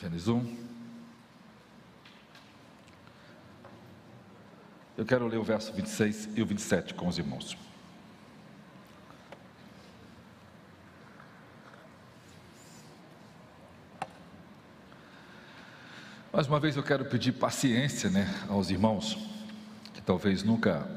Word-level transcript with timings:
Gênesis 0.00 0.28
1. 0.28 0.56
Eu 4.96 5.04
quero 5.04 5.26
ler 5.26 5.38
o 5.38 5.42
verso 5.42 5.72
26 5.72 6.28
e 6.36 6.42
o 6.42 6.46
27 6.46 6.94
com 6.94 7.08
os 7.08 7.18
irmãos. 7.18 7.56
Mais 16.32 16.46
uma 16.46 16.60
vez 16.60 16.76
eu 16.76 16.82
quero 16.84 17.04
pedir 17.06 17.32
paciência 17.32 18.08
né, 18.08 18.32
aos 18.48 18.70
irmãos 18.70 19.18
que 19.94 20.00
talvez 20.00 20.44
nunca 20.44 20.88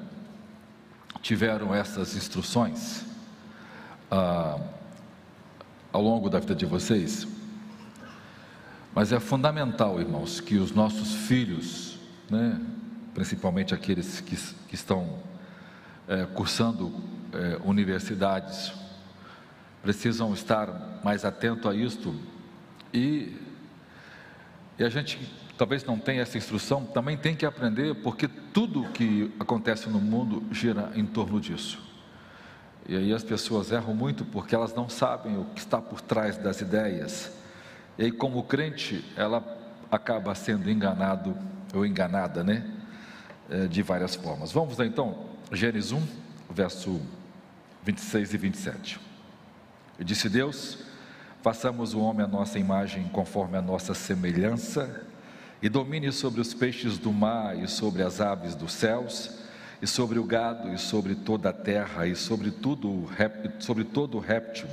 tiveram 1.23 1.73
essas 1.73 2.15
instruções 2.15 3.03
ah, 4.11 4.59
ao 5.91 6.03
longo 6.03 6.29
da 6.29 6.37
vida 6.39 6.53
de 6.53 6.67
vocês. 6.67 7.40
Mas 8.93 9.11
é 9.11 9.19
fundamental, 9.19 9.99
irmãos, 9.99 10.41
que 10.41 10.57
os 10.57 10.71
nossos 10.71 11.13
filhos, 11.27 11.97
né, 12.29 12.59
principalmente 13.13 13.73
aqueles 13.73 14.19
que, 14.21 14.35
que 14.67 14.75
estão 14.75 15.19
é, 16.07 16.25
cursando 16.25 16.93
é, 17.33 17.59
universidades, 17.63 18.73
precisam 19.81 20.33
estar 20.33 20.99
mais 21.03 21.23
atentos 21.25 21.69
a 21.69 21.73
isto 21.73 22.13
e 22.93 23.37
e 24.81 24.83
a 24.83 24.89
gente 24.89 25.19
talvez 25.55 25.83
não 25.83 25.99
tenha 25.99 26.23
essa 26.23 26.39
instrução, 26.39 26.83
também 26.83 27.15
tem 27.15 27.35
que 27.35 27.45
aprender, 27.45 27.93
porque 28.01 28.27
tudo 28.27 28.89
que 28.89 29.31
acontece 29.39 29.87
no 29.87 29.99
mundo 29.99 30.43
gira 30.51 30.91
em 30.95 31.05
torno 31.05 31.39
disso. 31.39 31.79
E 32.89 32.95
aí 32.95 33.13
as 33.13 33.23
pessoas 33.23 33.71
erram 33.71 33.93
muito 33.93 34.25
porque 34.25 34.55
elas 34.55 34.73
não 34.73 34.89
sabem 34.89 35.37
o 35.37 35.45
que 35.53 35.59
está 35.59 35.79
por 35.79 36.01
trás 36.01 36.35
das 36.35 36.61
ideias. 36.61 37.31
E 37.97 38.05
aí, 38.05 38.11
como 38.11 38.43
crente, 38.43 39.03
ela 39.15 39.43
acaba 39.91 40.33
sendo 40.33 40.69
enganado 40.69 41.37
ou 41.73 41.85
enganada, 41.85 42.43
né? 42.43 42.69
É, 43.49 43.67
de 43.67 43.81
várias 43.81 44.15
formas. 44.15 44.51
Vamos 44.51 44.77
lá 44.77 44.85
então, 44.85 45.25
Gênesis 45.51 45.91
1, 45.91 46.01
verso 46.49 47.01
26 47.83 48.33
e 48.33 48.37
27. 48.37 48.99
E 49.99 50.03
disse 50.03 50.29
Deus: 50.29 50.77
Façamos 51.41 51.93
o 51.93 51.99
homem 51.99 52.25
a 52.25 52.29
nossa 52.29 52.57
imagem, 52.57 53.09
conforme 53.09 53.57
a 53.57 53.61
nossa 53.61 53.93
semelhança, 53.93 55.05
e 55.61 55.67
domine 55.67 56.11
sobre 56.11 56.39
os 56.39 56.53
peixes 56.53 56.97
do 56.97 57.11
mar, 57.11 57.57
e 57.57 57.67
sobre 57.67 58.03
as 58.03 58.21
aves 58.21 58.55
dos 58.55 58.71
céus, 58.71 59.39
e 59.81 59.87
sobre 59.87 60.17
o 60.17 60.23
gado, 60.23 60.73
e 60.73 60.77
sobre 60.77 61.15
toda 61.15 61.49
a 61.49 61.53
terra, 61.53 62.07
e 62.07 62.15
sobre, 62.15 62.51
tudo, 62.51 63.09
sobre 63.59 63.83
todo 63.83 64.17
o 64.17 64.21
réptil 64.21 64.67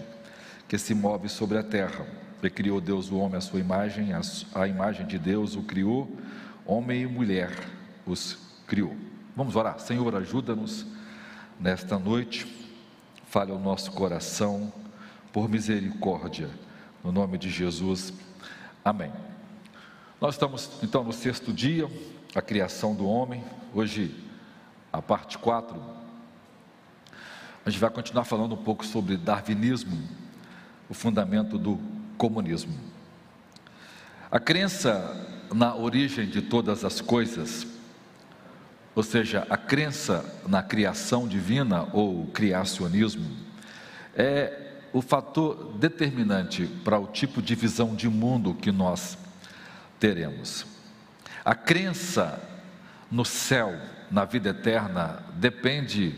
que 0.68 0.78
se 0.78 0.94
move 0.94 1.28
sobre 1.28 1.58
a 1.58 1.62
terra. 1.62 2.06
Criou 2.54 2.80
Deus 2.80 3.10
o 3.10 3.18
homem 3.18 3.36
à 3.36 3.40
sua 3.40 3.58
imagem, 3.58 4.10
a 4.54 4.68
imagem 4.68 5.06
de 5.06 5.18
Deus 5.18 5.56
o 5.56 5.62
criou, 5.62 6.08
homem 6.64 7.02
e 7.02 7.06
mulher 7.06 7.50
os 8.06 8.38
criou. 8.66 8.96
Vamos 9.34 9.56
orar. 9.56 9.80
Senhor, 9.80 10.14
ajuda-nos 10.14 10.86
nesta 11.58 11.98
noite, 11.98 12.46
fale 13.26 13.50
ao 13.50 13.58
nosso 13.58 13.90
coração 13.90 14.72
por 15.32 15.48
misericórdia, 15.48 16.48
no 17.02 17.10
nome 17.10 17.38
de 17.38 17.50
Jesus. 17.50 18.12
Amém. 18.84 19.12
Nós 20.20 20.34
estamos 20.34 20.70
então 20.82 21.02
no 21.02 21.12
sexto 21.12 21.52
dia, 21.52 21.90
a 22.34 22.42
criação 22.42 22.94
do 22.94 23.06
homem. 23.06 23.42
Hoje, 23.74 24.14
a 24.92 25.02
parte 25.02 25.38
4. 25.38 25.80
A 27.66 27.70
gente 27.70 27.80
vai 27.80 27.90
continuar 27.90 28.24
falando 28.24 28.54
um 28.54 28.62
pouco 28.62 28.86
sobre 28.86 29.16
darwinismo, 29.16 29.98
o 30.88 30.94
fundamento 30.94 31.58
do 31.58 31.97
comunismo. 32.18 32.74
A 34.30 34.38
crença 34.38 35.16
na 35.54 35.74
origem 35.74 36.26
de 36.26 36.42
todas 36.42 36.84
as 36.84 37.00
coisas, 37.00 37.66
ou 38.94 39.02
seja, 39.02 39.46
a 39.48 39.56
crença 39.56 40.24
na 40.46 40.62
criação 40.62 41.26
divina 41.26 41.88
ou 41.92 42.26
criacionismo, 42.26 43.30
é 44.14 44.66
o 44.92 45.00
fator 45.00 45.72
determinante 45.78 46.66
para 46.66 46.98
o 46.98 47.06
tipo 47.06 47.40
de 47.40 47.54
visão 47.54 47.94
de 47.94 48.08
mundo 48.08 48.52
que 48.52 48.72
nós 48.72 49.16
teremos. 50.00 50.66
A 51.44 51.54
crença 51.54 52.42
no 53.10 53.24
céu, 53.24 53.74
na 54.10 54.24
vida 54.24 54.50
eterna, 54.50 55.22
depende 55.34 56.14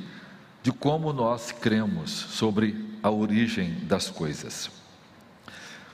de 0.62 0.72
como 0.72 1.12
nós 1.12 1.52
cremos 1.52 2.10
sobre 2.10 2.98
a 3.02 3.10
origem 3.10 3.74
das 3.84 4.08
coisas. 4.10 4.79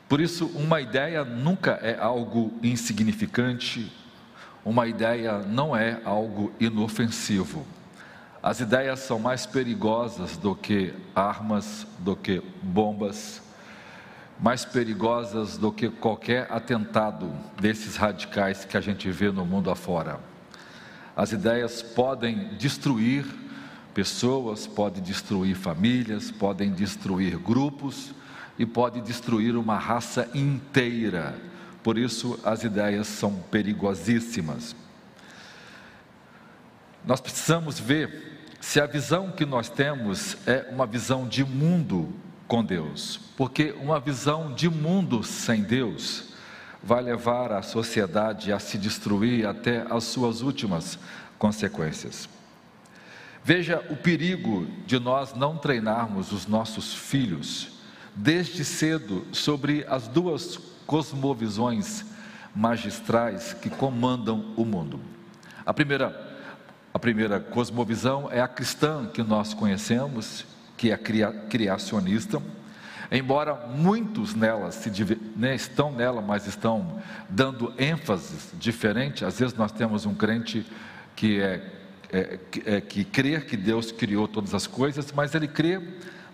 Por 0.08 0.20
isso, 0.20 0.46
uma 0.54 0.80
ideia 0.80 1.24
nunca 1.24 1.72
é 1.82 1.98
algo 1.98 2.52
insignificante, 2.62 3.92
uma 4.64 4.86
ideia 4.86 5.38
não 5.38 5.76
é 5.76 6.00
algo 6.04 6.52
inofensivo. 6.60 7.66
As 8.40 8.60
ideias 8.60 9.00
são 9.00 9.18
mais 9.18 9.46
perigosas 9.46 10.36
do 10.36 10.54
que 10.54 10.94
armas, 11.12 11.84
do 11.98 12.14
que 12.14 12.40
bombas, 12.62 13.42
mais 14.38 14.64
perigosas 14.64 15.56
do 15.56 15.72
que 15.72 15.88
qualquer 15.88 16.46
atentado 16.52 17.28
desses 17.60 17.96
radicais 17.96 18.64
que 18.64 18.76
a 18.76 18.80
gente 18.80 19.10
vê 19.10 19.32
no 19.32 19.44
mundo 19.44 19.72
afora. 19.72 20.20
As 21.16 21.32
ideias 21.32 21.82
podem 21.82 22.54
destruir 22.56 23.26
pessoas, 23.92 24.68
podem 24.68 25.02
destruir 25.02 25.56
famílias, 25.56 26.30
podem 26.30 26.70
destruir 26.70 27.36
grupos 27.38 28.14
e 28.58 28.64
podem 28.64 29.02
destruir 29.02 29.56
uma 29.56 29.78
raça 29.78 30.28
inteira. 30.34 31.38
Por 31.82 31.98
isso, 31.98 32.38
as 32.44 32.64
ideias 32.64 33.06
são 33.06 33.34
perigosíssimas. 33.50 34.74
Nós 37.04 37.20
precisamos 37.20 37.78
ver 37.78 38.48
se 38.60 38.80
a 38.80 38.86
visão 38.86 39.30
que 39.30 39.46
nós 39.46 39.68
temos 39.68 40.36
é 40.46 40.68
uma 40.72 40.86
visão 40.86 41.28
de 41.28 41.44
mundo 41.44 42.12
com 42.48 42.64
Deus, 42.64 43.20
porque 43.36 43.72
uma 43.80 44.00
visão 44.00 44.52
de 44.52 44.68
mundo 44.68 45.22
sem 45.22 45.62
Deus 45.62 46.34
vai 46.82 47.02
levar 47.02 47.52
a 47.52 47.62
sociedade 47.62 48.52
a 48.52 48.58
se 48.58 48.78
destruir 48.78 49.46
até 49.46 49.86
as 49.90 50.04
suas 50.04 50.40
últimas 50.40 50.98
consequências. 51.38 52.28
Veja 53.44 53.84
o 53.90 53.96
perigo 53.96 54.66
de 54.86 54.98
nós 54.98 55.34
não 55.34 55.56
treinarmos 55.56 56.32
os 56.32 56.46
nossos 56.46 56.92
filhos 56.92 57.75
desde 58.16 58.64
cedo 58.64 59.26
sobre 59.30 59.84
as 59.88 60.08
duas 60.08 60.58
cosmovisões 60.86 62.04
magistrais 62.54 63.52
que 63.52 63.68
comandam 63.68 64.54
o 64.56 64.64
mundo. 64.64 64.98
A 65.64 65.74
primeira 65.74 66.24
a 66.94 66.98
primeira 66.98 67.38
cosmovisão 67.38 68.32
é 68.32 68.40
a 68.40 68.48
cristã 68.48 69.04
que 69.12 69.22
nós 69.22 69.52
conhecemos, 69.52 70.46
que 70.78 70.90
é 70.90 70.96
criacionista. 70.96 72.42
Embora 73.12 73.54
muitos 73.68 74.34
nela 74.34 74.72
se, 74.72 74.90
né, 75.36 75.54
estão 75.54 75.92
nela, 75.92 76.22
mas 76.22 76.46
estão 76.46 77.02
dando 77.28 77.70
ênfase 77.76 78.36
diferente. 78.54 79.26
Às 79.26 79.38
vezes 79.38 79.54
nós 79.54 79.72
temos 79.72 80.06
um 80.06 80.14
crente 80.14 80.64
que 81.14 81.38
é, 81.38 81.70
é, 82.10 82.38
é 82.64 82.80
que 82.80 83.04
crê 83.04 83.42
que 83.42 83.58
Deus 83.58 83.92
criou 83.92 84.26
todas 84.26 84.54
as 84.54 84.66
coisas, 84.66 85.12
mas 85.12 85.34
ele 85.34 85.48
crê 85.48 85.78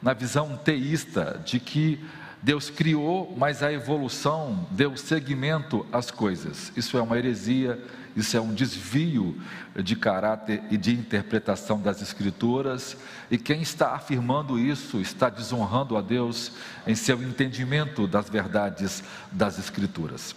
na 0.03 0.13
visão 0.13 0.57
teísta 0.57 1.41
de 1.45 1.61
que 1.61 2.05
Deus 2.43 2.69
criou, 2.69 3.35
mas 3.39 3.63
a 3.63 3.73
evolução 3.73 4.67
deu 4.71 4.97
seguimento 4.97 5.87
às 5.93 6.11
coisas. 6.11 6.73
Isso 6.77 6.99
é 6.99 7.03
uma 7.03 7.17
heresia 7.17 7.79
isso 8.15 8.37
é 8.37 8.41
um 8.41 8.53
desvio 8.53 9.41
de 9.75 9.97
caráter 9.97 10.63
e 10.71 10.77
de 10.77 10.93
interpretação 10.93 11.81
das 11.81 12.03
Escrituras, 12.03 12.97
e 13.31 13.39
quem 13.39 13.63
está 13.63 13.95
afirmando 13.95 14.59
isso 14.59 15.01
está 15.01 15.31
desonrando 15.31 15.97
a 15.97 16.03
Deus 16.03 16.53
em 16.87 16.95
seu 16.95 17.23
entendimento 17.23 18.07
das 18.07 18.29
verdades 18.29 19.03
das 19.31 19.59
Escrituras. 19.59 20.35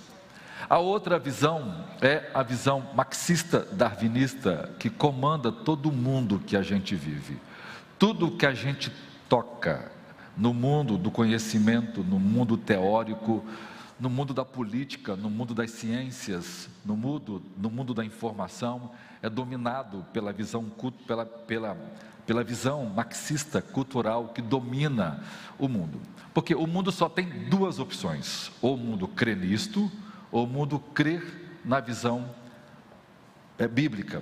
A 0.70 0.80
outra 0.80 1.20
visão 1.20 1.86
é 2.02 2.30
a 2.34 2.42
visão 2.42 2.90
marxista-darwinista, 2.96 4.72
que 4.80 4.90
comanda 4.90 5.52
todo 5.52 5.90
o 5.90 5.94
mundo 5.94 6.42
que 6.46 6.56
a 6.56 6.62
gente 6.62 6.96
vive. 6.96 7.38
Tudo 8.00 8.32
que 8.32 8.46
a 8.46 8.54
gente 8.54 8.92
toca 9.30 9.92
no 10.36 10.54
mundo 10.54 10.98
do 10.98 11.10
conhecimento, 11.10 12.04
no 12.04 12.20
mundo 12.20 12.58
teórico, 12.58 13.44
no 14.00 14.10
mundo 14.10 14.34
da 14.34 14.44
política, 14.44 15.16
no 15.16 15.30
mundo 15.30 15.54
das 15.54 15.72
ciências, 15.72 16.70
no 16.84 16.98
mundo, 16.98 17.42
no 17.58 17.70
mundo 17.70 17.94
da 17.94 18.04
informação, 18.04 18.92
é 19.22 19.30
dominado 19.30 20.06
pela 20.12 20.34
visão, 20.34 20.70
pela, 21.08 21.26
pela, 21.26 21.78
pela 22.26 22.44
visão 22.44 22.86
marxista 22.86 23.62
cultural 23.62 24.30
que 24.30 24.42
domina 24.42 25.24
o 25.58 25.70
mundo. 25.70 26.02
Porque 26.34 26.54
o 26.54 26.68
mundo 26.68 26.92
só 26.92 27.08
tem 27.08 27.26
duas 27.50 27.80
opções: 27.80 28.52
ou 28.62 28.76
o 28.76 28.78
mundo 28.78 29.08
crê 29.08 29.34
nisto, 29.34 29.90
ou 30.32 30.44
o 30.44 30.48
mundo 30.48 30.78
crer 30.78 31.62
na 31.64 31.80
visão 31.80 32.30
é, 33.58 33.68
bíblica. 33.68 34.22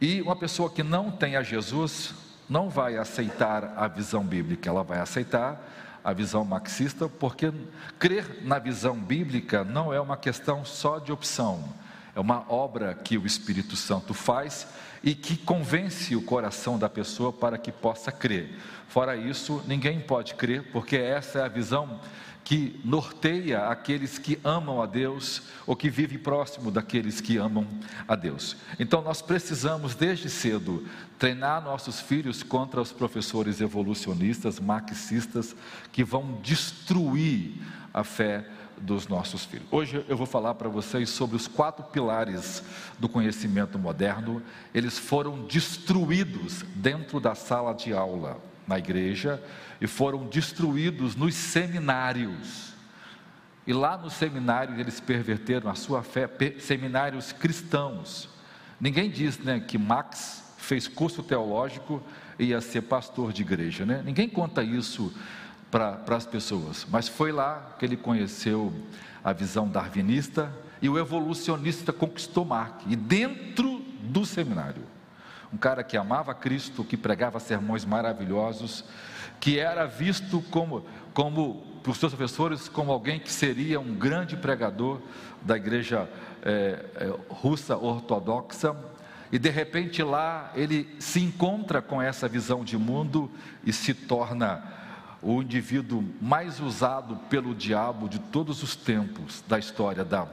E 0.00 0.22
uma 0.22 0.34
pessoa 0.34 0.70
que 0.70 0.82
não 0.82 1.10
tem 1.10 1.36
a 1.36 1.42
Jesus 1.42 2.14
não 2.48 2.68
vai 2.68 2.96
aceitar 2.96 3.74
a 3.76 3.88
visão 3.88 4.24
bíblica, 4.24 4.68
ela 4.68 4.82
vai 4.82 5.00
aceitar 5.00 5.60
a 6.02 6.12
visão 6.12 6.44
marxista, 6.44 7.08
porque 7.08 7.52
crer 7.98 8.40
na 8.42 8.58
visão 8.58 8.96
bíblica 8.96 9.64
não 9.64 9.92
é 9.92 10.00
uma 10.00 10.16
questão 10.16 10.64
só 10.64 10.98
de 10.98 11.10
opção, 11.10 11.64
é 12.14 12.20
uma 12.20 12.44
obra 12.52 12.94
que 12.94 13.16
o 13.16 13.26
Espírito 13.26 13.74
Santo 13.74 14.12
faz 14.12 14.66
e 15.02 15.14
que 15.14 15.36
convence 15.36 16.14
o 16.14 16.22
coração 16.22 16.78
da 16.78 16.88
pessoa 16.88 17.32
para 17.32 17.58
que 17.58 17.72
possa 17.72 18.12
crer. 18.12 18.58
Fora 18.88 19.16
isso, 19.16 19.62
ninguém 19.66 20.00
pode 20.00 20.34
crer, 20.34 20.70
porque 20.72 20.96
essa 20.96 21.40
é 21.40 21.42
a 21.42 21.48
visão 21.48 22.00
que 22.44 22.78
norteia 22.84 23.68
aqueles 23.68 24.18
que 24.18 24.38
amam 24.44 24.82
a 24.82 24.86
Deus 24.86 25.42
ou 25.66 25.74
que 25.74 25.88
vivem 25.88 26.18
próximo 26.18 26.70
daqueles 26.70 27.20
que 27.20 27.38
amam 27.38 27.66
a 28.06 28.14
Deus. 28.14 28.56
Então 28.78 29.00
nós 29.00 29.22
precisamos 29.22 29.94
desde 29.94 30.28
cedo 30.28 30.86
treinar 31.18 31.62
nossos 31.62 32.00
filhos 32.00 32.42
contra 32.42 32.82
os 32.82 32.92
professores 32.92 33.62
evolucionistas, 33.62 34.60
marxistas 34.60 35.56
que 35.90 36.04
vão 36.04 36.38
destruir 36.42 37.54
a 37.94 38.04
fé 38.04 38.46
dos 38.76 39.08
nossos 39.08 39.46
filhos. 39.46 39.66
Hoje 39.70 40.04
eu 40.06 40.16
vou 40.16 40.26
falar 40.26 40.54
para 40.54 40.68
vocês 40.68 41.08
sobre 41.08 41.36
os 41.36 41.48
quatro 41.48 41.84
pilares 41.84 42.62
do 42.98 43.08
conhecimento 43.08 43.78
moderno. 43.78 44.42
Eles 44.74 44.98
foram 44.98 45.46
destruídos 45.46 46.62
dentro 46.74 47.18
da 47.20 47.34
sala 47.34 47.72
de 47.72 47.94
aula 47.94 48.38
na 48.66 48.78
igreja 48.78 49.42
e 49.80 49.86
foram 49.86 50.26
destruídos 50.26 51.14
nos 51.14 51.34
seminários. 51.34 52.74
E 53.66 53.72
lá 53.72 53.96
nos 53.96 54.14
seminários 54.14 54.78
eles 54.78 55.00
perverteram 55.00 55.70
a 55.70 55.74
sua 55.74 56.02
fé, 56.02 56.28
seminários 56.58 57.32
cristãos. 57.32 58.28
Ninguém 58.80 59.10
diz 59.10 59.38
né, 59.38 59.60
que 59.60 59.78
Max 59.78 60.54
fez 60.58 60.86
curso 60.88 61.22
teológico 61.22 62.02
e 62.38 62.46
ia 62.46 62.60
ser 62.60 62.82
pastor 62.82 63.32
de 63.32 63.42
igreja, 63.42 63.86
né? 63.86 64.02
Ninguém 64.04 64.28
conta 64.28 64.62
isso 64.62 65.12
para 65.70 66.02
as 66.08 66.26
pessoas, 66.26 66.86
mas 66.90 67.08
foi 67.08 67.32
lá 67.32 67.74
que 67.78 67.84
ele 67.84 67.96
conheceu 67.96 68.72
a 69.22 69.32
visão 69.32 69.68
darwinista 69.68 70.52
e 70.80 70.88
o 70.88 70.98
evolucionista 70.98 71.92
conquistou 71.92 72.44
Marx, 72.44 72.84
e 72.86 72.94
dentro 72.94 73.80
do 74.02 74.24
seminário 74.24 74.93
um 75.54 75.56
cara 75.56 75.84
que 75.84 75.96
amava 75.96 76.34
Cristo, 76.34 76.82
que 76.82 76.96
pregava 76.96 77.38
sermões 77.38 77.84
maravilhosos, 77.84 78.84
que 79.38 79.60
era 79.60 79.86
visto 79.86 80.42
como, 80.50 80.84
como 81.12 81.62
por 81.84 81.94
seus 81.94 82.12
professores 82.12 82.68
como 82.68 82.90
alguém 82.90 83.20
que 83.20 83.30
seria 83.30 83.78
um 83.78 83.94
grande 83.94 84.36
pregador 84.36 85.00
da 85.40 85.56
igreja 85.56 86.08
é, 86.42 86.84
é, 86.96 87.14
russa 87.28 87.76
ortodoxa, 87.76 88.74
e 89.30 89.38
de 89.38 89.48
repente 89.48 90.02
lá 90.02 90.50
ele 90.56 90.92
se 90.98 91.20
encontra 91.20 91.80
com 91.80 92.02
essa 92.02 92.26
visão 92.26 92.64
de 92.64 92.76
mundo 92.76 93.30
e 93.64 93.72
se 93.72 93.94
torna 93.94 94.60
o 95.22 95.40
indivíduo 95.40 96.04
mais 96.20 96.58
usado 96.58 97.16
pelo 97.30 97.54
diabo 97.54 98.08
de 98.08 98.18
todos 98.18 98.60
os 98.60 98.74
tempos 98.74 99.44
da 99.46 99.56
história 99.56 100.04
da 100.04 100.26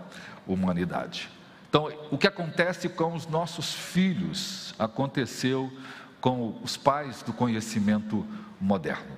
humanidade. 0.48 1.30
Então, 1.72 1.90
o 2.12 2.18
que 2.18 2.28
acontece 2.28 2.90
com 2.90 3.14
os 3.16 3.26
nossos 3.28 3.74
filhos 3.74 4.76
aconteceu 4.78 5.72
com 6.20 6.60
os 6.62 6.76
pais 6.76 7.24
do 7.24 7.32
conhecimento 7.32 8.28
moderno. 8.60 9.16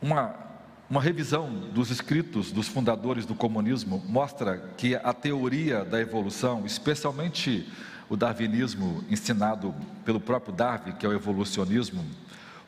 Uma, 0.00 0.36
uma 0.88 1.02
revisão 1.02 1.52
dos 1.52 1.90
escritos 1.90 2.52
dos 2.52 2.68
fundadores 2.68 3.26
do 3.26 3.34
comunismo 3.34 4.00
mostra 4.06 4.58
que 4.76 4.94
a 4.94 5.12
teoria 5.12 5.84
da 5.84 6.00
evolução, 6.00 6.64
especialmente 6.64 7.68
o 8.08 8.16
darwinismo 8.16 9.04
ensinado 9.10 9.74
pelo 10.04 10.20
próprio 10.20 10.54
Darwin, 10.54 10.92
que 10.92 11.04
é 11.04 11.08
o 11.08 11.12
evolucionismo, 11.12 12.06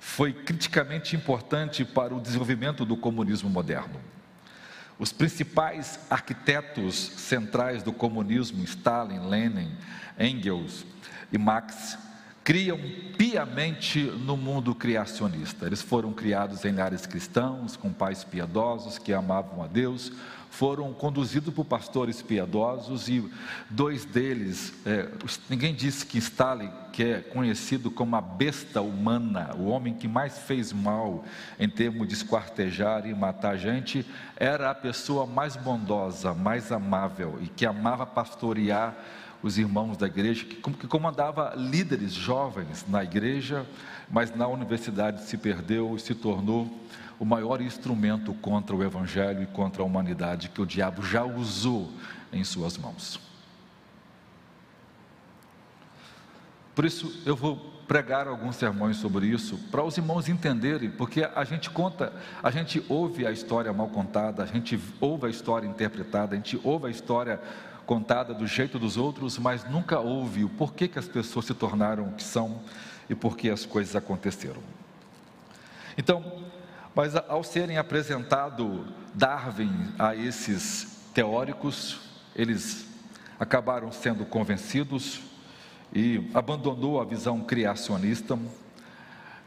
foi 0.00 0.32
criticamente 0.32 1.14
importante 1.14 1.84
para 1.84 2.12
o 2.12 2.20
desenvolvimento 2.20 2.84
do 2.84 2.96
comunismo 2.96 3.48
moderno. 3.48 4.00
Os 5.02 5.10
principais 5.10 5.98
arquitetos 6.08 6.94
centrais 6.94 7.82
do 7.82 7.92
comunismo, 7.92 8.62
Stalin, 8.62 9.28
Lenin, 9.28 9.76
Engels 10.16 10.86
e 11.32 11.36
Marx, 11.36 11.98
criam 12.44 12.78
piamente 13.18 14.00
no 14.00 14.36
mundo 14.36 14.76
criacionista. 14.76 15.66
Eles 15.66 15.82
foram 15.82 16.12
criados 16.12 16.64
em 16.64 16.70
lares 16.70 17.04
cristãos, 17.04 17.74
com 17.74 17.92
pais 17.92 18.22
piedosos 18.22 18.96
que 18.96 19.12
amavam 19.12 19.64
a 19.64 19.66
Deus, 19.66 20.12
foram 20.52 20.92
conduzidos 20.92 21.52
por 21.54 21.64
pastores 21.64 22.20
piedosos 22.20 23.08
e 23.08 23.26
dois 23.70 24.04
deles, 24.04 24.74
é, 24.84 25.08
ninguém 25.48 25.74
disse 25.74 26.04
que 26.04 26.18
Stalin, 26.18 26.70
que 26.92 27.02
é 27.02 27.20
conhecido 27.20 27.90
como 27.90 28.14
a 28.16 28.20
besta 28.20 28.82
humana, 28.82 29.56
o 29.56 29.68
homem 29.68 29.94
que 29.94 30.06
mais 30.06 30.40
fez 30.40 30.70
mal 30.70 31.24
em 31.58 31.70
termos 31.70 32.06
de 32.06 32.12
esquartejar 32.12 33.06
e 33.06 33.14
matar 33.14 33.56
gente, 33.56 34.06
era 34.36 34.70
a 34.70 34.74
pessoa 34.74 35.24
mais 35.24 35.56
bondosa, 35.56 36.34
mais 36.34 36.70
amável 36.70 37.38
e 37.40 37.48
que 37.48 37.64
amava 37.64 38.04
pastorear 38.04 38.94
os 39.42 39.56
irmãos 39.56 39.96
da 39.96 40.06
igreja, 40.06 40.44
que, 40.44 40.56
que 40.56 40.86
comandava 40.86 41.54
líderes 41.56 42.12
jovens 42.12 42.84
na 42.86 43.02
igreja, 43.02 43.64
mas 44.10 44.36
na 44.36 44.46
universidade 44.46 45.22
se 45.22 45.38
perdeu 45.38 45.96
e 45.96 45.98
se 45.98 46.14
tornou 46.14 46.70
o 47.22 47.24
maior 47.24 47.60
instrumento 47.60 48.34
contra 48.34 48.74
o 48.74 48.82
Evangelho 48.82 49.44
e 49.44 49.46
contra 49.46 49.80
a 49.80 49.86
humanidade 49.86 50.48
que 50.48 50.60
o 50.60 50.66
diabo 50.66 51.04
já 51.04 51.22
usou 51.22 51.88
em 52.32 52.42
suas 52.42 52.76
mãos. 52.76 53.20
Por 56.74 56.84
isso, 56.84 57.22
eu 57.24 57.36
vou 57.36 57.54
pregar 57.86 58.26
alguns 58.26 58.56
sermões 58.56 58.96
sobre 58.96 59.28
isso, 59.28 59.56
para 59.70 59.84
os 59.84 59.96
irmãos 59.96 60.28
entenderem, 60.28 60.90
porque 60.90 61.22
a 61.22 61.44
gente 61.44 61.70
conta, 61.70 62.12
a 62.42 62.50
gente 62.50 62.84
ouve 62.88 63.24
a 63.24 63.30
história 63.30 63.72
mal 63.72 63.86
contada, 63.86 64.42
a 64.42 64.46
gente 64.46 64.76
ouve 65.00 65.28
a 65.28 65.30
história 65.30 65.68
interpretada, 65.68 66.34
a 66.34 66.36
gente 66.36 66.60
ouve 66.64 66.88
a 66.88 66.90
história 66.90 67.40
contada 67.86 68.34
do 68.34 68.48
jeito 68.48 68.80
dos 68.80 68.96
outros, 68.96 69.38
mas 69.38 69.64
nunca 69.70 70.00
ouve 70.00 70.42
o 70.42 70.48
porquê 70.48 70.88
que 70.88 70.98
as 70.98 71.06
pessoas 71.06 71.44
se 71.44 71.54
tornaram 71.54 72.08
o 72.08 72.12
que 72.14 72.24
são 72.24 72.62
e 73.08 73.14
por 73.14 73.36
que 73.36 73.48
as 73.48 73.64
coisas 73.64 73.94
aconteceram. 73.94 74.60
Então, 75.96 76.41
mas 76.94 77.16
ao 77.16 77.42
serem 77.42 77.78
apresentado 77.78 78.86
Darwin 79.14 79.92
a 79.98 80.14
esses 80.14 81.10
teóricos, 81.14 82.00
eles 82.34 82.86
acabaram 83.38 83.90
sendo 83.90 84.24
convencidos 84.24 85.20
e 85.92 86.30
abandonou 86.32 87.00
a 87.00 87.04
visão 87.04 87.40
criacionista 87.40 88.38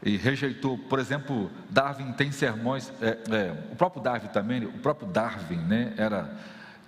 e 0.02 0.16
rejeitou, 0.16 0.76
por 0.76 0.98
exemplo, 0.98 1.50
Darwin 1.70 2.12
tem 2.12 2.30
sermões, 2.30 2.92
é, 3.00 3.18
é, 3.30 3.72
o 3.72 3.76
próprio 3.76 4.02
Darwin 4.02 4.28
também, 4.28 4.64
o 4.64 4.78
próprio 4.78 5.08
Darwin, 5.08 5.56
né, 5.56 5.94
era 5.96 6.36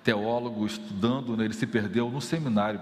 teólogo 0.05 0.65
estudando, 0.67 1.37
né, 1.37 1.45
ele 1.45 1.55
se 1.55 1.67
perdeu 1.67 2.11
no 2.11 2.21
seminário. 2.21 2.81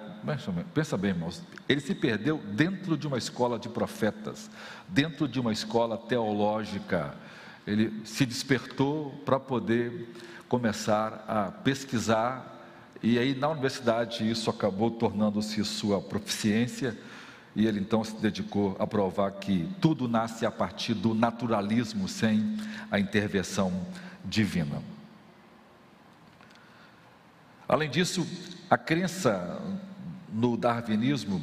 Pensa 0.75 0.97
bem, 0.97 1.11
irmãos, 1.11 1.43
ele 1.69 1.81
se 1.81 1.95
perdeu 1.95 2.39
dentro 2.39 2.97
de 2.99 3.07
uma 3.07 3.17
escola 3.17 3.59
de 3.59 3.69
profetas, 3.69 4.51
dentro 4.89 5.27
de 5.29 5.41
uma 5.41 5.53
escola 5.53 5.97
teológica 5.97 7.15
ele 7.67 8.01
se 8.05 8.25
despertou 8.25 9.11
para 9.25 9.41
poder 9.41 10.15
começar 10.49 11.25
a 11.27 11.51
pesquisar, 11.51 12.53
e 13.03 13.19
aí 13.19 13.35
na 13.35 13.49
universidade 13.49 14.29
isso 14.31 14.49
acabou 14.49 14.91
tornando-se 14.91 15.63
sua 15.65 16.01
proficiência, 16.01 16.97
e 17.55 17.67
ele 17.67 17.81
então 17.81 18.05
se 18.05 18.15
dedicou 18.17 18.77
a 18.79 18.87
provar 18.87 19.31
que 19.33 19.69
tudo 19.81 20.07
nasce 20.07 20.45
a 20.47 20.51
partir 20.51 20.95
do 20.95 21.15
naturalismo 21.15 22.07
sem 22.07 22.57
a 22.91 23.01
intervenção 23.01 23.73
divina. 24.25 24.83
Além 27.69 27.91
disso, 27.91 28.27
a 28.71 28.79
crença 28.79 29.61
no 30.33 30.57
darwinismo 30.57 31.43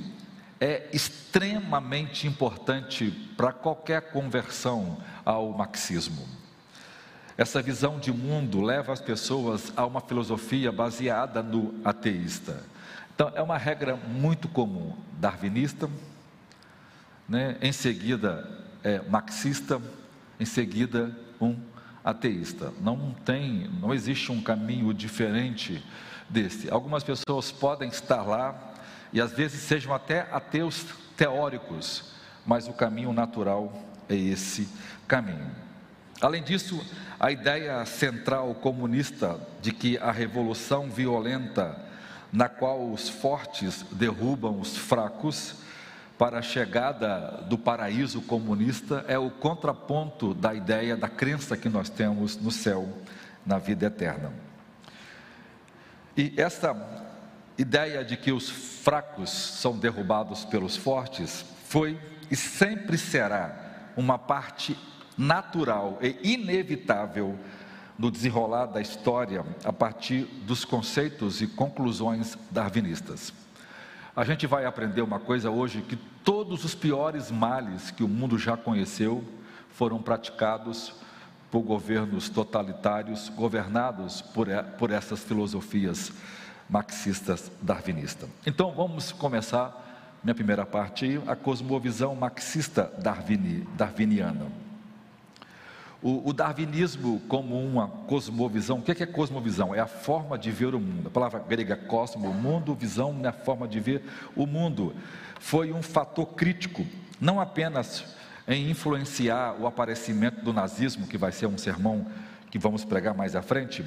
é 0.63 0.87
extremamente 0.93 2.25
importante 2.25 3.11
para 3.35 3.51
qualquer 3.51 4.13
conversão 4.13 4.97
ao 5.25 5.51
marxismo. 5.51 6.25
Essa 7.37 7.61
visão 7.61 7.99
de 7.99 8.13
mundo 8.13 8.61
leva 8.61 8.93
as 8.93 9.01
pessoas 9.01 9.73
a 9.75 9.85
uma 9.85 9.99
filosofia 9.99 10.71
baseada 10.71 11.43
no 11.43 11.75
ateísta. 11.83 12.63
Então, 13.13 13.29
é 13.35 13.41
uma 13.41 13.57
regra 13.57 13.97
muito 13.97 14.47
comum, 14.47 14.95
darwinista, 15.19 15.89
né? 17.27 17.57
em 17.61 17.73
seguida 17.73 18.49
é, 18.81 19.01
marxista, 19.01 19.81
em 20.39 20.45
seguida 20.45 21.13
um 21.41 21.59
ateísta. 22.05 22.71
Não 22.79 23.13
tem, 23.25 23.69
não 23.81 23.93
existe 23.93 24.31
um 24.31 24.41
caminho 24.41 24.93
diferente 24.93 25.83
desse. 26.29 26.71
Algumas 26.71 27.03
pessoas 27.03 27.51
podem 27.51 27.89
estar 27.89 28.21
lá 28.21 28.72
e 29.13 29.21
às 29.21 29.31
vezes 29.31 29.61
sejam 29.61 29.93
até 29.93 30.27
ateus 30.31 30.85
teóricos, 31.15 32.11
mas 32.45 32.67
o 32.67 32.73
caminho 32.73 33.13
natural 33.13 33.71
é 34.09 34.15
esse 34.15 34.67
caminho. 35.07 35.51
Além 36.19 36.41
disso, 36.41 36.83
a 37.19 37.31
ideia 37.31 37.85
central 37.85 38.55
comunista 38.55 39.39
de 39.61 39.71
que 39.71 39.97
a 39.99 40.11
revolução 40.11 40.89
violenta, 40.89 41.77
na 42.31 42.49
qual 42.49 42.91
os 42.91 43.07
fortes 43.07 43.85
derrubam 43.91 44.59
os 44.59 44.75
fracos, 44.75 45.55
para 46.17 46.39
a 46.39 46.41
chegada 46.41 47.43
do 47.49 47.57
paraíso 47.57 48.21
comunista 48.21 49.03
é 49.07 49.17
o 49.17 49.29
contraponto 49.29 50.33
da 50.33 50.53
ideia 50.53 50.95
da 50.95 51.09
crença 51.09 51.57
que 51.57 51.67
nós 51.67 51.89
temos 51.89 52.37
no 52.37 52.51
céu, 52.51 52.87
na 53.45 53.57
vida 53.57 53.87
eterna. 53.87 54.31
E 56.15 56.33
essa 56.37 56.73
ideia 57.57 58.03
de 58.03 58.17
que 58.17 58.31
os 58.31 58.49
fracos 58.49 59.29
são 59.29 59.77
derrubados 59.77 60.45
pelos 60.45 60.75
fortes 60.75 61.45
foi 61.65 61.99
e 62.29 62.35
sempre 62.35 62.97
será 62.97 63.91
uma 63.95 64.17
parte 64.17 64.77
natural 65.17 65.99
e 66.01 66.33
inevitável 66.33 67.37
no 67.97 68.09
desenrolar 68.09 68.65
da 68.65 68.81
história 68.81 69.45
a 69.63 69.71
partir 69.71 70.23
dos 70.45 70.65
conceitos 70.65 71.41
e 71.41 71.47
conclusões 71.47 72.37
darwinistas. 72.49 73.31
A 74.15 74.23
gente 74.23 74.47
vai 74.47 74.65
aprender 74.65 75.01
uma 75.01 75.19
coisa 75.19 75.49
hoje 75.49 75.81
que 75.81 75.95
todos 75.95 76.63
os 76.63 76.73
piores 76.73 77.29
males 77.29 77.91
que 77.91 78.03
o 78.03 78.07
mundo 78.07 78.37
já 78.37 78.57
conheceu 78.57 79.23
foram 79.69 80.01
praticados 80.01 80.93
por 81.51 81.61
governos 81.61 82.29
totalitários 82.29 83.29
governados 83.29 84.21
por, 84.21 84.47
por 84.77 84.91
essas 84.91 85.23
filosofias 85.23 86.11
marxistas 86.73 87.51
darwinistas. 87.61 88.27
Então 88.47 88.71
vamos 88.71 89.11
começar 89.11 90.19
minha 90.23 90.33
primeira 90.33 90.65
parte, 90.65 91.21
a 91.27 91.35
cosmovisão 91.35 92.15
marxista 92.15 92.91
darwini, 92.97 93.67
darwiniana. 93.77 94.47
O, 96.01 96.29
o, 96.29 96.33
darwinismo 96.33 97.21
como 97.27 97.63
uma 97.63 97.87
cosmovisão, 97.87 98.79
o 98.79 98.81
que 98.81 98.89
é, 98.89 98.95
que 98.95 99.03
é 99.03 99.05
cosmovisão? 99.05 99.75
É 99.75 99.79
a 99.81 99.85
forma 99.85 100.35
de 100.35 100.49
ver 100.49 100.73
o 100.73 100.79
mundo. 100.79 101.09
A 101.09 101.11
palavra 101.11 101.39
grega 101.47 101.75
cosmo, 101.75 102.33
mundo, 102.33 102.73
visão 102.73 103.21
é 103.23 103.27
a 103.27 103.31
forma 103.31 103.67
de 103.67 103.79
ver 103.79 104.01
o 104.35 104.47
mundo. 104.47 104.95
Foi 105.39 105.71
um 105.71 105.83
fator 105.83 106.25
crítico, 106.25 106.83
não 107.21 107.39
apenas 107.39 108.03
em 108.47 108.71
influenciar 108.71 109.55
o 109.61 109.67
aparecimento 109.67 110.43
do 110.43 110.51
nazismo, 110.51 111.05
que 111.05 111.19
vai 111.19 111.31
ser 111.31 111.45
um 111.45 111.57
sermão 111.57 112.07
que 112.49 112.57
vamos 112.57 112.83
pregar 112.83 113.13
mais 113.13 113.35
à 113.35 113.43
frente, 113.43 113.85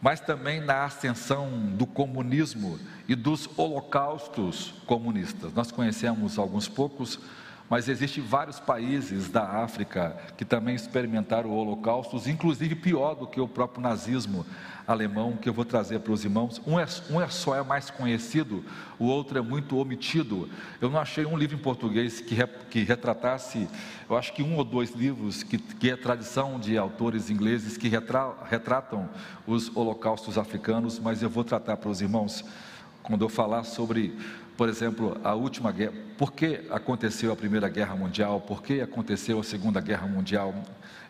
mas 0.00 0.20
também 0.20 0.60
na 0.60 0.84
ascensão 0.84 1.50
do 1.76 1.86
comunismo 1.86 2.78
e 3.08 3.14
dos 3.14 3.48
holocaustos 3.56 4.74
comunistas. 4.86 5.52
Nós 5.52 5.70
conhecemos 5.70 6.38
alguns 6.38 6.68
poucos, 6.68 7.18
mas 7.68 7.88
existem 7.88 8.22
vários 8.22 8.60
países 8.60 9.28
da 9.28 9.42
África 9.42 10.16
que 10.36 10.44
também 10.44 10.74
experimentaram 10.74 11.50
holocaustos, 11.50 12.26
inclusive 12.28 12.74
pior 12.76 13.14
do 13.14 13.26
que 13.26 13.40
o 13.40 13.48
próprio 13.48 13.82
nazismo 13.82 14.46
alemão, 14.86 15.36
que 15.36 15.48
eu 15.48 15.52
vou 15.52 15.64
trazer 15.64 15.98
para 15.98 16.12
os 16.12 16.24
irmãos. 16.24 16.62
Um 16.64 16.78
é, 16.78 16.86
um 17.10 17.20
é 17.20 17.26
só 17.28 17.56
é 17.56 17.62
mais 17.62 17.90
conhecido, 17.90 18.64
o 18.98 19.06
outro 19.06 19.36
é 19.36 19.40
muito 19.40 19.76
omitido. 19.76 20.48
Eu 20.80 20.88
não 20.88 21.00
achei 21.00 21.26
um 21.26 21.36
livro 21.36 21.56
em 21.56 21.60
português 21.60 22.20
que, 22.20 22.36
que 22.70 22.84
retratasse, 22.84 23.68
eu 24.08 24.16
acho 24.16 24.32
que 24.32 24.42
um 24.42 24.56
ou 24.56 24.64
dois 24.64 24.94
livros, 24.94 25.42
que, 25.42 25.58
que 25.58 25.90
é 25.90 25.96
tradição 25.96 26.60
de 26.60 26.78
autores 26.78 27.30
ingleses 27.30 27.76
que 27.76 27.88
retra, 27.88 28.32
retratam 28.48 29.08
os 29.44 29.74
holocaustos 29.76 30.38
africanos, 30.38 31.00
mas 31.00 31.20
eu 31.20 31.28
vou 31.28 31.42
tratar 31.42 31.76
para 31.76 31.90
os 31.90 32.00
irmãos 32.00 32.44
quando 33.02 33.24
eu 33.24 33.28
falar 33.28 33.64
sobre 33.64 34.16
por 34.56 34.68
exemplo, 34.68 35.20
a 35.22 35.34
última 35.34 35.70
guerra, 35.70 35.92
por 36.16 36.32
que 36.32 36.62
aconteceu 36.70 37.30
a 37.30 37.36
Primeira 37.36 37.68
Guerra 37.68 37.94
Mundial, 37.94 38.40
por 38.40 38.62
que 38.62 38.80
aconteceu 38.80 39.38
a 39.38 39.44
Segunda 39.44 39.80
Guerra 39.80 40.06
Mundial. 40.06 40.54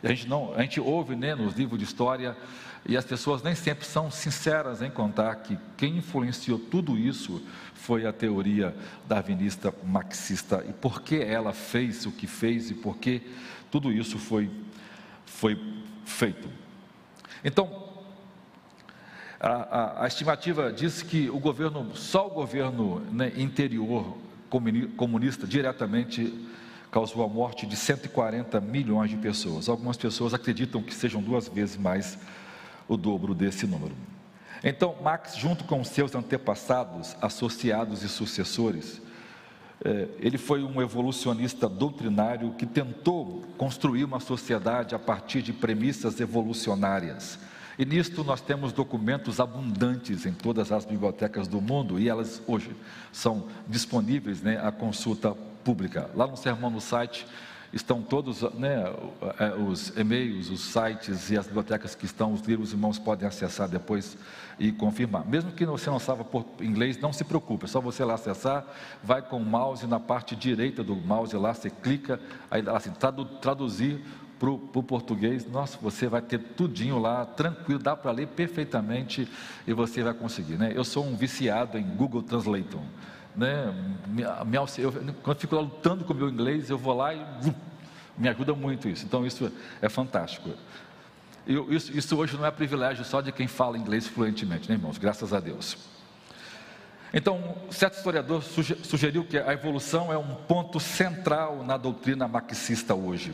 A 0.03 0.09
gente, 0.09 0.29
não, 0.29 0.53
a 0.55 0.63
gente 0.63 0.81
ouve 0.81 1.15
né, 1.15 1.35
nos 1.35 1.55
livros 1.55 1.79
de 1.79 1.85
história 1.85 2.37
e 2.85 2.97
as 2.97 3.05
pessoas 3.05 3.43
nem 3.43 3.55
sempre 3.55 3.87
são 3.87 4.11
sinceras 4.11 4.83
em 4.83 4.91
contar 4.91 5.35
que 5.37 5.59
quem 5.77 5.99
influenciou 5.99 6.59
tudo 6.59 6.99
isso 6.99 7.43
foi 7.75 8.07
a 8.07 8.13
teoria 8.13 8.75
darwinista 9.07 9.73
marxista 9.85 10.65
e 10.69 10.73
por 10.73 11.03
que 11.03 11.17
ela 11.17 11.53
fez 11.53 12.05
o 12.05 12.13
que 12.13 12.27
fez 12.27 12.71
e 12.71 12.75
por 12.75 12.97
que 12.99 13.23
tudo 13.71 13.93
isso 13.93 14.19
foi, 14.19 14.51
foi 15.25 15.61
feito. 16.05 16.49
Então, 17.45 17.86
a, 19.41 19.49
a, 19.49 20.05
a, 20.05 20.07
estimativa 20.07 20.73
diz 20.73 21.03
que 21.03 21.29
o 21.29 21.39
governo, 21.39 21.95
só 21.95 22.27
o 22.27 22.31
governo 22.31 23.01
né, 23.13 23.33
interior 23.37 24.17
comunista 24.97 25.47
diretamente 25.47 26.33
causou 26.91 27.25
a 27.25 27.29
morte 27.29 27.67
de 27.67 27.77
140 27.77 28.61
milhões 28.61 29.11
de 29.11 29.17
pessoas. 29.17 29.69
Algumas 29.69 29.97
pessoas 29.97 30.33
acreditam 30.33 30.83
que 30.83 30.95
sejam 30.95 31.21
duas 31.21 31.49
vezes 31.49 31.77
mais 31.77 32.19
o 32.89 32.97
dobro 32.97 33.35
desse 33.35 33.67
número. 33.67 33.95
Então, 34.65 34.97
Marx, 35.03 35.37
junto 35.37 35.65
com 35.65 35.85
seus 35.85 36.15
antepassados, 36.15 37.15
associados 37.21 38.03
e 38.03 38.09
sucessores, 38.09 39.03
é, 39.85 40.09
ele 40.19 40.39
foi 40.39 40.63
um 40.63 40.81
evolucionista 40.81 41.69
doutrinário 41.69 42.55
que 42.55 42.65
tentou 42.65 43.45
construir 43.59 44.05
uma 44.05 44.21
sociedade 44.21 44.95
a 44.95 44.99
partir 44.99 45.43
de 45.43 45.53
premissas 45.53 46.19
evolucionárias 46.19 47.39
e 47.79 47.85
nisto 47.85 48.25
nós 48.25 48.41
temos 48.41 48.73
documentos 48.73 49.39
abundantes 49.39 50.25
em 50.25 50.33
todas 50.33 50.73
as 50.73 50.85
bibliotecas 50.85 51.47
do 51.47 51.61
mundo 51.61 51.99
e 51.99 52.09
elas 52.09 52.43
hoje 52.47 52.75
são 53.13 53.47
disponíveis 53.69 54.43
né, 54.43 54.59
à 54.65 54.73
consulta 54.73 55.35
pública. 55.63 56.11
Lá 56.15 56.27
no 56.27 56.37
Sermão 56.37 56.71
no 56.71 56.81
site 56.81 57.27
estão 57.73 58.01
todos 58.01 58.43
né, 58.55 58.85
é, 59.39 59.55
os 59.55 59.95
e-mails, 59.97 60.49
os 60.49 60.61
sites 60.61 61.31
e 61.31 61.37
as 61.37 61.47
bibliotecas 61.47 61.95
que 61.95 62.07
estão, 62.07 62.33
os 62.33 62.41
livros, 62.43 62.69
os 62.69 62.75
irmãos 62.75 62.99
podem 62.99 63.29
acessar 63.29 63.69
depois 63.69 64.17
e 64.59 64.73
confirmar. 64.73 65.27
Mesmo 65.27 65.53
que 65.53 65.67
você 65.67 65.91
não 65.91 65.99
saiba 65.99 66.25
por 66.25 66.47
inglês, 66.61 66.99
não 66.99 67.13
se 67.13 67.25
preocupe, 67.25 67.67
é 67.67 67.69
só 67.69 67.81
você 67.81 68.05
lá 68.05 68.15
acessar, 68.15 68.65
vai 69.03 69.21
com 69.21 69.37
o 69.37 69.45
mouse 69.45 69.87
na 69.87 70.01
parte 70.01 70.35
direita 70.35 70.83
do 70.83 70.97
mouse 70.97 71.37
lá, 71.37 71.53
você 71.53 71.69
clica, 71.69 72.19
aí 72.51 72.65
assim, 72.69 72.91
traduzir 73.41 74.01
para 74.39 74.51
o 74.51 74.83
português, 74.83 75.47
nossa, 75.47 75.79
você 75.81 76.09
vai 76.09 76.21
ter 76.21 76.39
tudinho 76.39 76.99
lá, 76.99 77.25
tranquilo, 77.25 77.81
dá 77.81 77.97
para 77.97 78.11
ler 78.11 78.29
perfeitamente 78.29 79.27
e 79.67 79.73
você 79.73 80.03
vai 80.03 80.13
conseguir. 80.13 80.57
Né? 80.57 80.73
Eu 80.75 80.85
sou 80.85 81.07
um 81.07 81.17
viciado 81.17 81.79
em 81.79 81.83
Google 81.83 82.23
Translator. 82.23 82.81
Né? 83.35 83.73
Me, 84.07 84.23
me, 84.23 84.57
eu, 84.79 84.93
quando 85.23 85.37
eu 85.37 85.41
fico 85.41 85.55
lá 85.55 85.63
lutando 85.63 86.05
com 86.05 86.13
o 86.13 86.17
meu 86.17 86.29
inglês, 86.29 86.69
eu 86.69 86.77
vou 86.77 86.95
lá 86.95 87.15
e 87.15 87.25
me 88.17 88.29
ajuda 88.29 88.55
muito 88.55 88.89
isso. 88.89 89.07
Então 89.07 89.27
isso 89.27 89.51
é 89.81 89.89
fantástico. 89.89 90.51
Eu, 91.47 91.73
isso, 91.73 91.97
isso 91.97 92.17
hoje 92.17 92.37
não 92.37 92.45
é 92.45 92.51
privilégio 92.51 93.05
só 93.05 93.23
de 93.23 93.33
quem 93.33 93.47
fala 93.47 93.79
inglês 93.79 94.07
fluentemente, 94.07 94.69
né, 94.69 94.75
irmãos? 94.75 94.99
Graças 94.99 95.33
a 95.33 95.41
Deus. 95.41 95.79
Então, 97.15 97.57
certo 97.71 97.97
historiador 97.97 98.43
sugeriu 98.43 99.25
que 99.25 99.39
a 99.39 99.53
evolução 99.53 100.13
é 100.13 100.19
um 100.19 100.35
ponto 100.35 100.79
central 100.79 101.65
na 101.65 101.77
doutrina 101.77 102.29
marxista 102.29 102.95
hoje. 102.95 103.33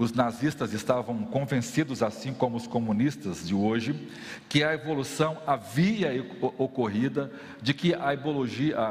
Os 0.00 0.14
nazistas 0.14 0.72
estavam 0.72 1.24
convencidos, 1.24 2.02
assim 2.02 2.32
como 2.32 2.56
os 2.56 2.66
comunistas 2.66 3.46
de 3.46 3.54
hoje, 3.54 4.08
que 4.48 4.64
a 4.64 4.72
evolução 4.72 5.36
havia 5.46 6.26
ocorrida, 6.56 7.30
de 7.60 7.74
que 7.74 7.92
a, 7.92 8.08
a, 8.08 8.16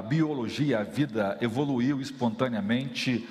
biologia, 0.03 0.77
a 0.77 0.83
vida 0.83 1.35
evoluiu 1.41 1.99
espontaneamente, 1.99 3.27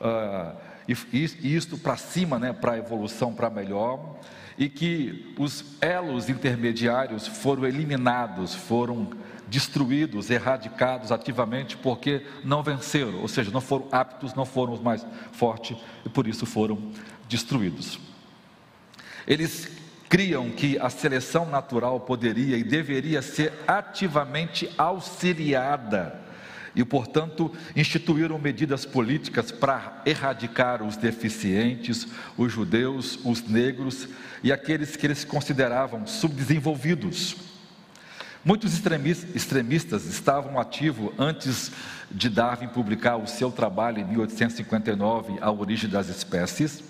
uh, 0.00 0.56
e, 0.88 1.18
e 1.40 1.54
isto 1.54 1.78
para 1.78 1.96
cima, 1.96 2.36
né, 2.36 2.52
para 2.52 2.72
a 2.72 2.78
evolução 2.78 3.32
para 3.32 3.48
melhor, 3.48 4.18
e 4.58 4.68
que 4.68 5.32
os 5.38 5.76
elos 5.80 6.28
intermediários 6.28 7.28
foram 7.28 7.64
eliminados, 7.64 8.56
foram 8.56 9.08
destruídos, 9.46 10.30
erradicados 10.30 11.12
ativamente, 11.12 11.76
porque 11.76 12.26
não 12.42 12.60
venceram, 12.60 13.20
ou 13.20 13.28
seja, 13.28 13.52
não 13.52 13.60
foram 13.60 13.86
aptos, 13.92 14.34
não 14.34 14.44
foram 14.44 14.72
os 14.72 14.80
mais 14.80 15.06
fortes 15.30 15.76
e 16.04 16.08
por 16.08 16.26
isso 16.26 16.44
foram 16.44 16.90
destruídos. 17.30 17.98
Eles 19.26 19.70
criam 20.08 20.50
que 20.50 20.76
a 20.78 20.90
seleção 20.90 21.48
natural 21.48 22.00
poderia 22.00 22.58
e 22.58 22.64
deveria 22.64 23.22
ser 23.22 23.52
ativamente 23.66 24.68
auxiliada 24.76 26.20
e, 26.74 26.84
portanto, 26.84 27.52
instituíram 27.76 28.38
medidas 28.38 28.84
políticas 28.84 29.52
para 29.52 30.02
erradicar 30.04 30.82
os 30.82 30.96
deficientes, 30.96 32.08
os 32.36 32.52
judeus, 32.52 33.18
os 33.24 33.42
negros 33.42 34.08
e 34.42 34.52
aqueles 34.52 34.96
que 34.96 35.06
eles 35.06 35.24
consideravam 35.24 36.06
subdesenvolvidos. 36.06 37.36
Muitos 38.44 38.72
extremistas 39.34 40.06
estavam 40.06 40.58
ativos 40.58 41.12
antes 41.18 41.70
de 42.10 42.28
Darwin 42.28 42.68
publicar 42.68 43.16
o 43.16 43.26
seu 43.26 43.52
trabalho 43.52 43.98
em 43.98 44.04
1859, 44.04 45.38
A 45.40 45.50
Origem 45.50 45.90
das 45.90 46.08
Espécies 46.08 46.89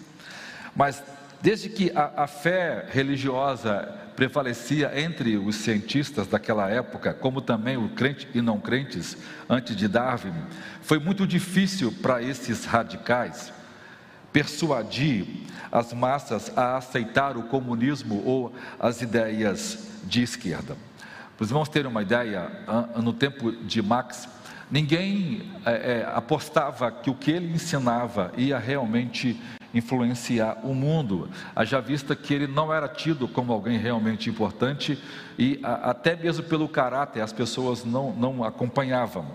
mas 0.75 1.03
desde 1.43 1.69
que 1.69 1.91
a, 1.95 2.25
a 2.25 2.27
fé 2.27 2.87
religiosa 2.91 3.97
prevalecia 4.15 4.93
entre 5.01 5.37
os 5.37 5.57
cientistas 5.57 6.27
daquela 6.27 6.69
época, 6.69 7.15
como 7.15 7.41
também 7.41 7.77
os 7.77 7.93
crentes 7.93 8.27
e 8.35 8.43
não 8.43 8.61
crentes, 8.61 9.17
antes 9.49 9.75
de 9.75 9.89
Darwin, 9.89 10.35
foi 10.83 10.99
muito 10.99 11.27
difícil 11.27 11.93
para 12.03 12.23
esses 12.23 12.65
radicais 12.65 13.53
persuadir 14.33 15.27
as 15.73 15.93
massas 15.93 16.57
a 16.57 16.77
aceitar 16.77 17.37
o 17.37 17.45
comunismo 17.45 18.23
ou 18.25 18.55
as 18.79 19.01
ideias 19.01 19.89
de 20.05 20.23
esquerda. 20.23 20.77
Para 21.37 21.45
os 21.45 21.51
irmãos 21.51 21.69
terem 21.69 21.91
uma 21.91 22.03
ideia, 22.03 22.51
no 22.97 23.13
tempo 23.13 23.51
de 23.51 23.81
Marx, 23.81 24.29
Ninguém 24.71 25.51
é, 25.67 25.73
é, 25.73 26.13
apostava 26.15 26.93
que 26.93 27.11
o 27.11 27.15
que 27.15 27.33
ele 27.33 27.53
ensinava 27.53 28.31
ia 28.37 28.57
realmente 28.57 29.41
influenciar 29.73 30.59
o 30.65 30.75
mundo, 30.75 31.29
haja 31.55 31.81
vista 31.81 32.17
que 32.17 32.35
ele 32.35 32.47
não 32.47 32.73
era 32.73 32.89
tido 32.89 33.29
como 33.29 33.53
alguém 33.53 33.79
realmente 33.79 34.29
importante 34.29 34.99
e 35.39 35.61
a, 35.63 35.91
até 35.91 36.17
mesmo 36.17 36.43
pelo 36.45 36.69
caráter 36.69 37.21
as 37.21 37.33
pessoas 37.33 37.85
não, 37.85 38.13
não 38.13 38.45
acompanhavam 38.45 39.27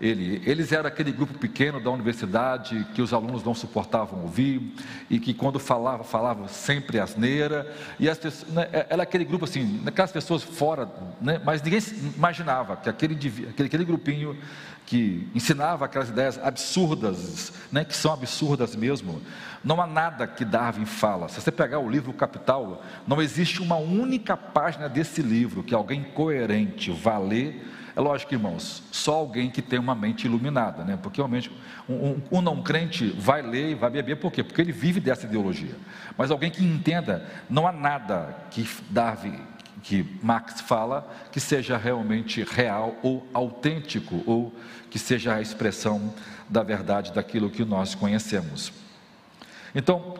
ele. 0.00 0.42
Eles 0.46 0.72
eram 0.72 0.88
aquele 0.88 1.12
grupo 1.12 1.34
pequeno 1.34 1.78
da 1.78 1.90
universidade 1.90 2.86
que 2.94 3.02
os 3.02 3.12
alunos 3.12 3.44
não 3.44 3.54
suportavam 3.54 4.22
ouvir 4.22 4.74
e 5.10 5.18
que 5.20 5.34
quando 5.34 5.58
falava, 5.58 6.02
falava 6.02 6.48
sempre 6.48 6.98
asneira. 6.98 7.70
E 7.98 8.08
as 8.08 8.18
pessoas, 8.18 8.50
né, 8.52 8.68
é, 8.72 8.86
era 8.88 9.02
aquele 9.02 9.24
grupo 9.24 9.44
assim, 9.44 9.82
aquelas 9.84 10.10
pessoas 10.10 10.42
fora, 10.42 10.88
né, 11.20 11.40
mas 11.44 11.62
ninguém 11.62 11.80
imaginava 12.16 12.76
que 12.76 12.88
aquele, 12.88 13.14
aquele, 13.14 13.66
aquele 13.66 13.84
grupinho 13.84 14.36
que 14.86 15.28
ensinava 15.34 15.84
aquelas 15.84 16.08
ideias 16.08 16.38
absurdas, 16.38 17.52
né, 17.70 17.84
que 17.84 17.94
são 17.94 18.12
absurdas 18.12 18.74
mesmo. 18.74 19.20
Não 19.62 19.80
há 19.80 19.86
nada 19.86 20.26
que 20.26 20.44
Darwin 20.44 20.86
fala. 20.86 21.28
Se 21.28 21.40
você 21.40 21.50
pegar 21.50 21.78
o 21.78 21.90
livro 21.90 22.12
Capital, 22.12 22.82
não 23.06 23.20
existe 23.20 23.60
uma 23.60 23.76
única 23.76 24.36
página 24.36 24.88
desse 24.88 25.20
livro 25.20 25.62
que 25.62 25.74
alguém 25.74 26.02
coerente 26.02 26.90
vá 26.90 27.18
ler 27.18 27.66
é 27.96 28.00
lógico, 28.00 28.32
irmãos, 28.32 28.82
só 28.92 29.14
alguém 29.14 29.50
que 29.50 29.60
tem 29.60 29.78
uma 29.78 29.94
mente 29.94 30.24
iluminada, 30.24 30.84
né? 30.84 30.98
Porque 31.02 31.20
realmente 31.20 31.50
um, 31.88 31.94
um, 31.94 32.22
um, 32.32 32.40
não 32.40 32.62
crente 32.62 33.08
vai 33.18 33.42
ler 33.42 33.70
e 33.70 33.74
vai 33.74 33.90
beber, 33.90 34.16
por 34.16 34.30
quê? 34.30 34.44
Porque 34.44 34.60
ele 34.60 34.72
vive 34.72 35.00
dessa 35.00 35.26
ideologia. 35.26 35.74
Mas 36.16 36.30
alguém 36.30 36.50
que 36.50 36.64
entenda, 36.64 37.26
não 37.48 37.66
há 37.66 37.72
nada 37.72 38.36
que 38.50 38.66
Darwin, 38.88 39.40
que 39.82 40.18
Marx 40.22 40.60
fala, 40.60 41.10
que 41.32 41.40
seja 41.40 41.76
realmente 41.76 42.44
real 42.44 42.96
ou 43.02 43.26
autêntico, 43.34 44.22
ou 44.24 44.54
que 44.88 44.98
seja 44.98 45.34
a 45.34 45.40
expressão 45.40 46.14
da 46.48 46.62
verdade 46.62 47.12
daquilo 47.12 47.50
que 47.50 47.64
nós 47.64 47.94
conhecemos. 47.94 48.72
Então, 49.74 50.14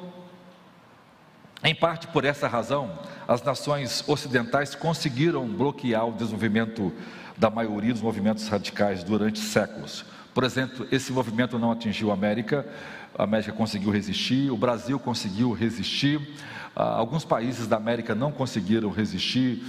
em 1.62 1.74
parte 1.74 2.06
por 2.06 2.24
essa 2.24 2.48
razão, 2.48 2.98
as 3.28 3.42
nações 3.42 4.02
ocidentais 4.08 4.74
conseguiram 4.74 5.46
bloquear 5.46 6.06
o 6.08 6.12
desenvolvimento 6.12 6.92
da 7.36 7.50
maioria 7.50 7.92
dos 7.92 8.02
movimentos 8.02 8.48
radicais 8.48 9.04
durante 9.04 9.38
séculos. 9.38 10.04
Por 10.32 10.44
exemplo, 10.44 10.86
esse 10.90 11.12
movimento 11.12 11.58
não 11.58 11.72
atingiu 11.72 12.10
a 12.10 12.14
América, 12.14 12.66
a 13.18 13.24
América 13.24 13.52
conseguiu 13.52 13.90
resistir, 13.90 14.50
o 14.50 14.56
Brasil 14.56 14.98
conseguiu 14.98 15.52
resistir, 15.52 16.20
ah, 16.74 16.94
alguns 16.96 17.24
países 17.24 17.66
da 17.66 17.76
América 17.76 18.14
não 18.14 18.30
conseguiram 18.30 18.90
resistir. 18.90 19.62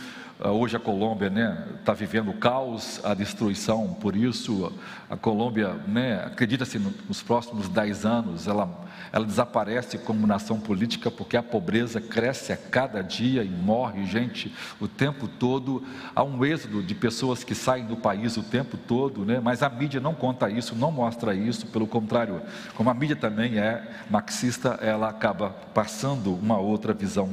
Ah, 0.44 0.52
hoje 0.52 0.76
a 0.76 0.80
Colômbia 0.80 1.28
está 1.28 1.40
né, 1.40 1.68
tá 1.86 1.94
vivendo 1.94 2.32
o 2.32 2.34
caos, 2.34 3.00
a 3.04 3.14
destruição, 3.14 3.96
por 4.00 4.16
isso 4.16 4.74
a 5.08 5.16
Colômbia, 5.16 5.74
né, 5.88 6.24
acredita-se 6.26 6.80
nos 6.80 7.22
próximos 7.22 7.70
dez 7.70 8.06
anos, 8.06 8.48
ela 8.48 8.68
ela 9.12 9.26
desaparece 9.26 9.98
como 9.98 10.26
nação 10.26 10.60
política 10.60 11.12
porque 11.12 11.36
a 11.36 11.44
pobreza 11.44 12.00
cresce 12.00 12.54
a 12.54 12.58
cada 12.58 13.02
dia 13.02 13.44
e 13.44 13.50
morre 13.50 14.06
gente 14.06 14.54
o 14.80 14.88
tempo 14.88 15.28
todo. 15.28 15.84
Há 16.16 16.24
um 16.24 16.46
êxodo 16.46 16.82
de 16.82 16.96
pessoas 16.96 17.44
que 17.44 17.54
saem 17.54 17.86
do 17.86 17.98
país 17.98 18.38
o 18.38 18.44
tempo 18.44 18.78
todo, 18.78 19.26
né? 19.26 19.40
mas 19.40 19.62
a 19.62 19.70
mídia 19.70 20.00
não 20.00 20.14
conta 20.14 20.50
isso, 20.50 20.76
não 20.76 20.92
mostra 20.92 21.36
isso, 21.36 21.68
pelo 21.68 21.86
contrário, 21.86 22.42
como 22.76 22.90
a 22.90 22.94
mídia 22.94 23.16
também 23.16 23.60
é 23.60 23.86
marxista, 24.10 24.80
ela 24.82 25.10
acaba 25.10 25.50
passando 25.74 26.34
uma 26.34 26.58
outra 26.58 26.94
visão 26.94 27.30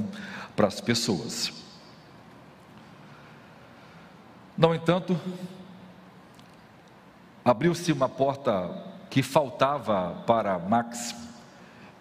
para 0.57 0.67
as 0.67 0.81
pessoas. 0.81 1.68
No 4.59 4.75
entanto, 4.75 5.17
abriu-se 7.45 7.93
uma 7.93 8.09
porta 8.09 8.69
que 9.09 9.23
faltava 9.23 10.25
para 10.27 10.59
Marx 10.59 11.15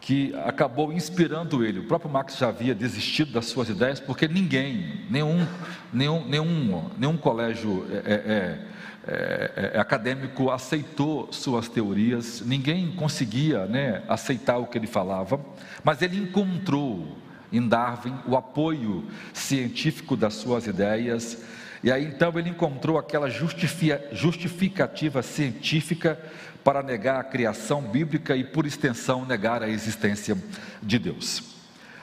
que 0.02 0.34
acabou 0.44 0.92
inspirando 0.92 1.64
ele. 1.64 1.82
O 1.82 1.84
próprio 1.88 2.10
Marx 2.10 2.36
já 2.36 2.48
havia 2.48 2.74
desistido 2.74 3.34
das 3.34 3.46
suas 3.46 3.70
ideias, 3.70 4.00
porque 4.00 4.28
ninguém, 4.28 5.06
nenhum, 5.08 5.46
nenhum, 5.94 6.26
nenhum, 6.28 6.90
nenhum 6.98 7.16
colégio 7.16 7.86
é, 7.92 7.96
é, 7.96 8.60
é, 9.08 9.72
é, 9.76 9.80
acadêmico 9.80 10.50
aceitou 10.50 11.32
suas 11.32 11.70
teorias, 11.70 12.42
ninguém 12.42 12.92
conseguia 12.94 13.68
né, 13.68 14.02
aceitar 14.08 14.58
o 14.58 14.66
que 14.66 14.80
ele 14.80 14.88
falava, 14.88 15.40
mas 15.84 16.02
ele 16.02 16.18
encontrou 16.18 17.20
em 17.54 17.68
Darwin 17.68 18.16
o 18.26 18.36
apoio 18.36 19.06
científico 19.32 20.18
das 20.18 20.34
suas 20.34 20.66
ideias 20.66 21.38
e 21.84 21.92
aí 21.92 22.06
então 22.06 22.38
ele 22.38 22.50
encontrou 22.50 22.98
aquela 22.98 23.30
justificativa 23.30 25.22
científica 25.22 26.20
para 26.64 26.84
negar 26.84 27.20
a 27.20 27.24
criação 27.24 27.82
bíblica 27.82 28.36
e, 28.36 28.44
por 28.44 28.66
extensão, 28.66 29.26
negar 29.26 29.64
a 29.64 29.70
existência 29.70 30.38
de 30.84 31.00
Deus. 31.00 31.56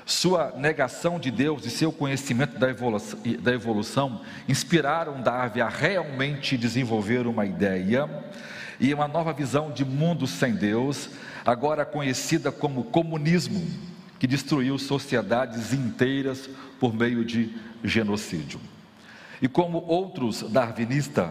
Sua 0.07 0.55
negação 0.57 1.19
de 1.19 1.31
Deus 1.31 1.65
e 1.65 1.71
seu 1.71 1.91
conhecimento 1.91 2.59
da 2.59 2.69
evolução, 2.69 3.19
da 3.41 3.53
evolução 3.53 4.21
inspiraram 4.49 5.21
Darwin 5.21 5.61
a 5.61 5.69
realmente 5.69 6.57
desenvolver 6.57 7.27
uma 7.27 7.45
ideia 7.47 8.09
e 8.79 8.93
uma 8.93 9.09
nova 9.09 9.33
visão 9.33 9.71
de 9.71 9.85
mundo 9.85 10.27
sem 10.27 10.55
Deus, 10.55 11.11
agora 11.45 11.85
conhecida 11.85 12.53
como 12.53 12.85
comunismo, 12.85 13.67
que 14.19 14.27
destruiu 14.27 14.79
sociedades 14.79 15.73
inteiras 15.73 16.49
por 16.79 16.95
meio 16.95 17.25
de 17.25 17.55
genocídio. 17.83 18.61
E 19.41 19.49
como 19.49 19.85
outros 19.87 20.43
darwinistas, 20.43 21.31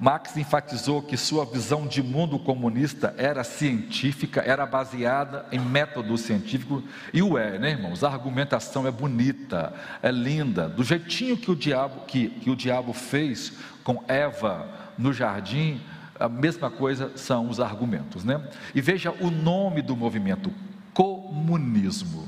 Marx 0.00 0.34
enfatizou 0.38 1.02
que 1.02 1.14
sua 1.14 1.44
visão 1.44 1.86
de 1.86 2.02
mundo 2.02 2.38
comunista 2.38 3.14
era 3.18 3.44
científica, 3.44 4.40
era 4.40 4.64
baseada 4.64 5.44
em 5.52 5.58
método 5.58 6.16
científico, 6.16 6.82
e 7.12 7.22
o 7.22 7.36
é, 7.36 7.58
né, 7.58 7.72
irmãos? 7.72 8.02
A 8.02 8.08
argumentação 8.08 8.86
é 8.86 8.90
bonita, 8.90 9.74
é 10.02 10.10
linda, 10.10 10.70
do 10.70 10.82
jeitinho 10.82 11.36
que 11.36 11.50
o 11.50 11.56
diabo, 11.56 12.06
que, 12.06 12.30
que 12.30 12.48
o 12.48 12.56
diabo 12.56 12.94
fez 12.94 13.52
com 13.84 14.02
Eva 14.08 14.66
no 14.96 15.12
jardim, 15.12 15.82
a 16.18 16.30
mesma 16.30 16.70
coisa 16.70 17.12
são 17.16 17.50
os 17.50 17.60
argumentos, 17.60 18.24
né? 18.24 18.42
E 18.74 18.80
veja 18.80 19.10
o 19.20 19.30
nome 19.30 19.82
do 19.82 19.96
movimento: 19.96 20.50
comunismo. 20.94 22.26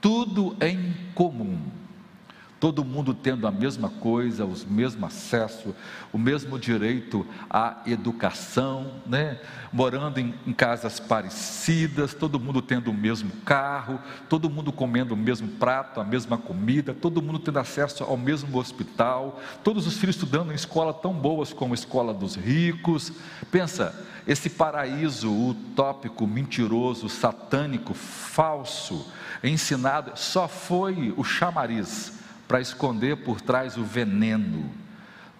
Tudo 0.00 0.56
em 0.60 0.94
comum 1.14 1.60
todo 2.60 2.84
mundo 2.84 3.14
tendo 3.14 3.46
a 3.46 3.50
mesma 3.50 3.88
coisa, 3.88 4.44
o 4.44 4.54
mesmo 4.68 5.06
acesso, 5.06 5.74
o 6.12 6.18
mesmo 6.18 6.58
direito 6.58 7.26
à 7.48 7.78
educação, 7.86 9.00
né? 9.06 9.40
morando 9.72 10.20
em, 10.20 10.34
em, 10.46 10.52
casas 10.52 11.00
parecidas, 11.00 12.12
todo 12.12 12.38
mundo 12.38 12.60
tendo 12.60 12.90
o 12.90 12.94
mesmo 12.94 13.30
carro, 13.46 13.98
todo 14.28 14.50
mundo 14.50 14.70
comendo 14.70 15.14
o 15.14 15.16
mesmo 15.16 15.48
prato, 15.48 16.00
a 16.00 16.04
mesma 16.04 16.36
comida, 16.36 16.92
todo 16.92 17.22
mundo 17.22 17.38
tendo 17.38 17.58
acesso 17.58 18.04
ao 18.04 18.18
mesmo 18.18 18.58
hospital, 18.58 19.40
todos 19.64 19.86
os 19.86 19.96
filhos 19.96 20.16
estudando 20.16 20.52
em 20.52 20.54
escola 20.54 20.92
tão 20.92 21.14
boas 21.14 21.54
como 21.54 21.72
a 21.72 21.74
escola 21.74 22.12
dos 22.12 22.34
ricos. 22.34 23.10
Pensa, 23.50 24.06
esse 24.26 24.50
paraíso 24.50 25.32
utópico, 25.32 26.26
mentiroso, 26.26 27.08
satânico, 27.08 27.94
falso, 27.94 29.10
ensinado, 29.42 30.12
só 30.14 30.46
foi 30.46 31.14
o 31.16 31.24
chamariz 31.24 32.19
para 32.50 32.60
esconder 32.60 33.18
por 33.18 33.40
trás 33.40 33.76
o 33.76 33.84
veneno 33.84 34.68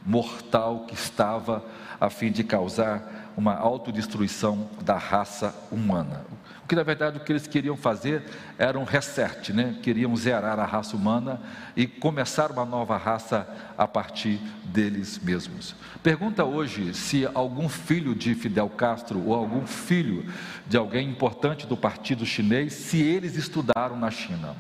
mortal 0.07 0.85
que 0.87 0.94
estava 0.94 1.64
a 2.01 2.09
fim 2.09 2.31
de 2.31 2.44
causar 2.44 3.33
uma 3.37 3.53
autodestruição 3.53 4.70
da 4.81 4.96
raça 4.96 5.53
humana. 5.73 6.25
O 6.62 6.68
que 6.68 6.77
na 6.77 6.85
verdade 6.85 7.16
o 7.16 7.20
que 7.20 7.33
eles 7.33 7.49
queriam 7.49 7.77
fazer 7.77 8.23
era 8.57 8.79
um 8.79 8.85
reset, 8.85 9.53
né? 9.53 9.77
queriam 9.83 10.14
zerar 10.14 10.61
a 10.61 10.64
raça 10.64 10.94
humana 10.94 11.40
e 11.75 11.85
começar 11.85 12.53
uma 12.53 12.64
nova 12.64 12.96
raça 12.96 13.44
a 13.77 13.88
partir 13.88 14.40
deles 14.66 15.18
mesmos. 15.18 15.75
Pergunta 16.05 16.44
hoje 16.44 16.94
se 16.94 17.29
algum 17.35 17.68
filho 17.68 18.14
de 18.14 18.37
Fidel 18.37 18.68
Castro 18.68 19.20
ou 19.27 19.35
algum 19.35 19.66
filho 19.66 20.25
de 20.68 20.77
alguém 20.77 21.11
importante 21.11 21.66
do 21.66 21.77
partido 21.77 22.25
chinês, 22.25 22.73
se 22.73 23.03
eles 23.03 23.35
estudaram 23.35 23.99
na 23.99 24.12
China 24.12 24.55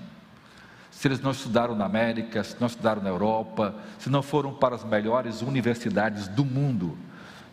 se 1.00 1.08
eles 1.08 1.20
não 1.20 1.30
estudaram 1.30 1.74
na 1.74 1.86
América, 1.86 2.44
se 2.44 2.60
não 2.60 2.66
estudaram 2.66 3.00
na 3.00 3.08
Europa, 3.08 3.74
se 3.98 4.10
não 4.10 4.22
foram 4.22 4.52
para 4.52 4.74
as 4.74 4.84
melhores 4.84 5.40
universidades 5.40 6.28
do 6.28 6.44
mundo, 6.44 6.98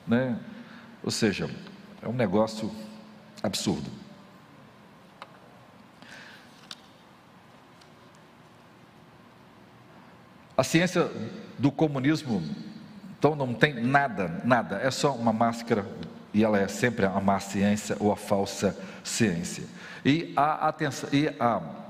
né? 0.05 0.37
Ou 1.01 1.09
seja, 1.09 1.49
é 2.01 2.09
um 2.09 2.13
negócio 2.13 2.69
absurdo. 3.41 3.89
A 10.57 10.63
ciência 10.65 11.09
do 11.57 11.71
comunismo, 11.71 12.43
então, 13.17 13.33
não 13.33 13.53
tem 13.53 13.73
nada, 13.75 14.41
nada, 14.43 14.75
é 14.83 14.91
só 14.91 15.15
uma 15.15 15.31
máscara 15.31 15.85
e 16.33 16.43
ela 16.43 16.59
é 16.59 16.67
sempre 16.67 17.05
a 17.05 17.21
má 17.21 17.39
ciência 17.39 17.95
ou 17.97 18.11
a 18.11 18.17
falsa 18.17 18.77
ciência. 19.05 19.63
E 20.03 20.33
a 20.35 20.67
atenção, 20.67 21.09
e 21.13 21.29
a 21.39 21.86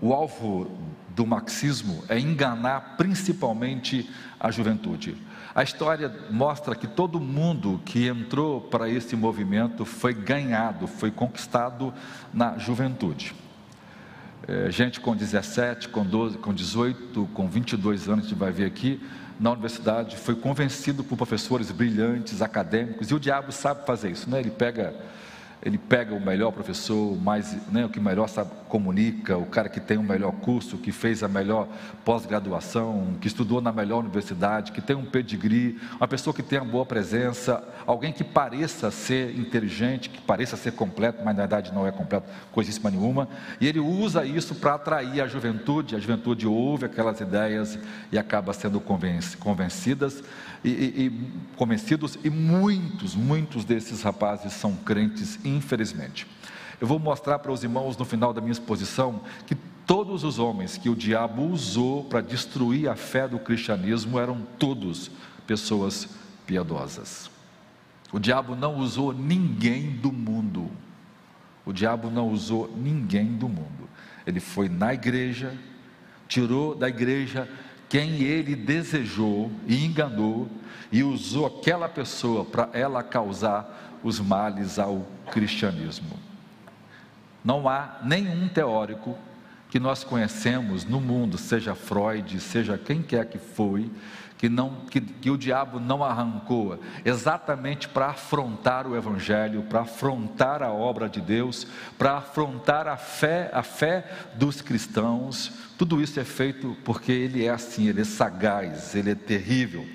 o 0.00 0.12
alvo 0.12 0.70
do 1.08 1.26
marxismo 1.26 2.04
é 2.08 2.18
enganar 2.18 2.96
principalmente 2.96 4.08
a 4.38 4.50
juventude. 4.50 5.16
A 5.54 5.62
história 5.62 6.12
mostra 6.30 6.76
que 6.76 6.86
todo 6.86 7.18
mundo 7.18 7.80
que 7.84 8.06
entrou 8.06 8.60
para 8.60 8.88
esse 8.88 9.16
movimento 9.16 9.84
foi 9.84 10.14
ganhado, 10.14 10.86
foi 10.86 11.10
conquistado 11.10 11.92
na 12.32 12.56
juventude. 12.56 13.34
É, 14.46 14.70
gente 14.70 15.00
com 15.00 15.14
17, 15.14 15.88
com 15.88 16.04
12, 16.04 16.38
com 16.38 16.54
18, 16.54 17.28
com 17.34 17.48
22 17.48 18.08
anos, 18.08 18.24
a 18.24 18.28
gente 18.28 18.38
vai 18.38 18.52
ver 18.52 18.66
aqui, 18.66 19.02
na 19.38 19.50
universidade, 19.50 20.16
foi 20.16 20.34
convencido 20.34 21.02
por 21.02 21.16
professores 21.16 21.70
brilhantes, 21.70 22.42
acadêmicos, 22.42 23.10
e 23.10 23.14
o 23.14 23.20
diabo 23.20 23.50
sabe 23.52 23.86
fazer 23.86 24.10
isso, 24.10 24.28
né? 24.28 24.38
Ele 24.38 24.50
pega 24.50 24.94
ele 25.62 25.76
pega 25.76 26.14
o 26.14 26.20
melhor 26.20 26.52
professor, 26.52 27.16
mais, 27.20 27.56
né, 27.70 27.84
o 27.84 27.88
que 27.88 28.00
melhor 28.00 28.28
sabe, 28.28 28.50
comunica, 28.68 29.36
o 29.36 29.44
cara 29.44 29.68
que 29.68 29.80
tem 29.80 29.98
o 29.98 30.02
melhor 30.02 30.32
curso, 30.32 30.78
que 30.78 30.90
fez 30.90 31.22
a 31.22 31.28
melhor 31.28 31.68
pós-graduação, 32.04 33.14
que 33.20 33.26
estudou 33.26 33.60
na 33.60 33.70
melhor 33.70 33.98
universidade, 33.98 34.72
que 34.72 34.80
tem 34.80 34.96
um 34.96 35.04
pedigree, 35.04 35.78
uma 35.96 36.08
pessoa 36.08 36.32
que 36.32 36.42
tem 36.42 36.58
uma 36.58 36.70
boa 36.70 36.86
presença, 36.86 37.62
alguém 37.86 38.12
que 38.12 38.24
pareça 38.24 38.90
ser 38.90 39.36
inteligente, 39.38 40.08
que 40.08 40.20
pareça 40.22 40.56
ser 40.56 40.72
completo, 40.72 41.18
mas 41.24 41.36
na 41.36 41.42
verdade 41.42 41.74
não 41.74 41.86
é 41.86 41.92
completo, 41.92 42.26
coisíssima 42.52 42.90
nenhuma, 42.90 43.28
e 43.60 43.66
ele 43.66 43.80
usa 43.80 44.24
isso 44.24 44.54
para 44.54 44.74
atrair 44.74 45.20
a 45.20 45.26
juventude, 45.26 45.94
a 45.94 45.98
juventude 45.98 46.46
ouve 46.46 46.86
aquelas 46.86 47.20
ideias 47.20 47.78
e 48.10 48.18
acaba 48.18 48.52
sendo 48.52 48.80
convencidas 48.80 50.22
e, 50.62 50.68
e, 50.68 51.06
e 51.06 52.20
e 52.24 52.30
muitos, 52.30 53.14
muitos 53.14 53.64
desses 53.64 54.02
rapazes 54.02 54.52
são 54.52 54.74
crentes, 54.76 55.38
infelizmente. 55.44 56.26
Eu 56.80 56.86
vou 56.86 56.98
mostrar 56.98 57.38
para 57.38 57.52
os 57.52 57.62
irmãos 57.62 57.96
no 57.96 58.04
final 58.04 58.32
da 58.32 58.40
minha 58.40 58.52
exposição 58.52 59.20
que 59.46 59.54
todos 59.86 60.24
os 60.24 60.38
homens 60.38 60.78
que 60.78 60.88
o 60.88 60.96
diabo 60.96 61.42
usou 61.42 62.04
para 62.04 62.20
destruir 62.20 62.88
a 62.88 62.96
fé 62.96 63.28
do 63.28 63.38
cristianismo 63.38 64.18
eram 64.18 64.46
todos 64.58 65.10
pessoas 65.46 66.08
piedosas. 66.46 67.30
O 68.12 68.18
diabo 68.18 68.56
não 68.56 68.76
usou 68.76 69.12
ninguém 69.12 69.90
do 69.96 70.10
mundo. 70.10 70.70
O 71.64 71.72
diabo 71.72 72.10
não 72.10 72.28
usou 72.28 72.72
ninguém 72.76 73.26
do 73.26 73.48
mundo. 73.48 73.88
Ele 74.26 74.40
foi 74.40 74.68
na 74.68 74.94
igreja, 74.94 75.56
tirou 76.28 76.74
da 76.74 76.88
igreja 76.88 77.48
quem 77.90 78.22
ele 78.22 78.54
desejou 78.54 79.50
e 79.66 79.84
enganou 79.84 80.48
e 80.92 81.02
usou 81.02 81.44
aquela 81.44 81.88
pessoa 81.88 82.44
para 82.44 82.70
ela 82.72 83.02
causar 83.02 83.98
os 84.02 84.20
males 84.20 84.78
ao 84.78 85.06
cristianismo. 85.30 86.16
Não 87.44 87.68
há 87.68 87.98
nenhum 88.04 88.48
teórico 88.48 89.18
que 89.68 89.80
nós 89.80 90.04
conhecemos 90.04 90.84
no 90.84 91.00
mundo, 91.00 91.36
seja 91.36 91.74
Freud, 91.74 92.40
seja 92.40 92.78
quem 92.78 93.02
quer 93.02 93.26
que 93.26 93.38
foi, 93.38 93.90
que, 94.40 94.48
não, 94.48 94.70
que, 94.90 95.02
que 95.02 95.30
o 95.30 95.36
diabo 95.36 95.78
não 95.78 96.02
arrancou, 96.02 96.80
exatamente 97.04 97.86
para 97.86 98.06
afrontar 98.06 98.86
o 98.86 98.96
Evangelho, 98.96 99.64
para 99.64 99.82
afrontar 99.82 100.62
a 100.62 100.72
obra 100.72 101.10
de 101.10 101.20
Deus, 101.20 101.66
para 101.98 102.16
afrontar 102.16 102.88
a 102.88 102.96
fé, 102.96 103.50
a 103.52 103.62
fé 103.62 104.10
dos 104.36 104.62
cristãos. 104.62 105.52
Tudo 105.76 106.00
isso 106.00 106.18
é 106.18 106.24
feito 106.24 106.74
porque 106.86 107.12
ele 107.12 107.44
é 107.44 107.50
assim, 107.50 107.86
ele 107.86 108.00
é 108.00 108.04
sagaz, 108.04 108.94
ele 108.94 109.10
é 109.10 109.14
terrível. 109.14 109.86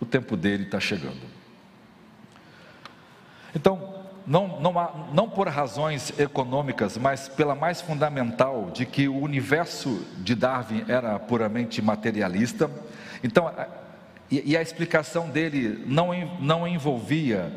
O 0.00 0.04
tempo 0.04 0.36
dele 0.36 0.64
está 0.64 0.80
chegando. 0.80 1.22
Então, 3.54 4.02
não, 4.26 4.60
não, 4.60 4.76
há, 4.76 4.92
não 5.12 5.30
por 5.30 5.46
razões 5.46 6.12
econômicas, 6.18 6.96
mas 6.96 7.28
pela 7.28 7.54
mais 7.54 7.80
fundamental 7.80 8.72
de 8.72 8.86
que 8.86 9.06
o 9.06 9.16
universo 9.20 10.04
de 10.16 10.34
Darwin 10.34 10.84
era 10.88 11.16
puramente 11.20 11.80
materialista. 11.80 12.68
Então, 13.22 13.48
e, 14.30 14.52
e 14.52 14.56
a 14.56 14.62
explicação 14.62 15.28
dele 15.28 15.84
não, 15.86 16.12
não 16.40 16.66
envolvia 16.66 17.52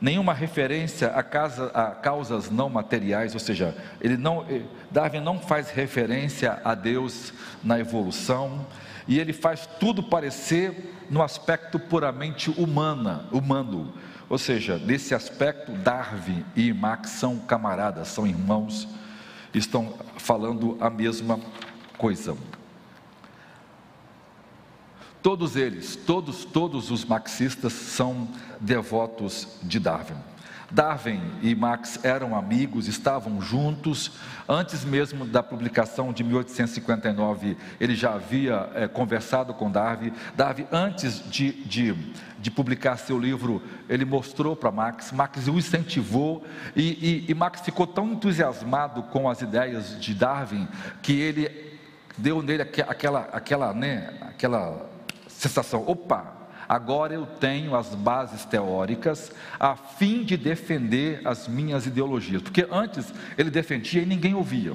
nenhuma 0.00 0.32
referência 0.32 1.08
a, 1.08 1.22
casa, 1.22 1.66
a, 1.74 1.90
causas 1.90 2.50
não 2.50 2.68
materiais, 2.68 3.34
ou 3.34 3.40
seja, 3.40 3.76
ele 4.00 4.16
não, 4.16 4.46
eh, 4.48 4.62
Darwin 4.90 5.20
não 5.20 5.38
faz 5.38 5.70
referência 5.70 6.60
a 6.64 6.74
Deus 6.74 7.32
na 7.62 7.78
evolução, 7.78 8.66
e 9.06 9.18
ele 9.18 9.32
faz 9.32 9.66
tudo 9.78 10.02
parecer 10.02 10.94
no 11.10 11.22
aspecto 11.22 11.78
puramente 11.78 12.50
humana, 12.50 13.24
humano. 13.32 13.92
Ou 14.28 14.38
seja, 14.38 14.78
nesse 14.78 15.14
aspecto, 15.14 15.72
Darwin 15.72 16.44
e 16.54 16.72
Max 16.72 17.10
são 17.10 17.38
camaradas, 17.38 18.08
são 18.08 18.26
irmãos, 18.26 18.86
estão 19.52 19.94
falando 20.16 20.78
a 20.80 20.88
mesma 20.88 21.40
coisa. 21.98 22.36
Todos 25.22 25.54
eles, 25.54 25.96
todos, 25.96 26.46
todos 26.46 26.90
os 26.90 27.04
marxistas 27.04 27.74
são 27.74 28.26
devotos 28.58 29.46
de 29.62 29.78
Darwin. 29.78 30.16
Darwin 30.70 31.20
e 31.42 31.54
Marx 31.54 31.98
eram 32.02 32.34
amigos, 32.34 32.86
estavam 32.86 33.40
juntos. 33.40 34.12
Antes 34.48 34.84
mesmo 34.84 35.26
da 35.26 35.42
publicação 35.42 36.12
de 36.12 36.22
1859, 36.24 37.56
ele 37.78 37.94
já 37.94 38.14
havia 38.14 38.70
é, 38.74 38.88
conversado 38.88 39.52
com 39.52 39.70
Darwin. 39.70 40.12
Darwin, 40.34 40.66
antes 40.72 41.22
de, 41.28 41.52
de, 41.64 42.14
de, 42.38 42.50
publicar 42.50 42.96
seu 42.96 43.18
livro, 43.18 43.62
ele 43.88 44.04
mostrou 44.04 44.56
para 44.56 44.70
Marx. 44.70 45.12
Marx 45.12 45.48
o 45.48 45.58
incentivou 45.58 46.44
e, 46.74 47.26
e, 47.26 47.30
e 47.30 47.34
Marx 47.34 47.60
ficou 47.60 47.86
tão 47.86 48.12
entusiasmado 48.12 49.02
com 49.04 49.28
as 49.28 49.42
ideias 49.42 50.00
de 50.00 50.14
Darwin 50.14 50.68
que 51.02 51.12
ele 51.12 51.78
deu 52.16 52.42
nele 52.42 52.62
aquela, 52.62 53.28
aquela, 53.32 53.72
né, 53.72 54.14
aquela 54.22 54.88
sensação: 55.40 55.84
opa, 55.86 56.32
agora 56.68 57.14
eu 57.14 57.26
tenho 57.26 57.74
as 57.74 57.94
bases 57.94 58.44
teóricas 58.44 59.32
a 59.58 59.74
fim 59.74 60.22
de 60.22 60.36
defender 60.36 61.20
as 61.24 61.48
minhas 61.48 61.86
ideologias. 61.86 62.42
Porque 62.42 62.66
antes 62.70 63.12
ele 63.36 63.50
defendia 63.50 64.02
e 64.02 64.06
ninguém 64.06 64.34
ouvia, 64.34 64.74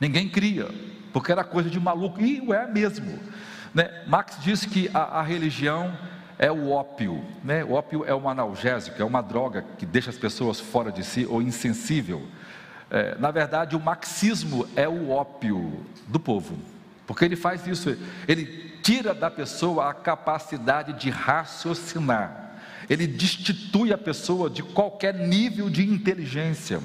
ninguém 0.00 0.28
cria, 0.28 0.68
porque 1.12 1.30
era 1.30 1.44
coisa 1.44 1.70
de 1.70 1.78
maluco, 1.78 2.20
e 2.20 2.42
é 2.52 2.66
mesmo. 2.66 3.18
Né? 3.72 4.04
Marx 4.06 4.36
disse 4.42 4.68
que 4.68 4.90
a, 4.92 5.20
a 5.20 5.22
religião 5.22 5.96
é 6.38 6.50
o 6.50 6.70
ópio, 6.70 7.24
né? 7.42 7.64
o 7.64 7.72
ópio 7.72 8.04
é 8.04 8.14
um 8.14 8.28
analgésico, 8.28 9.00
é 9.00 9.04
uma 9.04 9.22
droga 9.22 9.64
que 9.78 9.86
deixa 9.86 10.10
as 10.10 10.18
pessoas 10.18 10.58
fora 10.58 10.90
de 10.90 11.04
si 11.04 11.26
ou 11.28 11.40
insensível. 11.40 12.26
É, 12.90 13.16
na 13.18 13.30
verdade, 13.30 13.74
o 13.74 13.80
marxismo 13.80 14.68
é 14.76 14.88
o 14.88 15.10
ópio 15.10 15.84
do 16.06 16.20
povo, 16.20 16.56
porque 17.06 17.24
ele 17.24 17.36
faz 17.36 17.66
isso, 17.66 17.96
ele 18.28 18.73
tira 18.84 19.14
da 19.14 19.30
pessoa 19.30 19.88
a 19.88 19.94
capacidade 19.94 20.92
de 20.92 21.08
raciocinar, 21.08 22.52
ele 22.88 23.06
destitui 23.06 23.94
a 23.94 23.98
pessoa 23.98 24.50
de 24.50 24.62
qualquer 24.62 25.14
nível 25.14 25.70
de 25.70 25.88
inteligência. 25.88 26.80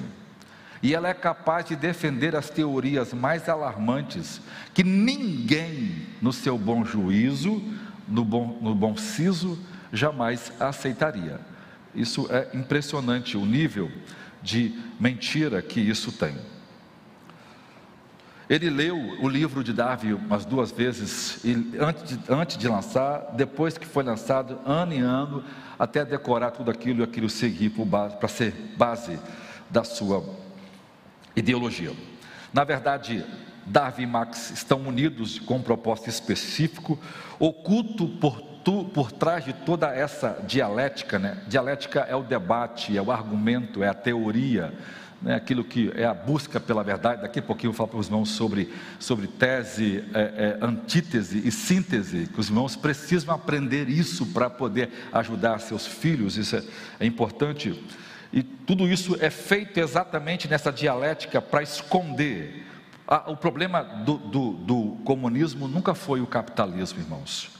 E 0.82 0.94
ela 0.94 1.10
é 1.10 1.14
capaz 1.14 1.66
de 1.66 1.76
defender 1.76 2.34
as 2.34 2.48
teorias 2.48 3.12
mais 3.12 3.50
alarmantes 3.50 4.40
que 4.72 4.82
ninguém, 4.82 6.06
no 6.22 6.32
seu 6.32 6.56
bom 6.56 6.86
juízo, 6.86 7.62
no 8.08 8.24
bom, 8.24 8.58
no 8.62 8.74
bom 8.74 8.96
siso, 8.96 9.58
jamais 9.92 10.50
aceitaria. 10.58 11.38
Isso 11.94 12.26
é 12.30 12.48
impressionante 12.56 13.36
o 13.36 13.44
nível 13.44 13.92
de 14.42 14.74
mentira 14.98 15.60
que 15.60 15.80
isso 15.80 16.10
tem. 16.12 16.34
Ele 18.50 18.68
leu 18.68 18.96
o 19.22 19.28
livro 19.28 19.62
de 19.62 19.72
Darwin 19.72 20.14
umas 20.14 20.44
duas 20.44 20.72
vezes, 20.72 21.40
antes 21.78 22.18
de, 22.18 22.32
antes 22.32 22.56
de 22.58 22.66
lançar, 22.66 23.30
depois 23.34 23.78
que 23.78 23.86
foi 23.86 24.02
lançado, 24.02 24.58
ano 24.66 24.92
em 24.92 24.98
ano, 24.98 25.44
até 25.78 26.04
decorar 26.04 26.50
tudo 26.50 26.68
aquilo 26.68 26.98
e 26.98 27.04
aquilo 27.04 27.30
seguir 27.30 27.70
para 27.70 28.26
ser 28.26 28.52
base 28.76 29.20
da 29.70 29.84
sua 29.84 30.24
ideologia. 31.36 31.92
Na 32.52 32.64
verdade, 32.64 33.24
Darwin 33.64 34.02
e 34.02 34.06
Marx 34.06 34.50
estão 34.50 34.80
unidos 34.80 35.38
com 35.38 35.58
um 35.58 35.62
propósito 35.62 36.10
específico, 36.10 36.98
oculto 37.38 38.08
por, 38.08 38.40
tu, 38.64 38.84
por 38.86 39.12
trás 39.12 39.44
de 39.44 39.52
toda 39.52 39.94
essa 39.94 40.42
dialética. 40.44 41.20
Né? 41.20 41.40
Dialética 41.46 42.00
é 42.00 42.16
o 42.16 42.24
debate, 42.24 42.98
é 42.98 43.00
o 43.00 43.12
argumento, 43.12 43.80
é 43.84 43.88
a 43.88 43.94
teoria 43.94 44.74
né, 45.22 45.34
aquilo 45.34 45.62
que 45.62 45.92
é 45.94 46.04
a 46.04 46.14
busca 46.14 46.58
pela 46.58 46.82
verdade. 46.82 47.22
Daqui 47.22 47.38
a 47.38 47.42
pouquinho 47.42 47.70
eu 47.70 47.74
falar 47.74 47.88
para 47.88 47.98
os 47.98 48.06
irmãos 48.06 48.30
sobre, 48.30 48.72
sobre 48.98 49.26
tese, 49.26 50.04
é, 50.14 50.20
é, 50.20 50.64
antítese 50.64 51.46
e 51.46 51.52
síntese, 51.52 52.26
que 52.26 52.40
os 52.40 52.48
irmãos 52.48 52.76
precisam 52.76 53.34
aprender 53.34 53.88
isso 53.88 54.26
para 54.26 54.48
poder 54.48 54.90
ajudar 55.12 55.60
seus 55.60 55.86
filhos, 55.86 56.36
isso 56.36 56.56
é, 56.56 56.62
é 57.00 57.06
importante. 57.06 57.82
E 58.32 58.42
tudo 58.42 58.88
isso 58.88 59.16
é 59.20 59.28
feito 59.28 59.78
exatamente 59.78 60.48
nessa 60.48 60.72
dialética 60.72 61.42
para 61.42 61.62
esconder. 61.62 62.64
o 63.26 63.36
problema 63.36 63.82
do, 63.82 64.16
do, 64.18 64.52
do 64.52 64.96
comunismo 65.04 65.66
nunca 65.66 65.94
foi 65.94 66.20
o 66.20 66.26
capitalismo, 66.26 67.00
irmãos. 67.00 67.50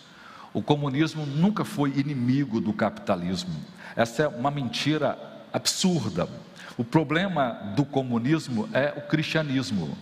O 0.52 0.62
comunismo 0.62 1.26
nunca 1.26 1.64
foi 1.64 1.90
inimigo 1.90 2.60
do 2.60 2.72
capitalismo. 2.72 3.54
Essa 3.94 4.24
é 4.24 4.28
uma 4.28 4.50
mentira 4.50 5.18
absurda. 5.52 6.28
O 6.76 6.84
problema 6.84 7.72
do 7.76 7.84
comunismo 7.84 8.68
é 8.72 8.94
o 8.96 9.02
cristianismo. 9.02 9.96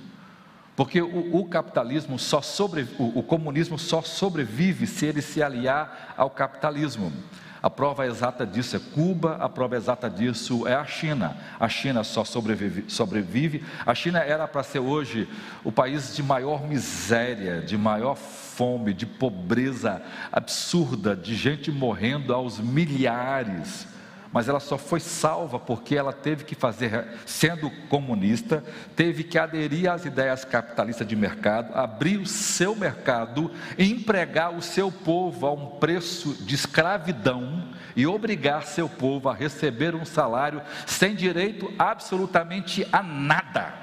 Porque 0.77 1.03
o, 1.03 1.37
o 1.37 1.45
capitalismo 1.49 2.19
só 2.19 2.41
sobre, 2.41 2.87
o, 2.99 3.19
o 3.19 3.23
comunismo 3.23 3.79
só 3.79 4.01
sobrevive 4.01 4.87
se 4.87 5.07
ele 5.07 5.21
se 5.21 5.43
aliar 5.43 6.15
ao 6.17 6.31
capitalismo. 6.31 7.13
A 7.61 7.69
prova 7.69 8.07
exata 8.07 8.47
disso 8.47 8.77
é 8.77 8.79
Cuba, 8.79 9.37
a 9.41 9.49
prova 9.49 9.77
exata 9.77 10.09
disso 10.09 10.69
é 10.69 10.75
a 10.75 10.85
China. 10.85 11.37
A 11.59 11.69
China 11.69 12.05
só 12.05 12.25
sobrevive. 12.25 12.85
sobrevive. 12.89 13.65
A 13.85 13.93
China 13.93 14.21
era 14.21 14.47
para 14.47 14.63
ser 14.63 14.79
hoje 14.79 15.29
o 15.65 15.73
país 15.73 16.15
de 16.15 16.23
maior 16.23 16.65
miséria, 16.65 17.61
de 17.61 17.77
maior 17.77 18.15
fome, 18.15 18.95
de 18.95 19.07
pobreza 19.07 20.01
absurda, 20.31 21.17
de 21.17 21.35
gente 21.35 21.73
morrendo 21.73 22.33
aos 22.33 22.61
milhares 22.61 23.98
mas 24.33 24.49
ela 24.49 24.61
só 24.61 24.77
foi 24.77 25.01
salva 25.01 25.59
porque 25.59 25.97
ela 25.97 26.13
teve 26.13 26.45
que 26.45 26.55
fazer, 26.55 27.07
sendo 27.25 27.71
comunista, 27.89 28.63
teve 28.95 29.25
que 29.25 29.39
aderir 29.39 29.91
às 29.91 30.05
ideias 30.05 30.45
capitalistas 30.45 31.07
de 31.07 31.17
mercado, 31.17 31.75
abrir 31.75 32.19
o 32.19 32.27
seu 32.27 32.75
mercado, 32.75 33.51
empregar 33.79 34.55
o 34.55 34.63
seu 34.63 34.93
povo 34.93 35.47
a 35.47 35.53
um 35.53 35.79
preço 35.79 36.35
de 36.45 36.55
escravidão 36.55 37.69
e 37.97 38.07
obrigar 38.07 38.65
seu 38.65 38.89
povo 38.89 39.29
a 39.29 39.35
receber 39.35 39.95
um 39.95 40.05
salário 40.05 40.63
sem 40.87 41.15
direito 41.15 41.73
absolutamente 41.79 42.87
a 42.93 43.03
nada. 43.03 43.78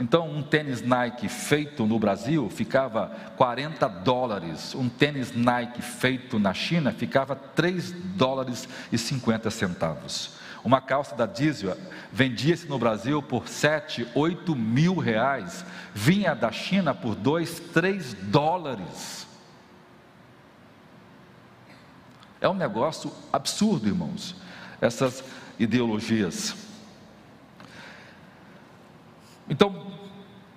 Então, 0.00 0.30
um 0.30 0.42
tênis 0.42 0.80
Nike 0.80 1.28
feito 1.28 1.84
no 1.84 1.98
Brasil 1.98 2.48
ficava 2.48 3.14
40 3.36 3.86
dólares, 3.86 4.74
um 4.74 4.88
tênis 4.88 5.30
Nike 5.30 5.82
feito 5.82 6.38
na 6.38 6.54
China 6.54 6.90
ficava 6.90 7.36
3 7.36 7.92
dólares 7.92 8.66
e 8.90 8.96
50 8.96 9.50
centavos. 9.50 10.38
Uma 10.64 10.80
calça 10.80 11.14
da 11.14 11.26
Diesel 11.26 11.76
vendia-se 12.10 12.66
no 12.66 12.78
Brasil 12.78 13.22
por 13.22 13.46
7, 13.46 14.08
8 14.14 14.56
mil 14.56 14.96
reais, 14.96 15.66
vinha 15.92 16.34
da 16.34 16.50
China 16.50 16.94
por 16.94 17.14
2, 17.14 17.60
3 17.74 18.14
dólares. 18.14 19.26
É 22.40 22.48
um 22.48 22.54
negócio 22.54 23.12
absurdo, 23.30 23.86
irmãos, 23.86 24.34
essas 24.80 25.22
ideologias. 25.58 26.56
Então, 29.50 29.89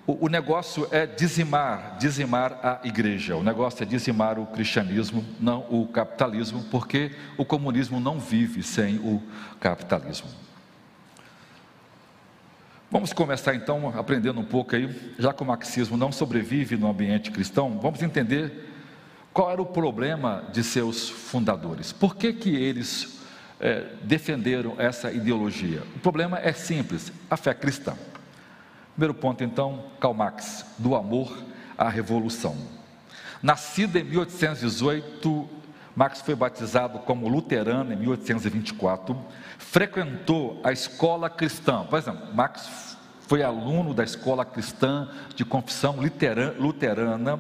o, 0.06 0.26
o 0.26 0.28
negócio 0.28 0.88
é 0.92 1.06
dizimar, 1.06 1.98
dizimar 1.98 2.60
a 2.62 2.88
igreja. 2.88 3.36
O 3.36 3.44
negócio 3.44 3.84
é 3.84 3.86
dizimar 3.86 4.38
o 4.38 4.46
cristianismo, 4.46 5.26
não 5.40 5.66
o 5.70 5.88
capitalismo, 5.88 6.64
porque 6.70 7.12
o 7.38 7.46
comunismo 7.46 8.00
não 8.00 8.20
vive 8.20 8.62
sem 8.62 8.98
o 8.98 9.22
capitalismo. 9.60 10.28
Vamos 12.92 13.12
começar 13.12 13.56
então 13.56 13.92
aprendendo 13.98 14.40
um 14.40 14.46
pouco 14.46 14.76
aí, 14.76 15.14
já 15.18 15.34
que 15.34 15.42
o 15.42 15.46
marxismo 15.46 15.98
não 15.98 16.12
sobrevive 16.12 16.78
no 16.78 16.88
ambiente 16.88 17.32
cristão, 17.32 17.80
vamos 17.80 18.04
entender 18.04 18.70
qual 19.34 19.50
era 19.50 19.62
o 19.62 19.66
problema 19.66 20.44
de 20.54 20.64
seus 20.64 21.10
fundadores. 21.10 21.92
Por 21.92 22.16
que, 22.16 22.32
que 22.34 22.56
eles 22.56 23.20
é, 23.60 23.88
defenderam 24.04 24.76
essa 24.78 25.12
ideologia? 25.12 25.82
O 25.96 26.00
problema 26.00 26.38
é 26.38 26.54
simples: 26.54 27.12
a 27.32 27.36
fé 27.36 27.54
cristã. 27.56 27.96
Primeiro 28.94 29.14
ponto, 29.16 29.44
então, 29.44 29.86
Karl 30.00 30.14
Marx, 30.14 30.66
do 30.78 30.96
amor 30.96 31.36
à 31.76 31.90
revolução. 31.90 32.56
Nascido 33.42 33.98
em 33.98 34.04
1818, 34.04 35.50
Marx 35.96 36.22
foi 36.22 36.36
batizado 36.36 37.00
como 37.00 37.28
luterano 37.28 37.92
em 37.92 37.96
1824, 37.96 39.18
frequentou 39.58 40.62
a 40.64 40.72
escola 40.72 41.28
cristã. 41.28 41.84
Por 41.90 41.98
exemplo, 41.98 42.34
Marx 42.36 42.96
foi 43.28 43.42
aluno 43.42 43.96
da 43.96 44.04
escola 44.04 44.46
cristã 44.46 45.10
de 45.36 45.44
confissão 45.44 45.98
luterana 46.60 47.40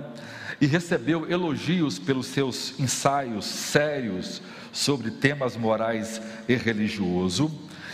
e 0.59 0.65
recebeu 0.65 1.29
elogios 1.29 1.99
pelos 1.99 2.27
seus 2.27 2.79
ensaios 2.79 3.45
sérios 3.45 4.41
sobre 4.71 5.11
temas 5.11 5.55
morais 5.55 6.19
e 6.47 6.55
religioso 6.55 7.51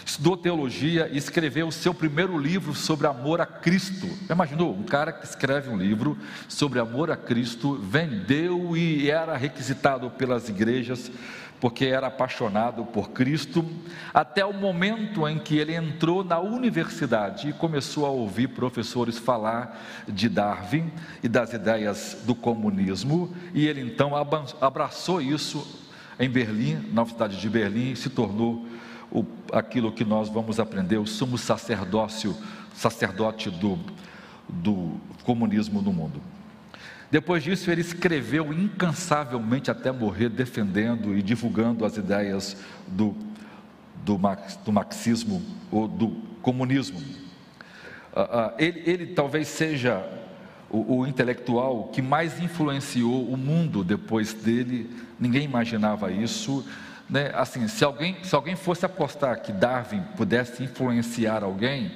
estudou 0.10 0.36
teologia 0.36 1.08
e 1.12 1.18
escreveu 1.18 1.68
o 1.68 1.72
seu 1.72 1.94
primeiro 1.94 2.36
livro 2.36 2.74
sobre 2.74 3.06
amor 3.06 3.40
a 3.40 3.46
Cristo. 3.46 4.10
Imaginou? 4.28 4.74
Um 4.74 4.84
cara 4.84 5.12
que 5.12 5.24
escreve 5.24 5.70
um 5.70 5.78
livro 5.78 6.18
sobre 6.48 6.80
amor 6.80 7.12
a 7.12 7.16
Cristo, 7.16 7.76
vendeu 7.76 8.76
e 8.76 9.10
era 9.10 9.38
requisitado 9.38 10.10
pelas 10.10 10.50
igrejas 10.50 11.12
porque 11.60 11.86
era 11.86 12.08
apaixonado 12.08 12.86
por 12.86 13.10
Cristo, 13.10 13.66
até 14.14 14.46
o 14.46 14.54
momento 14.54 15.28
em 15.28 15.38
que 15.38 15.58
ele 15.58 15.76
entrou 15.76 16.24
na 16.24 16.40
universidade 16.40 17.50
e 17.50 17.54
começou 17.54 18.06
a 18.06 18.10
ouvir 18.10 18.48
professores 18.48 19.18
falar 19.18 19.78
de 20.08 20.30
Darwin 20.30 20.90
e 21.22 21.28
das 21.28 21.52
ideias 21.52 22.18
do 22.26 22.34
comunismo, 22.34 23.36
e 23.54 23.68
ele 23.68 23.82
então 23.82 24.14
abraçou 24.62 25.22
isso 25.22 25.68
em 26.18 26.30
Berlim, 26.30 26.76
na 26.94 27.02
Universidade 27.02 27.42
de 27.42 27.50
Berlim, 27.50 27.92
e 27.92 27.96
se 27.98 28.10
tornou 28.10 28.66
o, 29.12 29.26
aquilo 29.52 29.92
que 29.92 30.06
nós 30.06 30.30
vamos 30.30 30.60
aprender, 30.60 30.98
o 30.98 31.06
sumo 31.06 31.38
sacerdócio, 31.38 32.36
sacerdote 32.74 33.50
do, 33.50 33.80
do 34.48 35.00
comunismo 35.24 35.82
no 35.82 35.92
mundo. 35.92 36.22
Depois 37.12 37.44
disso, 37.44 37.72
ele 37.72 37.82
escreveu 37.82 38.54
incansavelmente 38.54 39.72
até 39.72 39.92
morrer, 39.92 40.30
defendendo 40.30 41.18
e 41.18 41.24
divulgando 41.24 41.84
as 41.84 41.98
ideias 41.98 42.56
do, 42.88 43.16
do, 44.06 44.20
do 44.64 44.72
marxismo 44.72 45.42
ou 45.72 45.88
do 45.88 46.10
comunismo. 46.42 47.00
Uh, 47.00 48.22
uh, 48.22 48.54
ele, 48.60 48.84
ele, 48.86 49.08
talvez 49.08 49.48
seja 49.48 50.08
o, 50.70 51.00
o 51.00 51.08
intelectual 51.08 51.86
que 51.86 52.02
mais 52.02 52.40
influenciou 52.40 53.28
o 53.28 53.36
mundo 53.36 53.84
depois 53.84 54.34
dele, 54.34 54.90
ninguém 55.20 55.44
imaginava 55.44 56.12
isso 56.12 56.64
né, 57.10 57.32
assim, 57.34 57.68
se 57.68 57.84
alguém, 57.84 58.18
se 58.24 58.36
alguém 58.36 58.56
fosse 58.56 58.86
apostar 58.86 59.42
que 59.42 59.52
Darwin 59.52 60.02
pudesse 60.16 60.64
influenciar 60.64 61.44
alguém, 61.44 61.92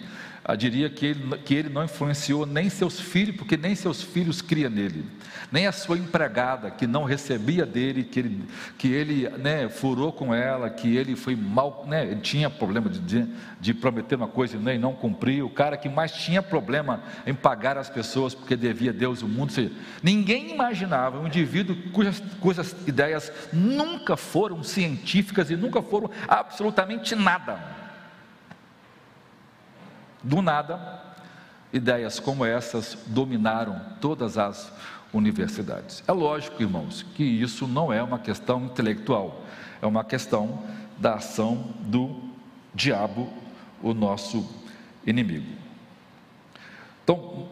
eu 0.46 0.58
diria 0.58 0.90
que 0.90 1.06
ele, 1.06 1.38
que 1.38 1.56
ele 1.56 1.70
não 1.70 1.86
influenciou 1.86 2.46
nem 2.46 2.70
seus 2.70 3.00
filhos, 3.00 3.36
porque 3.36 3.56
nem 3.56 3.76
seus 3.76 4.02
filhos 4.02 4.42
cria 4.42 4.70
nele, 4.70 5.06
nem 5.50 5.68
a 5.68 5.72
sua 5.72 5.98
empregada, 5.98 6.70
que 6.70 6.86
não 6.86 7.06
recebia 7.06 7.66
dele, 7.66 8.04
que 8.04 8.20
ele, 8.20 8.44
que 8.78 8.88
ele 8.92 9.30
né, 9.30 9.70
furou 9.70 10.12
com 10.12 10.34
ela, 10.36 10.70
que 10.70 10.98
ele 10.98 11.16
foi 11.16 11.36
mal, 11.36 11.86
né, 11.88 12.16
tinha 12.22 12.50
problema 12.50 12.90
de, 12.90 13.00
de, 13.00 13.28
de 13.60 13.74
prometer 13.74 14.16
uma 14.16 14.28
coisa 14.28 14.58
né, 14.58 14.76
e 14.76 14.78
não 14.78 14.94
cumprir, 14.94 15.44
o 15.44 15.50
cara 15.50 15.78
que 15.78 15.88
mais 15.88 16.12
tinha 16.12 16.42
problema 16.42 17.02
em 17.26 17.34
pagar 17.34 17.78
as 17.78 17.90
pessoas 17.90 18.36
porque 18.36 18.58
devia 18.58 18.92
Deus 18.92 19.22
o 19.22 19.28
mundo, 19.30 19.54
seja, 19.54 19.72
ninguém 20.02 20.52
imaginava 20.52 21.20
um 21.20 21.28
indivíduo 21.28 21.76
cujas, 21.94 22.22
cujas 22.42 22.76
ideias 22.86 23.32
nunca 23.54 24.18
foram 24.18 24.62
científicas 24.62 25.50
e 25.50 25.56
nunca 25.56 25.82
foram 25.82 26.12
absolutamente 26.28 27.16
nada 27.16 27.83
do 30.24 30.42
nada, 30.42 31.02
ideias 31.72 32.20
como 32.20 32.46
essas 32.46 32.98
dominaram 33.08 33.80
todas 34.00 34.38
as 34.38 34.72
universidades. 35.14 36.04
É 36.08 36.12
lógico, 36.12 36.62
irmãos, 36.62 37.04
que 37.14 37.24
isso 37.24 37.68
não 37.68 37.92
é 37.92 38.02
uma 38.02 38.18
questão 38.18 38.66
intelectual, 38.66 39.44
é 39.82 39.86
uma 39.86 40.04
questão 40.04 40.64
da 40.98 41.16
ação 41.16 41.74
do 41.82 42.16
diabo, 42.74 43.32
o 43.82 43.94
nosso 43.94 44.50
inimigo. 45.06 45.52
Então, 47.04 47.48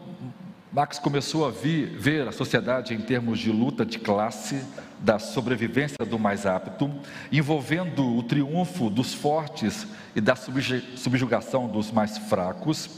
Marx 0.72 0.98
começou 0.98 1.46
a 1.46 1.50
ver 1.50 2.26
a 2.26 2.32
sociedade 2.32 2.94
em 2.94 3.00
termos 3.00 3.38
de 3.38 3.52
luta 3.52 3.84
de 3.84 3.98
classe, 3.98 4.64
da 5.02 5.18
sobrevivência 5.18 6.06
do 6.06 6.18
mais 6.18 6.46
apto, 6.46 6.90
envolvendo 7.30 8.16
o 8.16 8.22
triunfo 8.22 8.88
dos 8.88 9.12
fortes 9.12 9.86
e 10.14 10.20
da 10.20 10.36
subjugação 10.36 11.68
dos 11.68 11.90
mais 11.90 12.16
fracos. 12.16 12.88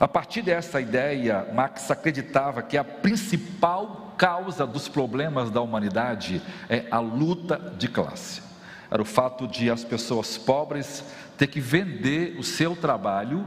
A 0.00 0.08
partir 0.08 0.42
dessa 0.42 0.80
ideia, 0.80 1.46
Marx 1.54 1.90
acreditava 1.90 2.62
que 2.62 2.76
a 2.76 2.84
principal 2.84 4.14
causa 4.16 4.66
dos 4.66 4.88
problemas 4.88 5.50
da 5.50 5.60
humanidade 5.60 6.40
é 6.68 6.86
a 6.90 6.98
luta 6.98 7.74
de 7.78 7.88
classe. 7.88 8.42
Era 8.90 9.02
o 9.02 9.06
fato 9.06 9.46
de 9.46 9.70
as 9.70 9.84
pessoas 9.84 10.38
pobres 10.38 11.04
ter 11.36 11.48
que 11.48 11.60
vender 11.60 12.36
o 12.38 12.42
seu 12.42 12.74
trabalho 12.74 13.46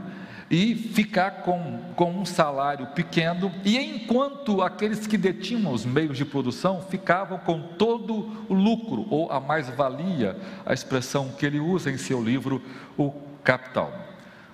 e 0.50 0.74
ficar 0.74 1.42
com, 1.42 1.78
com 1.94 2.10
um 2.10 2.24
salário 2.24 2.88
pequeno, 2.88 3.52
e 3.64 3.78
enquanto 3.78 4.60
aqueles 4.62 5.06
que 5.06 5.16
detinham 5.16 5.72
os 5.72 5.84
meios 5.84 6.18
de 6.18 6.24
produção 6.24 6.82
ficavam 6.82 7.38
com 7.38 7.60
todo 7.60 8.44
o 8.48 8.52
lucro, 8.54 9.06
ou 9.08 9.30
a 9.30 9.38
mais-valia, 9.38 10.36
a 10.66 10.74
expressão 10.74 11.28
que 11.38 11.46
ele 11.46 11.60
usa 11.60 11.88
em 11.88 11.96
seu 11.96 12.20
livro, 12.20 12.60
o 12.98 13.12
capital. 13.44 13.92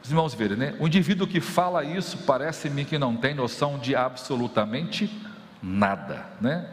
Os 0.03 0.11
irmãos 0.11 0.35
verem, 0.35 0.57
né? 0.57 0.75
O 0.79 0.87
indivíduo 0.87 1.27
que 1.27 1.41
fala 1.41 1.83
isso 1.83 2.19
parece-me 2.19 2.85
que 2.85 2.99
não 2.99 3.17
tem 3.17 3.35
noção 3.35 3.79
de 3.79 3.97
absolutamente 3.97 5.11
nada, 5.63 6.27
né? 6.41 6.69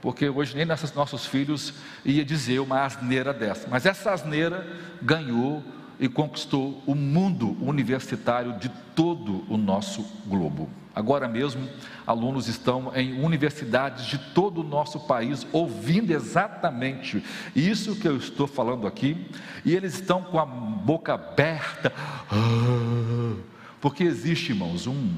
Porque 0.00 0.28
hoje 0.28 0.56
nem 0.56 0.64
nossos 0.64 1.26
filhos 1.26 1.74
ia 2.04 2.24
dizer 2.24 2.60
uma 2.60 2.84
asneira 2.84 3.34
dessa, 3.34 3.68
mas 3.68 3.84
essa 3.84 4.12
asneira 4.12 4.66
ganhou 5.02 5.62
e 6.00 6.08
conquistou 6.08 6.82
o 6.86 6.94
mundo 6.94 7.56
universitário 7.60 8.58
de 8.58 8.70
todo 8.96 9.44
o 9.52 9.58
nosso 9.58 10.02
globo. 10.26 10.68
Agora 10.94 11.28
mesmo, 11.28 11.68
alunos 12.06 12.48
estão 12.48 12.90
em 12.96 13.22
universidades 13.22 14.06
de 14.06 14.18
todo 14.18 14.62
o 14.62 14.64
nosso 14.64 14.98
país 15.00 15.46
ouvindo 15.52 16.10
exatamente 16.10 17.22
isso 17.54 17.94
que 17.96 18.08
eu 18.08 18.16
estou 18.16 18.46
falando 18.46 18.86
aqui, 18.86 19.28
e 19.64 19.76
eles 19.76 19.94
estão 19.94 20.22
com 20.22 20.38
a 20.38 20.46
boca 20.46 21.14
aberta, 21.14 21.92
ah, 22.30 23.36
porque 23.80 24.02
existe, 24.02 24.50
irmãos, 24.50 24.86
um, 24.86 25.10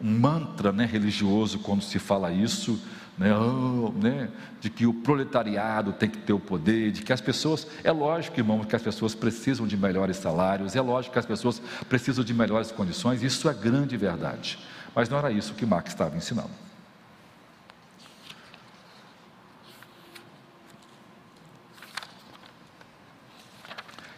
um 0.00 0.18
mantra 0.18 0.72
né, 0.72 0.84
religioso 0.84 1.58
quando 1.58 1.82
se 1.82 1.98
fala 1.98 2.30
isso, 2.30 2.80
né, 3.18 3.36
oh, 3.36 3.92
né, 3.92 4.28
de 4.60 4.70
que 4.70 4.86
o 4.86 4.94
proletariado 4.94 5.92
tem 5.92 6.08
que 6.08 6.18
ter 6.18 6.32
o 6.32 6.40
poder, 6.40 6.90
de 6.90 7.02
que 7.02 7.12
as 7.12 7.20
pessoas, 7.20 7.66
é 7.84 7.92
lógico, 7.92 8.38
irmão, 8.38 8.64
que 8.64 8.74
as 8.74 8.82
pessoas 8.82 9.14
precisam 9.14 9.66
de 9.66 9.76
melhores 9.76 10.16
salários, 10.16 10.74
é 10.74 10.80
lógico 10.80 11.12
que 11.12 11.18
as 11.18 11.26
pessoas 11.26 11.60
precisam 11.88 12.24
de 12.24 12.32
melhores 12.32 12.72
condições, 12.72 13.22
isso 13.22 13.48
é 13.48 13.54
grande 13.54 13.96
verdade. 13.96 14.58
Mas 14.94 15.08
não 15.08 15.18
era 15.18 15.30
isso 15.30 15.54
que 15.54 15.66
Marx 15.66 15.90
estava 15.90 16.16
ensinando. 16.16 16.50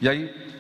E 0.01 0.09
aí, 0.09 0.54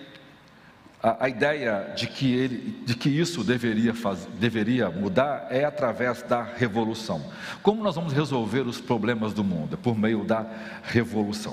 a, 1.04 1.26
a, 1.26 1.28
ideia 1.28 1.92
de 1.94 2.06
que, 2.06 2.32
ele, 2.32 2.82
de 2.86 2.94
que 2.94 3.10
isso 3.10 3.44
deveria, 3.44 3.92
faz, 3.92 4.26
deveria 4.40 4.88
mudar 4.88 5.48
é 5.50 5.62
através 5.62 6.22
da 6.22 6.42
revolução. 6.42 7.22
Como 7.62 7.82
nós 7.82 7.94
vamos 7.94 8.14
resolver 8.14 8.62
os 8.62 8.80
problemas 8.80 9.34
do 9.34 9.44
mundo? 9.44 9.74
É 9.74 9.76
por 9.76 9.98
meio 9.98 10.24
da 10.24 10.46
revolução. 10.82 11.52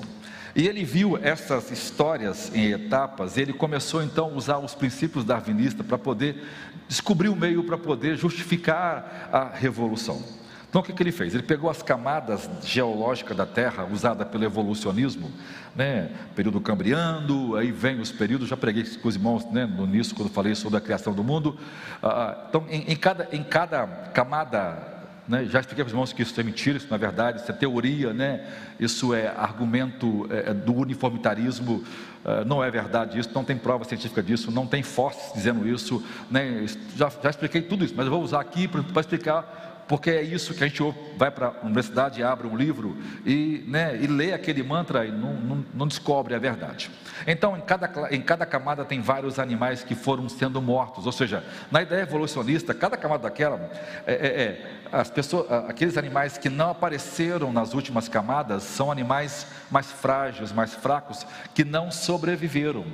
E 0.56 0.66
ele 0.66 0.84
viu 0.84 1.18
essas 1.18 1.70
histórias 1.70 2.50
em 2.54 2.72
etapas, 2.72 3.36
e 3.36 3.42
ele 3.42 3.52
começou 3.52 4.02
então 4.02 4.30
a 4.30 4.32
usar 4.34 4.58
os 4.58 4.74
princípios 4.74 5.22
darwinistas 5.22 5.84
para 5.84 5.98
poder 5.98 6.42
descobrir 6.88 7.28
o 7.28 7.36
meio 7.36 7.62
para 7.64 7.76
poder 7.76 8.16
justificar 8.16 9.28
a 9.30 9.48
revolução. 9.54 10.41
Então 10.72 10.80
o 10.80 10.84
que, 10.86 10.94
que 10.94 11.02
ele 11.02 11.12
fez? 11.12 11.34
Ele 11.34 11.42
pegou 11.42 11.68
as 11.68 11.82
camadas 11.82 12.48
geológicas 12.64 13.36
da 13.36 13.44
Terra, 13.44 13.84
usada 13.84 14.24
pelo 14.24 14.42
evolucionismo, 14.42 15.30
né? 15.76 16.10
período 16.34 16.62
cambriano, 16.62 17.56
aí 17.56 17.70
vem 17.70 18.00
os 18.00 18.10
períodos, 18.10 18.48
já 18.48 18.56
preguei 18.56 18.82
com 18.82 19.06
os 19.06 19.14
irmãos 19.14 19.44
né, 19.52 19.66
no 19.66 19.84
início, 19.84 20.16
quando 20.16 20.30
falei 20.30 20.54
sobre 20.54 20.78
a 20.78 20.80
criação 20.80 21.12
do 21.12 21.22
mundo. 21.22 21.58
Ah, 22.02 22.46
então, 22.48 22.64
em, 22.70 22.90
em, 22.90 22.96
cada, 22.96 23.28
em 23.32 23.42
cada 23.42 23.86
camada 24.14 25.02
né? 25.28 25.44
Já 25.44 25.60
expliquei 25.60 25.84
para 25.84 25.88
os 25.88 25.92
irmãos 25.92 26.12
que 26.12 26.22
isso 26.22 26.38
é 26.40 26.42
mentira, 26.42 26.76
isso 26.76 26.88
não 26.90 26.96
é 26.96 26.98
verdade, 26.98 27.40
isso 27.40 27.50
é 27.50 27.54
teoria, 27.54 28.12
né? 28.12 28.44
isso 28.80 29.14
é 29.14 29.28
argumento 29.28 30.26
é, 30.28 30.50
é 30.50 30.54
do 30.54 30.74
uniformitarismo, 30.74 31.84
é, 32.24 32.44
não 32.44 32.62
é 32.62 32.68
verdade 32.70 33.18
isso, 33.18 33.30
não 33.32 33.44
tem 33.44 33.56
prova 33.56 33.84
científica 33.84 34.20
disso, 34.20 34.50
não 34.50 34.66
tem 34.66 34.82
forças 34.82 35.32
dizendo 35.32 35.68
isso, 35.68 36.04
né? 36.28 36.66
já, 36.96 37.10
já 37.22 37.30
expliquei 37.30 37.62
tudo 37.62 37.84
isso, 37.84 37.94
mas 37.96 38.06
eu 38.06 38.10
vou 38.10 38.20
usar 38.20 38.40
aqui 38.40 38.66
para 38.66 39.00
explicar 39.00 39.71
porque 39.92 40.08
é 40.08 40.22
isso 40.22 40.54
que 40.54 40.64
a 40.64 40.66
gente 40.66 40.82
vai 41.18 41.30
para 41.30 41.48
a 41.48 41.66
universidade, 41.66 42.22
abre 42.22 42.46
um 42.46 42.56
livro 42.56 42.96
e, 43.26 43.62
né, 43.68 43.94
e 44.00 44.06
lê 44.06 44.32
aquele 44.32 44.62
mantra 44.62 45.04
e 45.04 45.12
não, 45.12 45.34
não, 45.34 45.66
não, 45.74 45.86
descobre 45.86 46.34
a 46.34 46.38
verdade. 46.38 46.90
Então, 47.26 47.58
em 47.58 47.60
cada, 47.60 48.08
em 48.10 48.22
cada 48.22 48.46
camada 48.46 48.86
tem 48.86 49.02
vários 49.02 49.38
animais 49.38 49.84
que 49.84 49.94
foram 49.94 50.30
sendo 50.30 50.62
mortos, 50.62 51.04
ou 51.04 51.12
seja, 51.12 51.44
na 51.70 51.82
ideia 51.82 52.04
evolucionista, 52.04 52.72
cada 52.72 52.96
camada 52.96 53.24
daquela, 53.24 53.70
é, 54.06 54.14
é, 54.14 54.16
é 54.16 54.72
as 54.90 55.10
pessoas, 55.10 55.52
aqueles 55.68 55.98
animais 55.98 56.38
que 56.38 56.48
não 56.48 56.70
apareceram 56.70 57.52
nas 57.52 57.74
últimas 57.74 58.08
camadas 58.08 58.62
são 58.62 58.90
animais 58.90 59.46
mais 59.70 59.92
frágeis, 59.92 60.52
mais 60.52 60.72
fracos, 60.72 61.26
que 61.52 61.64
não 61.64 61.90
sobreviveram. 61.90 62.86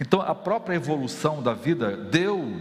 Então, 0.00 0.22
a 0.22 0.34
própria 0.34 0.76
evolução 0.76 1.42
da 1.42 1.52
vida 1.52 1.94
deu 1.94 2.54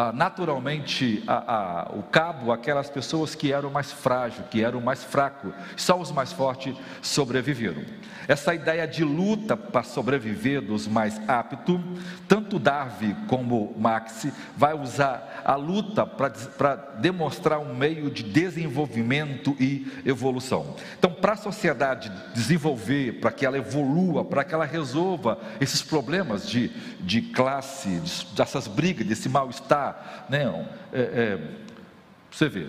ah, 0.00 0.12
naturalmente 0.14 1.22
a, 1.26 1.34
a, 1.34 1.90
o 1.94 2.02
cabo 2.04 2.52
aquelas 2.52 2.88
pessoas 2.88 3.34
que 3.34 3.52
eram 3.52 3.70
mais 3.70 3.92
frágeis, 3.92 4.46
que 4.50 4.64
eram 4.64 4.80
mais 4.80 5.04
fracos, 5.04 5.52
só 5.76 6.00
os 6.00 6.10
mais 6.10 6.32
fortes 6.32 6.74
sobreviveram. 7.02 7.84
Essa 8.28 8.54
ideia 8.54 8.86
de 8.86 9.04
luta 9.04 9.56
para 9.56 9.82
sobreviver 9.82 10.60
dos 10.60 10.86
mais 10.86 11.20
aptos, 11.28 11.80
tanto 12.28 12.58
Darwin 12.58 13.14
como 13.26 13.74
Max 13.78 14.28
vai 14.56 14.74
usar 14.74 15.42
a 15.44 15.54
luta 15.54 16.06
para 16.06 16.76
demonstrar 16.98 17.58
um 17.58 17.74
meio 17.74 18.10
de 18.10 18.22
desenvolvimento 18.22 19.56
e 19.58 19.86
evolução. 20.04 20.76
Então, 20.98 21.12
para 21.12 21.32
a 21.32 21.36
sociedade 21.36 22.10
desenvolver, 22.34 23.20
para 23.20 23.32
que 23.32 23.44
ela 23.44 23.58
evolua, 23.58 24.24
para 24.24 24.44
que 24.44 24.54
ela 24.54 24.64
resolva 24.64 25.38
esses 25.60 25.82
problemas 25.82 26.48
de, 26.48 26.68
de 27.00 27.22
classe, 27.22 28.00
dessas 28.34 28.66
brigas, 28.66 29.06
desse 29.06 29.28
mal-estar, 29.28 30.26
né? 30.28 30.66
É, 30.92 31.00
é, 31.00 31.38
você 32.30 32.48
vê, 32.48 32.68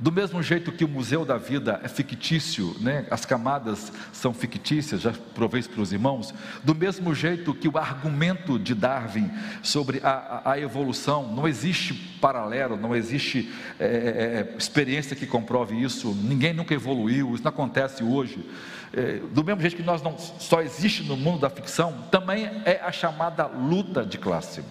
do 0.00 0.10
mesmo 0.10 0.42
jeito 0.42 0.72
que 0.72 0.84
o 0.84 0.88
Museu 0.88 1.26
da 1.26 1.36
Vida 1.36 1.78
é 1.84 1.88
fictício, 1.88 2.74
né? 2.80 3.06
as 3.10 3.26
camadas 3.26 3.92
são 4.12 4.32
fictícias, 4.32 5.02
já 5.02 5.12
provei 5.34 5.62
para 5.62 5.82
os 5.82 5.92
irmãos, 5.92 6.32
do 6.64 6.74
mesmo 6.74 7.14
jeito 7.14 7.52
que 7.52 7.68
o 7.68 7.76
argumento 7.76 8.58
de 8.58 8.74
Darwin 8.74 9.30
sobre 9.62 10.00
a, 10.02 10.10
a, 10.10 10.52
a 10.52 10.58
evolução, 10.58 11.30
não 11.30 11.46
existe 11.46 11.92
paralelo, 12.18 12.78
não 12.78 12.96
existe 12.96 13.52
é, 13.78 13.84
é, 13.84 13.88
é, 13.88 14.56
experiência 14.56 15.14
que 15.14 15.26
comprove 15.26 15.76
isso, 15.76 16.14
ninguém 16.14 16.54
nunca 16.54 16.72
evoluiu, 16.72 17.34
isso 17.34 17.44
não 17.44 17.50
acontece 17.50 18.02
hoje. 18.02 18.38
É, 18.92 19.20
do 19.32 19.44
mesmo 19.44 19.60
jeito 19.60 19.76
que 19.76 19.82
nós 19.82 20.02
não 20.02 20.18
só 20.18 20.62
existe 20.62 21.02
no 21.02 21.16
mundo 21.16 21.40
da 21.40 21.50
ficção, 21.50 22.06
também 22.10 22.46
é 22.64 22.80
a 22.82 22.90
chamada 22.90 23.46
luta 23.46 24.04
de 24.04 24.16
classe. 24.16 24.62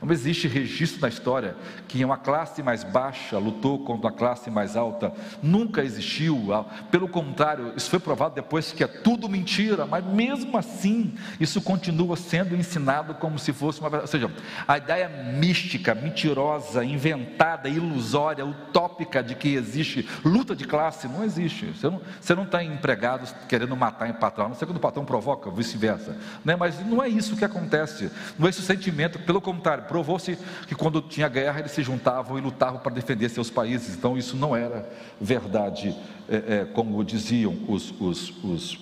Não 0.00 0.12
existe 0.12 0.46
registro 0.46 1.00
na 1.00 1.08
história 1.08 1.56
que 1.88 2.04
uma 2.04 2.18
classe 2.18 2.62
mais 2.62 2.84
baixa 2.84 3.38
lutou 3.38 3.78
contra 3.78 4.10
a 4.10 4.12
classe 4.12 4.50
mais 4.50 4.76
alta. 4.76 5.12
Nunca 5.42 5.82
existiu. 5.82 6.52
Ah, 6.52 6.64
pelo 6.90 7.08
contrário, 7.08 7.72
isso 7.74 7.88
foi 7.88 7.98
provado 7.98 8.34
depois 8.34 8.72
que 8.72 8.84
é 8.84 8.86
tudo 8.86 9.26
mentira, 9.26 9.86
mas 9.86 10.04
mesmo 10.04 10.56
assim, 10.58 11.14
isso 11.40 11.62
continua 11.62 12.14
sendo 12.14 12.54
ensinado 12.54 13.14
como 13.14 13.38
se 13.38 13.54
fosse 13.54 13.80
uma 13.80 13.88
verdade. 13.88 14.14
Ou 14.14 14.20
seja, 14.20 14.30
a 14.68 14.76
ideia 14.76 15.08
mística, 15.08 15.94
mentirosa, 15.94 16.84
inventada, 16.84 17.66
ilusória, 17.66 18.44
utópica 18.44 19.22
de 19.22 19.34
que 19.34 19.54
existe 19.54 20.06
luta 20.22 20.54
de 20.54 20.66
classe, 20.66 21.08
não 21.08 21.24
existe. 21.24 21.72
Você 21.72 22.34
não, 22.34 22.44
está 22.44 22.62
empregado 22.62 23.26
querendo 23.48 23.74
matar 23.74 24.10
em 24.10 24.12
patrão, 24.12 24.50
não 24.50 24.54
sei 24.54 24.66
quando 24.66 24.76
o 24.76 24.80
patrão 24.80 25.06
provoca, 25.06 25.50
vice-versa. 25.50 26.16
Né? 26.44 26.54
Mas 26.54 26.84
não 26.84 27.02
é 27.02 27.08
isso 27.08 27.34
que 27.34 27.44
acontece. 27.44 28.10
Não 28.38 28.46
é 28.46 28.50
esse 28.50 28.60
o 28.60 28.62
sentimento, 28.62 29.18
pelo 29.20 29.40
contrário 29.40 29.85
provou-se 29.86 30.38
que 30.66 30.74
quando 30.74 31.00
tinha 31.00 31.28
guerra 31.28 31.60
eles 31.60 31.72
se 31.72 31.82
juntavam 31.82 32.38
e 32.38 32.40
lutavam 32.40 32.80
para 32.80 32.92
defender 32.92 33.28
seus 33.28 33.50
países. 33.50 33.96
Então 33.96 34.16
isso 34.16 34.36
não 34.36 34.54
era 34.54 34.88
verdade, 35.20 35.96
é, 36.28 36.36
é, 36.36 36.64
como 36.64 37.02
diziam 37.04 37.56
os, 37.68 37.92
os, 38.00 38.44
os, 38.44 38.78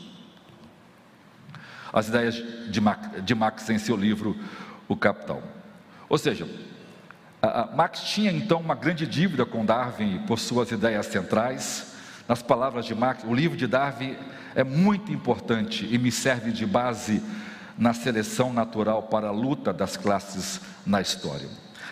as 1.93 2.09
ideias 2.09 2.35
de, 2.35 2.81
de 3.23 3.35
Marx 3.35 3.71
em 3.71 3.79
seu 3.79 3.97
livro 3.97 4.37
O 4.89 4.97
Capital. 4.97 5.43
Ou 6.09 6.19
seja, 6.19 6.47
Marx 7.75 8.01
tinha 8.05 8.31
então 8.31 8.61
uma 8.61 8.75
grande 8.75 9.07
dívida 9.07 9.45
com 9.45 9.65
Darwin 9.65 10.21
por 10.27 10.39
suas 10.39 10.71
ideias 10.71 11.07
centrais. 11.07 11.93
Nas 12.27 12.43
palavras 12.43 12.87
de 12.87 12.95
Marx, 12.95 13.23
o 13.25 13.35
livro 13.35 13.57
de 13.57 13.67
Darwin 13.67 14.17
é 14.55 14.65
muito 14.65 15.13
importante 15.13 15.87
e 15.91 15.99
me 15.99 16.11
serve 16.11 16.53
de 16.53 16.65
base 16.65 17.23
na 17.77 17.93
seleção 17.93 18.53
natural 18.53 19.05
para 19.05 19.29
a 19.29 19.33
luta 19.33 19.73
das 19.73 19.97
classes 19.97 20.61
na 20.87 21.01
história. 21.01 21.49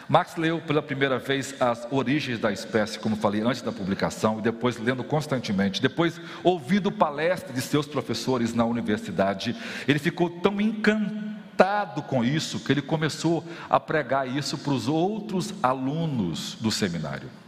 Marx 0.08 0.36
leu 0.36 0.60
pela 0.60 0.82
primeira 0.82 1.18
vez 1.18 1.54
as 1.60 1.86
origens 1.90 2.38
da 2.38 2.52
espécie, 2.52 2.98
como 2.98 3.16
falei 3.16 3.40
antes 3.40 3.62
da 3.62 3.72
publicação, 3.72 4.38
e 4.38 4.42
depois 4.42 4.76
lendo 4.76 5.02
constantemente, 5.02 5.80
depois 5.80 6.20
ouvindo 6.44 6.92
palestras 6.92 7.54
de 7.54 7.62
seus 7.62 7.86
professores 7.86 8.52
na 8.52 8.64
universidade, 8.64 9.56
ele 9.88 9.98
ficou 9.98 10.28
tão 10.28 10.60
encantado 10.60 12.02
com 12.02 12.24
isso 12.24 12.60
que 12.60 12.72
ele 12.72 12.82
começou 12.82 13.44
a 13.70 13.78
pregar 13.80 14.28
isso 14.28 14.58
para 14.58 14.72
os 14.72 14.88
outros 14.88 15.54
alunos 15.62 16.56
do 16.60 16.70
seminário. 16.70 17.41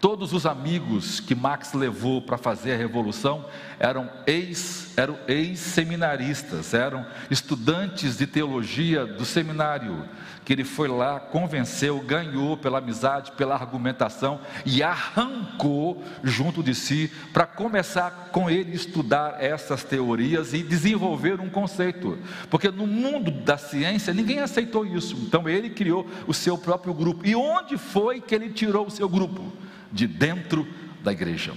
Todos 0.00 0.32
os 0.32 0.46
amigos 0.46 1.18
que 1.18 1.34
Marx 1.34 1.72
levou 1.72 2.22
para 2.22 2.38
fazer 2.38 2.72
a 2.72 2.76
revolução 2.76 3.44
eram 3.80 4.08
ex 4.28 4.88
eram 4.96 5.16
ex-seminaristas, 5.28 6.74
eram 6.74 7.06
estudantes 7.30 8.18
de 8.18 8.26
teologia 8.26 9.06
do 9.06 9.24
seminário, 9.24 10.04
que 10.44 10.52
ele 10.52 10.64
foi 10.64 10.88
lá, 10.88 11.20
convenceu, 11.20 12.00
ganhou 12.00 12.56
pela 12.56 12.78
amizade, 12.78 13.30
pela 13.32 13.54
argumentação 13.54 14.40
e 14.66 14.82
arrancou 14.82 16.02
junto 16.24 16.64
de 16.64 16.74
si 16.74 17.12
para 17.32 17.46
começar 17.46 18.30
com 18.32 18.50
ele 18.50 18.74
estudar 18.74 19.36
essas 19.40 19.84
teorias 19.84 20.52
e 20.52 20.64
desenvolver 20.64 21.40
um 21.40 21.48
conceito. 21.48 22.18
Porque 22.50 22.68
no 22.68 22.86
mundo 22.86 23.30
da 23.30 23.56
ciência 23.56 24.12
ninguém 24.12 24.40
aceitou 24.40 24.84
isso. 24.84 25.14
Então 25.16 25.48
ele 25.48 25.70
criou 25.70 26.04
o 26.26 26.34
seu 26.34 26.58
próprio 26.58 26.92
grupo. 26.92 27.24
E 27.24 27.36
onde 27.36 27.76
foi 27.78 28.20
que 28.20 28.34
ele 28.34 28.50
tirou 28.50 28.86
o 28.86 28.90
seu 28.90 29.08
grupo? 29.08 29.52
De 29.92 30.06
dentro 30.06 30.66
da 31.02 31.12
igreja. 31.12 31.54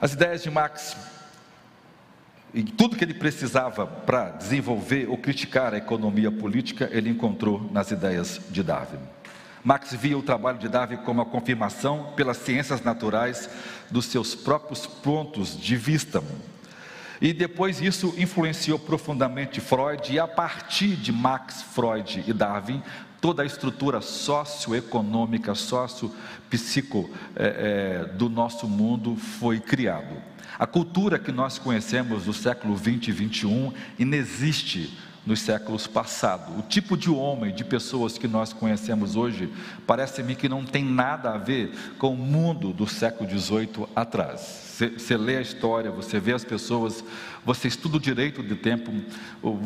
As 0.00 0.12
ideias 0.14 0.42
de 0.42 0.50
Marx 0.50 0.96
e 2.52 2.64
tudo 2.64 2.96
que 2.96 3.04
ele 3.04 3.14
precisava 3.14 3.86
para 3.86 4.30
desenvolver 4.30 5.08
ou 5.08 5.16
criticar 5.16 5.72
a 5.72 5.78
economia 5.78 6.32
política, 6.32 6.88
ele 6.90 7.10
encontrou 7.10 7.70
nas 7.70 7.90
ideias 7.90 8.40
de 8.50 8.62
Darwin. 8.62 8.98
Marx 9.62 9.92
via 9.92 10.16
o 10.16 10.22
trabalho 10.22 10.58
de 10.58 10.68
Darwin 10.68 10.96
como 10.98 11.20
a 11.20 11.26
confirmação 11.26 12.12
pelas 12.16 12.38
ciências 12.38 12.82
naturais 12.82 13.48
dos 13.90 14.06
seus 14.06 14.34
próprios 14.34 14.86
pontos 14.86 15.56
de 15.56 15.76
vista. 15.76 16.22
E 17.20 17.32
depois 17.32 17.80
isso 17.80 18.14
influenciou 18.16 18.78
profundamente 18.78 19.60
Freud, 19.60 20.12
e 20.12 20.18
a 20.18 20.26
partir 20.26 20.96
de 20.96 21.12
Max, 21.12 21.62
Freud 21.62 22.24
e 22.26 22.32
Darwin, 22.32 22.82
toda 23.20 23.42
a 23.42 23.46
estrutura 23.46 24.00
socioeconômica, 24.00 25.54
sociopsico 25.54 27.10
é, 27.36 28.04
é, 28.06 28.14
do 28.14 28.30
nosso 28.30 28.66
mundo 28.66 29.16
foi 29.16 29.60
criado. 29.60 30.16
A 30.58 30.66
cultura 30.66 31.18
que 31.18 31.30
nós 31.30 31.58
conhecemos 31.58 32.24
do 32.24 32.32
século 32.32 32.74
20 32.74 33.08
e 33.08 33.12
21 33.12 33.72
inexiste 33.98 34.96
nos 35.26 35.40
séculos 35.40 35.86
passados. 35.86 36.58
O 36.58 36.62
tipo 36.62 36.96
de 36.96 37.10
homem, 37.10 37.54
de 37.54 37.64
pessoas 37.64 38.16
que 38.16 38.26
nós 38.26 38.52
conhecemos 38.52 39.16
hoje, 39.16 39.52
parece-me 39.86 40.34
que 40.34 40.48
não 40.48 40.64
tem 40.64 40.84
nada 40.84 41.30
a 41.30 41.38
ver 41.38 41.72
com 41.98 42.12
o 42.12 42.16
mundo 42.16 42.72
do 42.72 42.86
século 42.86 43.28
XVIII 43.28 43.86
atrás. 43.94 44.70
Você 44.96 45.14
lê 45.14 45.36
a 45.36 45.42
história, 45.42 45.90
você 45.90 46.18
vê 46.18 46.32
as 46.32 46.42
pessoas, 46.42 47.04
você 47.44 47.68
estuda 47.68 47.98
o 47.98 48.00
direito 48.00 48.42
de 48.42 48.54
tempo, 48.54 48.90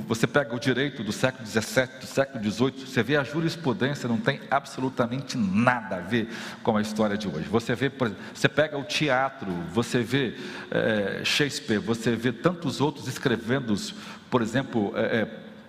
você 0.08 0.26
pega 0.26 0.52
o 0.54 0.58
direito 0.58 1.04
do 1.04 1.12
século 1.12 1.46
XVII, 1.46 2.00
do 2.00 2.06
século 2.06 2.50
XVIII, 2.50 2.86
você 2.86 3.02
vê 3.02 3.16
a 3.16 3.22
jurisprudência, 3.22 4.08
não 4.08 4.16
tem 4.16 4.40
absolutamente 4.50 5.38
nada 5.38 5.98
a 5.98 6.00
ver 6.00 6.28
com 6.64 6.76
a 6.76 6.82
história 6.82 7.16
de 7.16 7.28
hoje. 7.28 7.46
Você 7.48 7.76
vê, 7.76 7.92
você 8.34 8.48
pega 8.48 8.76
o 8.76 8.82
teatro, 8.82 9.52
você 9.72 10.02
vê 10.02 10.34
é, 10.72 11.22
Shakespeare, 11.24 11.78
você 11.78 12.16
vê 12.16 12.32
tantos 12.32 12.80
outros 12.80 13.06
escrevendo, 13.06 13.72
por 14.34 14.42
exemplo, 14.42 14.92
é, 14.96 15.28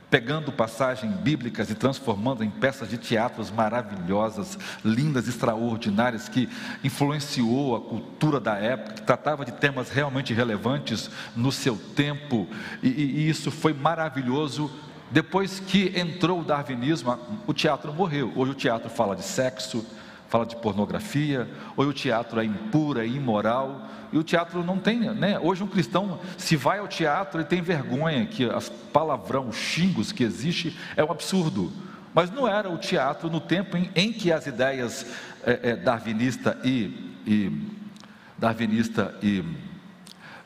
pegando 0.09 0.51
passagens 0.51 1.15
bíblicas 1.17 1.69
e 1.69 1.75
transformando 1.75 2.43
em 2.43 2.49
peças 2.49 2.89
de 2.89 2.97
teatros 2.97 3.51
maravilhosas, 3.51 4.57
lindas, 4.83 5.27
extraordinárias, 5.27 6.27
que 6.27 6.49
influenciou 6.83 7.75
a 7.75 7.79
cultura 7.79 8.39
da 8.39 8.55
época, 8.55 8.95
que 8.95 9.03
tratava 9.03 9.45
de 9.45 9.51
temas 9.51 9.91
realmente 9.91 10.33
relevantes 10.33 11.11
no 11.35 11.51
seu 11.51 11.77
tempo, 11.77 12.47
e, 12.81 12.87
e 12.87 13.29
isso 13.29 13.51
foi 13.51 13.71
maravilhoso. 13.71 14.71
Depois 15.11 15.59
que 15.59 15.93
entrou 15.95 16.39
o 16.39 16.43
darwinismo, 16.43 17.19
o 17.45 17.53
teatro 17.53 17.93
morreu. 17.93 18.33
Hoje 18.35 18.51
o 18.51 18.55
teatro 18.55 18.89
fala 18.89 19.15
de 19.15 19.21
sexo, 19.21 19.85
fala 20.27 20.45
de 20.45 20.55
pornografia, 20.55 21.47
hoje 21.77 21.89
o 21.89 21.93
teatro 21.93 22.39
é 22.39 22.45
impuro, 22.45 22.99
é 22.99 23.07
imoral, 23.07 23.87
e 24.11 24.17
o 24.17 24.23
teatro 24.23 24.63
não 24.63 24.77
tem, 24.77 24.99
né? 24.99 25.39
Hoje 25.39 25.63
um 25.63 25.67
cristão, 25.67 26.19
se 26.37 26.55
vai 26.55 26.79
ao 26.79 26.87
teatro, 26.87 27.39
ele 27.39 27.47
tem 27.47 27.61
vergonha 27.61 28.25
que 28.25 28.49
as 28.49 28.69
palavrão, 28.69 29.49
os 29.49 29.55
xingos 29.55 30.11
que 30.11 30.23
existe 30.23 30.77
é 30.95 31.03
um 31.03 31.11
absurdo. 31.11 31.71
Mas 32.13 32.31
não 32.31 32.47
era 32.47 32.69
o 32.69 32.77
teatro 32.77 33.29
no 33.29 33.41
tempo 33.41 33.75
em, 33.75 33.91
em 33.95 34.13
que 34.13 34.31
as 34.31 34.47
ideias 34.47 35.05
é, 35.43 35.71
é, 35.71 35.75
darwinista 35.75 36.57
e, 36.63 37.13
e 37.27 37.51
darwinista 38.37 39.13
e 39.21 39.43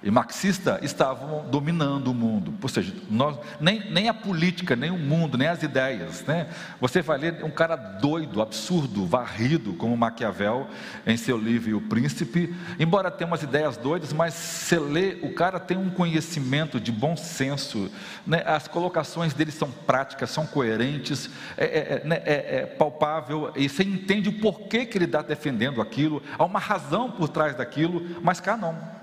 e 0.01 0.09
marxista 0.09 0.79
estavam 0.81 1.45
dominando 1.49 2.07
o 2.07 2.13
mundo. 2.13 2.53
Ou 2.61 2.69
seja, 2.69 2.93
nós, 3.09 3.37
nem, 3.59 3.91
nem 3.91 4.07
a 4.07 4.13
política, 4.13 4.73
nem 4.73 4.89
o 4.89 4.97
mundo, 4.97 5.37
nem 5.37 5.47
as 5.47 5.61
ideias. 5.61 6.23
Né? 6.23 6.47
Você 6.79 7.01
vai 7.01 7.17
ler 7.17 7.43
um 7.43 7.51
cara 7.51 7.75
doido, 7.75 8.41
absurdo, 8.41 9.05
varrido, 9.05 9.73
como 9.73 9.97
Maquiavel, 9.97 10.67
em 11.05 11.17
seu 11.17 11.37
livro 11.37 11.77
O 11.77 11.81
Príncipe. 11.81 12.55
Embora 12.79 13.11
tenha 13.11 13.27
umas 13.27 13.43
ideias 13.43 13.75
doidas, 13.75 14.13
mas 14.13 14.33
você 14.33 14.79
lê, 14.79 15.17
o 15.21 15.33
cara 15.33 15.59
tem 15.59 15.77
um 15.77 15.89
conhecimento 15.89 16.79
de 16.79 16.93
bom 16.93 17.17
senso. 17.17 17.91
Né? 18.25 18.41
As 18.45 18.69
colocações 18.69 19.33
dele 19.33 19.51
são 19.51 19.69
práticas, 19.69 20.29
são 20.29 20.45
coerentes, 20.45 21.29
é, 21.57 21.65
é, 21.65 21.79
é, 21.95 22.01
né? 22.05 22.21
é, 22.23 22.55
é 22.55 22.65
palpável, 22.65 23.51
e 23.53 23.67
você 23.67 23.83
entende 23.83 24.29
o 24.29 24.39
porquê 24.39 24.85
que 24.85 24.97
ele 24.97 25.05
está 25.05 25.21
defendendo 25.21 25.81
aquilo. 25.81 26.23
Há 26.37 26.45
uma 26.45 26.59
razão 26.59 27.11
por 27.11 27.27
trás 27.27 27.53
daquilo, 27.55 28.01
mas 28.23 28.39
cá 28.39 28.55
não. 28.55 28.98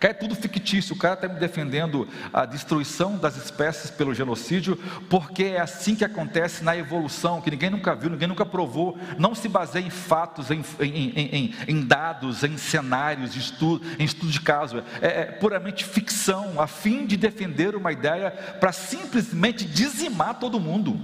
Cá 0.00 0.08
é 0.08 0.12
tudo 0.14 0.34
fictício, 0.34 0.94
o 0.94 0.98
cara 0.98 1.12
está 1.12 1.28
me 1.28 1.38
defendendo 1.38 2.08
a 2.32 2.46
destruição 2.46 3.18
das 3.18 3.36
espécies 3.36 3.90
pelo 3.90 4.14
genocídio, 4.14 4.78
porque 5.10 5.44
é 5.44 5.60
assim 5.60 5.94
que 5.94 6.02
acontece 6.02 6.64
na 6.64 6.74
evolução, 6.74 7.42
que 7.42 7.50
ninguém 7.50 7.68
nunca 7.68 7.94
viu, 7.94 8.08
ninguém 8.08 8.26
nunca 8.26 8.46
provou, 8.46 8.98
não 9.18 9.34
se 9.34 9.46
baseia 9.46 9.84
em 9.84 9.90
fatos, 9.90 10.50
em, 10.50 10.64
em, 10.80 11.18
em, 11.18 11.54
em 11.68 11.80
dados, 11.82 12.42
em 12.42 12.56
cenários, 12.56 13.34
de 13.34 13.40
estudo, 13.40 13.86
em 13.98 14.04
estudo 14.04 14.32
de 14.32 14.40
caso, 14.40 14.82
é, 15.02 15.20
é 15.20 15.24
puramente 15.26 15.84
ficção, 15.84 16.58
a 16.58 16.66
fim 16.66 17.04
de 17.04 17.18
defender 17.18 17.76
uma 17.76 17.92
ideia 17.92 18.30
para 18.58 18.72
simplesmente 18.72 19.66
dizimar 19.66 20.38
todo 20.38 20.58
mundo. 20.58 20.98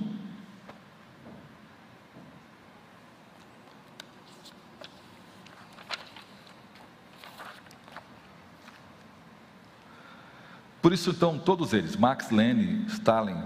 Por 10.87 10.93
isso, 10.93 11.11
então, 11.11 11.37
todos 11.37 11.73
eles, 11.73 11.97
Max, 11.97 12.31
Lenin, 12.31 12.85
Stalin, 12.87 13.43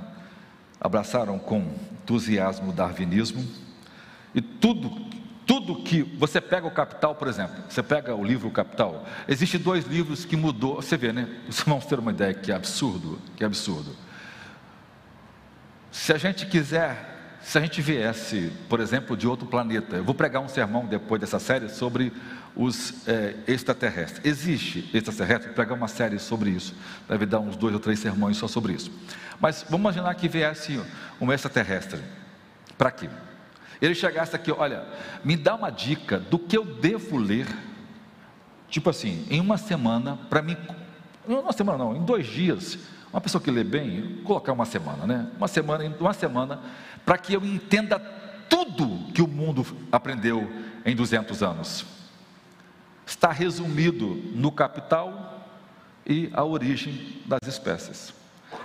abraçaram 0.78 1.38
com 1.38 1.72
entusiasmo 2.02 2.68
o 2.68 2.72
darwinismo 2.74 3.42
e 4.34 4.42
tudo, 4.42 4.90
tudo 5.46 5.82
que 5.82 6.02
você 6.02 6.38
pega 6.38 6.66
o 6.66 6.70
Capital, 6.70 7.14
por 7.14 7.28
exemplo, 7.28 7.56
você 7.66 7.82
pega 7.82 8.14
o 8.14 8.22
livro 8.22 8.50
Capital, 8.50 9.06
existem 9.26 9.58
dois 9.58 9.86
livros 9.86 10.26
que 10.26 10.36
mudou, 10.36 10.82
você 10.82 10.98
vê, 10.98 11.14
né? 11.14 11.34
Vocês 11.48 11.66
vão 11.66 11.80
ter 11.80 11.98
uma 11.98 12.10
ideia 12.10 12.34
que 12.34 12.52
é 12.52 12.54
absurdo, 12.54 13.18
que 13.34 13.42
é 13.42 13.46
absurdo. 13.46 13.96
Se 15.90 16.12
a 16.12 16.18
gente 16.18 16.44
quiser, 16.44 17.09
se 17.42 17.56
a 17.56 17.60
gente 17.60 17.80
viesse, 17.80 18.52
por 18.68 18.80
exemplo, 18.80 19.16
de 19.16 19.26
outro 19.26 19.46
planeta, 19.46 19.96
eu 19.96 20.04
vou 20.04 20.14
pregar 20.14 20.42
um 20.42 20.48
sermão 20.48 20.86
depois 20.86 21.20
dessa 21.20 21.38
série 21.38 21.68
sobre 21.68 22.12
os 22.54 23.06
é, 23.08 23.34
extraterrestres. 23.48 24.24
Existe 24.24 24.90
extraterrestre, 24.92 25.52
pregar 25.52 25.76
uma 25.76 25.88
série 25.88 26.18
sobre 26.18 26.50
isso. 26.50 26.74
Deve 27.08 27.24
dar 27.26 27.40
uns 27.40 27.56
dois 27.56 27.72
ou 27.72 27.80
três 27.80 27.98
sermões 27.98 28.36
só 28.36 28.46
sobre 28.46 28.74
isso. 28.74 28.92
Mas 29.40 29.64
vamos 29.68 29.80
imaginar 29.80 30.14
que 30.14 30.28
viesse 30.28 30.80
um 31.20 31.32
extraterrestre. 31.32 32.00
Para 32.76 32.90
quê? 32.90 33.08
Ele 33.80 33.94
chegasse 33.94 34.36
aqui, 34.36 34.52
olha, 34.52 34.84
me 35.24 35.36
dá 35.36 35.54
uma 35.54 35.70
dica 35.70 36.18
do 36.18 36.38
que 36.38 36.56
eu 36.56 36.64
devo 36.64 37.16
ler. 37.16 37.46
Tipo 38.68 38.90
assim, 38.90 39.26
em 39.30 39.40
uma 39.40 39.56
semana, 39.56 40.18
para 40.28 40.42
mim. 40.42 40.56
Uma 41.26 41.52
semana 41.52 41.78
não, 41.78 41.96
em 41.96 42.04
dois 42.04 42.26
dias. 42.26 42.78
Uma 43.12 43.20
pessoa 43.20 43.42
que 43.42 43.50
lê 43.50 43.64
bem, 43.64 44.20
colocar 44.24 44.52
uma 44.52 44.64
semana, 44.64 45.06
né? 45.06 45.30
Uma 45.36 45.48
semana, 45.48 45.96
uma 45.98 46.12
semana, 46.12 46.60
para 47.04 47.18
que 47.18 47.34
eu 47.34 47.44
entenda 47.44 47.98
tudo 48.48 49.12
que 49.12 49.22
o 49.22 49.28
mundo 49.28 49.66
aprendeu 49.90 50.50
em 50.84 50.94
200 50.94 51.42
anos 51.42 52.00
está 53.10 53.32
resumido 53.32 54.06
no 54.34 54.52
Capital 54.52 55.44
e 56.06 56.30
a 56.32 56.44
origem 56.44 57.20
das 57.26 57.40
espécies. 57.46 58.14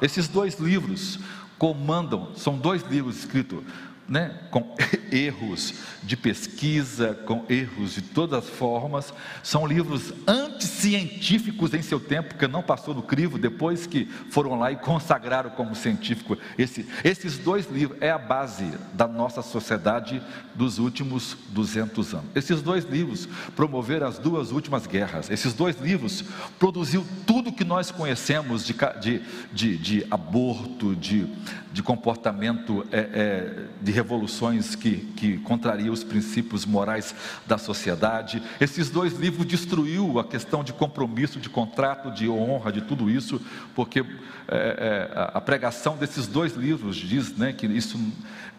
Esses 0.02 0.28
dois 0.28 0.60
livros 0.60 1.20
comandam, 1.58 2.36
são 2.36 2.58
dois 2.58 2.84
livros 2.84 3.18
escritos 3.18 3.64
né, 4.08 4.40
com 4.52 4.76
erros 5.12 5.74
de 6.04 6.16
pesquisa, 6.16 7.14
com 7.26 7.44
erros 7.50 7.94
de 7.94 8.02
todas 8.02 8.44
as 8.44 8.50
formas, 8.50 9.14
são 9.42 9.66
livros 9.66 10.14
anticientíficos 10.28 11.74
em 11.74 11.82
seu 11.82 12.00
tempo, 12.00 12.36
que 12.36 12.48
não 12.48 12.62
passou 12.62 12.94
no 12.94 13.02
crivo, 13.02 13.40
depois 13.40 13.88
que 13.88 14.06
foram 14.30 14.60
lá 14.60 14.72
e 14.72 14.76
consagraram 14.76 15.50
como 15.52 15.76
científico. 15.76 16.38
Esse, 16.58 16.88
esses 17.04 17.38
dois 17.38 17.70
livros 17.70 17.98
é 18.02 18.12
a 18.12 18.18
base 18.18 18.72
da 18.94 19.08
nossa 19.08 19.42
sociedade 19.42 20.22
dos 20.54 20.78
últimos 20.78 21.36
200 21.50 22.14
anos. 22.14 22.26
Esses 22.36 22.62
dois 22.62 22.86
livros 22.86 23.28
promoveram 23.56 24.08
as 24.08 24.20
duas 24.20 24.52
últimas 24.52 24.86
guerras. 24.86 25.30
Esses 25.30 25.54
dois 25.54 25.80
livros 25.80 26.24
produziu 26.60 27.06
tudo 27.26 27.52
que 27.52 27.64
nós 27.64 27.90
conhecemos 27.90 28.66
de, 28.66 28.76
de, 29.02 29.22
de, 29.52 29.78
de 29.78 30.08
aborto, 30.12 30.96
de, 30.96 31.28
de 31.76 31.84
comportamento 31.84 32.88
é, 32.90 33.00
é, 33.00 33.66
de 33.82 33.92
revoluções 33.92 34.76
que, 34.76 34.96
que 35.18 35.38
contrariam 35.40 35.94
os 35.94 36.06
princípios 36.06 36.66
morais 36.66 37.14
da 37.46 37.58
sociedade. 37.58 38.42
Esses 38.62 38.90
dois 38.90 39.12
livros 39.20 39.46
destruiu 39.46 40.18
a 40.18 40.24
questão 40.24 40.64
de 40.64 40.72
compromisso, 40.72 41.38
de 41.38 41.50
contrato, 41.50 42.10
de 42.12 42.30
honra, 42.30 42.72
de 42.72 42.80
tudo 42.80 43.10
isso, 43.10 43.42
porque 43.76 44.00
é, 44.00 44.06
é, 44.48 45.12
a 45.34 45.42
pregação 45.42 45.98
desses 45.98 46.28
dois 46.28 46.54
livros 46.54 46.96
diz 46.96 47.36
né, 47.36 47.52
que 47.52 47.66
isso 47.66 48.00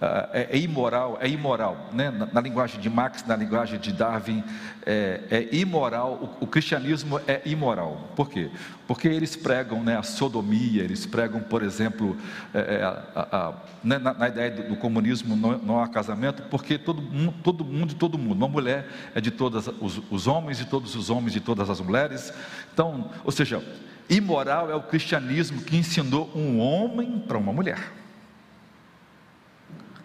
é, 0.01 0.49
é, 0.51 0.59
imoral, 0.59 1.17
é 1.23 1.29
imoral, 1.29 1.89
né? 1.93 2.11
na, 2.11 2.27
na, 2.27 2.41
linguagem 2.41 2.79
de 2.79 2.91
Marx, 2.91 3.25
na 3.27 3.35
linguagem 3.35 3.79
de 3.79 3.93
Darwin, 3.93 4.45
é, 4.85 5.23
é 5.31 5.57
imoral, 5.57 6.37
o, 6.41 6.45
o, 6.45 6.47
cristianismo 6.47 7.19
é 7.27 7.41
imoral. 7.47 8.11
Por 8.15 8.29
quê? 8.29 8.51
Porque 8.87 9.09
eles 9.09 9.35
pregam 9.35 9.83
né, 9.83 9.97
a 9.97 10.03
sodomia, 10.03 10.83
eles 10.83 11.07
pregam, 11.07 11.41
por 11.41 11.63
exemplo, 11.63 12.15
é, 12.53 12.59
é, 12.59 12.83
a, 12.83 13.03
a, 13.15 13.55
né, 13.83 13.97
na, 13.97 14.13
na, 14.13 14.29
ideia 14.29 14.51
do, 14.51 14.69
do 14.69 14.77
comunismo 14.77 15.35
não, 15.35 15.57
não 15.59 15.81
há 15.81 15.89
casamento 15.89 16.43
porque 16.51 16.77
todo 16.77 17.01
mundo, 17.01 17.35
todo 17.43 17.65
mundo 17.65 17.89
de 17.89 17.97
todo 17.97 18.19
mundo, 18.19 18.37
uma 18.37 18.49
mulher 18.49 18.87
é 19.15 19.21
de 19.21 19.31
todos 19.31 19.67
os, 19.81 20.03
os 20.11 20.27
homens, 20.27 20.59
de 20.59 20.67
todos 20.67 20.95
os 20.95 21.09
homens, 21.09 21.33
de 21.33 21.41
todas 21.41 21.71
as 21.71 21.81
mulheres. 21.81 22.35
Então, 22.71 23.11
ou 23.25 23.33
seja, 23.33 23.63
imoral 24.11 24.71
é 24.71 24.75
o 24.75 24.83
cristianismo 24.83 25.63
que 25.63 25.75
ensinou 25.75 26.31
um 26.35 26.61
homem 26.61 27.19
para 27.27 27.39
uma 27.39 27.53
mulher. 27.53 28.06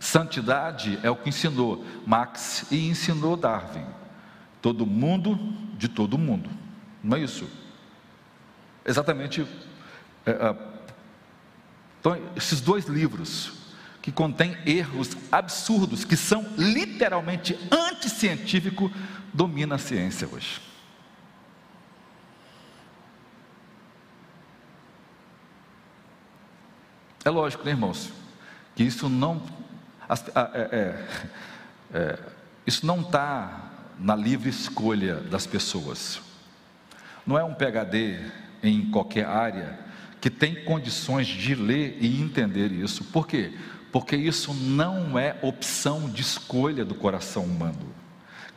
Santidade 0.02 0.99
é 1.04 1.12
o 1.12 1.16
que 1.16 1.30
ensinou 1.30 1.86
Max 2.08 2.66
e 2.72 2.89
ensinou 2.89 3.38
Darwin. 3.38 3.86
Todo 4.60 4.84
mundo 4.84 5.38
de 5.78 5.88
todo 5.88 6.18
mundo. 6.18 6.49
Não 7.04 7.18
é 7.18 7.20
isso? 7.22 7.47
Exatamente. 8.84 9.45
É, 10.26 10.32
é, 10.32 10.56
então, 11.99 12.20
esses 12.36 12.60
dois 12.62 12.86
livros 12.86 13.54
que 14.02 14.12
contêm 14.12 14.58
erros 14.66 15.16
absurdos, 15.32 16.04
que 16.04 16.18
são 16.18 16.47
literalmente 16.58 17.56
anticientíficos, 17.72 18.91
domina 19.32 19.76
a 19.76 19.78
ciência 19.78 20.28
hoje. 20.28 20.60
É 27.24 27.30
lógico, 27.30 27.64
né, 27.64 27.70
irmãos, 27.70 28.12
que 28.76 28.84
isso 28.84 29.08
não 29.08 29.62
é, 30.53 30.59
é, 30.59 31.05
é, 31.93 32.20
isso 32.66 32.86
não 32.86 33.01
está 33.01 33.72
na 33.97 34.16
livre 34.16 34.49
escolha 34.49 35.16
das 35.16 35.47
pessoas. 35.47 36.22
Não 37.26 37.38
é 37.38 37.43
um 37.43 37.53
PhD 37.53 38.20
em 38.62 38.89
qualquer 38.91 39.26
área 39.26 39.80
que 40.20 40.30
tem 40.30 40.64
condições 40.66 41.28
de 41.28 41.55
ler 41.55 41.97
e 42.01 42.22
entender 42.22 42.72
isso. 42.72 43.03
Por 43.05 43.28
quê? 43.28 43.53
Porque 43.91 44.16
isso 44.16 44.53
não 44.53 45.18
é 45.18 45.38
opção 45.41 46.09
de 46.09 46.22
escolha 46.22 46.86
do 46.86 46.95
coração 46.95 47.43
humano. 47.43 47.93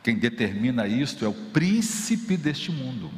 Quem 0.03 0.15
determina 0.17 0.87
isto 0.87 1.25
é 1.25 1.27
o 1.27 1.33
príncipe 1.33 2.37
deste 2.37 2.71
mundo. 2.71 3.09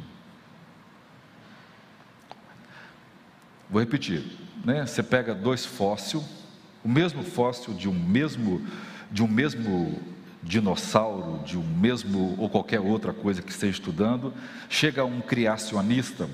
Vou 3.68 3.80
repetir, 3.80 4.24
né? 4.64 4.86
Você 4.86 5.02
pega 5.02 5.34
dois 5.34 5.66
fósseis 5.66 6.37
o 6.84 6.88
mesmo 6.88 7.22
fóssil 7.22 7.74
de 7.74 7.88
um 7.88 7.94
mesmo, 7.94 8.62
de 9.10 9.22
um 9.22 9.28
mesmo 9.28 10.00
dinossauro, 10.42 11.42
de 11.44 11.58
um 11.58 11.64
mesmo 11.64 12.34
ou 12.38 12.48
qualquer 12.48 12.80
outra 12.80 13.12
coisa 13.12 13.42
que 13.42 13.50
esteja 13.50 13.72
estudando, 13.72 14.32
chega 14.68 15.04
um 15.04 15.20
criacionista, 15.20 16.28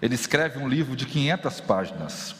ele 0.00 0.14
escreve 0.14 0.58
um 0.58 0.68
livro 0.68 0.96
de 0.96 1.06
500 1.06 1.60
páginas, 1.60 2.36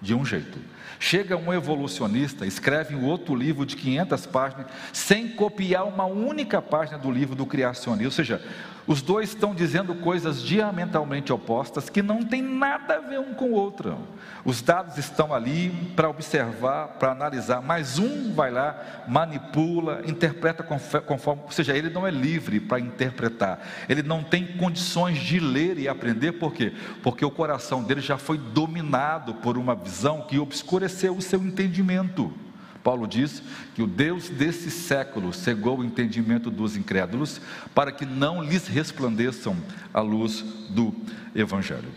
de 0.00 0.14
um 0.14 0.24
jeito. 0.24 0.58
Chega 0.98 1.36
um 1.36 1.52
evolucionista, 1.52 2.46
escreve 2.46 2.94
um 2.94 3.04
outro 3.04 3.34
livro 3.34 3.64
de 3.66 3.76
500 3.76 4.26
páginas, 4.26 4.66
sem 4.92 5.28
copiar 5.28 5.86
uma 5.86 6.04
única 6.04 6.60
página 6.60 6.98
do 6.98 7.10
livro 7.10 7.34
do 7.34 7.46
criacionismo. 7.46 8.06
Ou 8.06 8.12
seja, 8.12 8.42
os 8.90 9.00
dois 9.00 9.28
estão 9.28 9.54
dizendo 9.54 9.94
coisas 9.94 10.42
diametralmente 10.42 11.32
opostas 11.32 11.88
que 11.88 12.02
não 12.02 12.24
tem 12.24 12.42
nada 12.42 12.96
a 12.96 12.98
ver 12.98 13.20
um 13.20 13.32
com 13.34 13.50
o 13.50 13.52
outro. 13.52 13.96
Os 14.44 14.60
dados 14.60 14.98
estão 14.98 15.32
ali 15.32 15.70
para 15.94 16.08
observar, 16.10 16.88
para 16.98 17.12
analisar, 17.12 17.62
mas 17.62 18.00
um 18.00 18.34
vai 18.34 18.50
lá, 18.50 19.04
manipula, 19.06 20.02
interpreta 20.08 20.64
conforme, 20.64 21.42
ou 21.44 21.52
seja, 21.52 21.76
ele 21.76 21.88
não 21.88 22.04
é 22.04 22.10
livre 22.10 22.58
para 22.58 22.80
interpretar. 22.80 23.60
Ele 23.88 24.02
não 24.02 24.24
tem 24.24 24.44
condições 24.56 25.18
de 25.18 25.38
ler 25.38 25.78
e 25.78 25.86
aprender, 25.86 26.32
por 26.32 26.52
quê? 26.52 26.72
Porque 27.00 27.24
o 27.24 27.30
coração 27.30 27.84
dele 27.84 28.00
já 28.00 28.18
foi 28.18 28.38
dominado 28.38 29.34
por 29.34 29.56
uma 29.56 29.76
visão 29.76 30.22
que 30.22 30.36
obscureceu 30.36 31.16
o 31.16 31.22
seu 31.22 31.40
entendimento. 31.40 32.34
Paulo 32.82 33.06
diz 33.06 33.42
que 33.74 33.82
o 33.82 33.86
Deus 33.86 34.28
desse 34.28 34.70
século 34.70 35.32
cegou 35.32 35.78
o 35.78 35.84
entendimento 35.84 36.50
dos 36.50 36.76
incrédulos 36.76 37.40
para 37.74 37.92
que 37.92 38.06
não 38.06 38.42
lhes 38.42 38.66
resplandeçam 38.66 39.56
a 39.92 40.00
luz 40.00 40.42
do 40.70 40.94
Evangelho. 41.34 41.90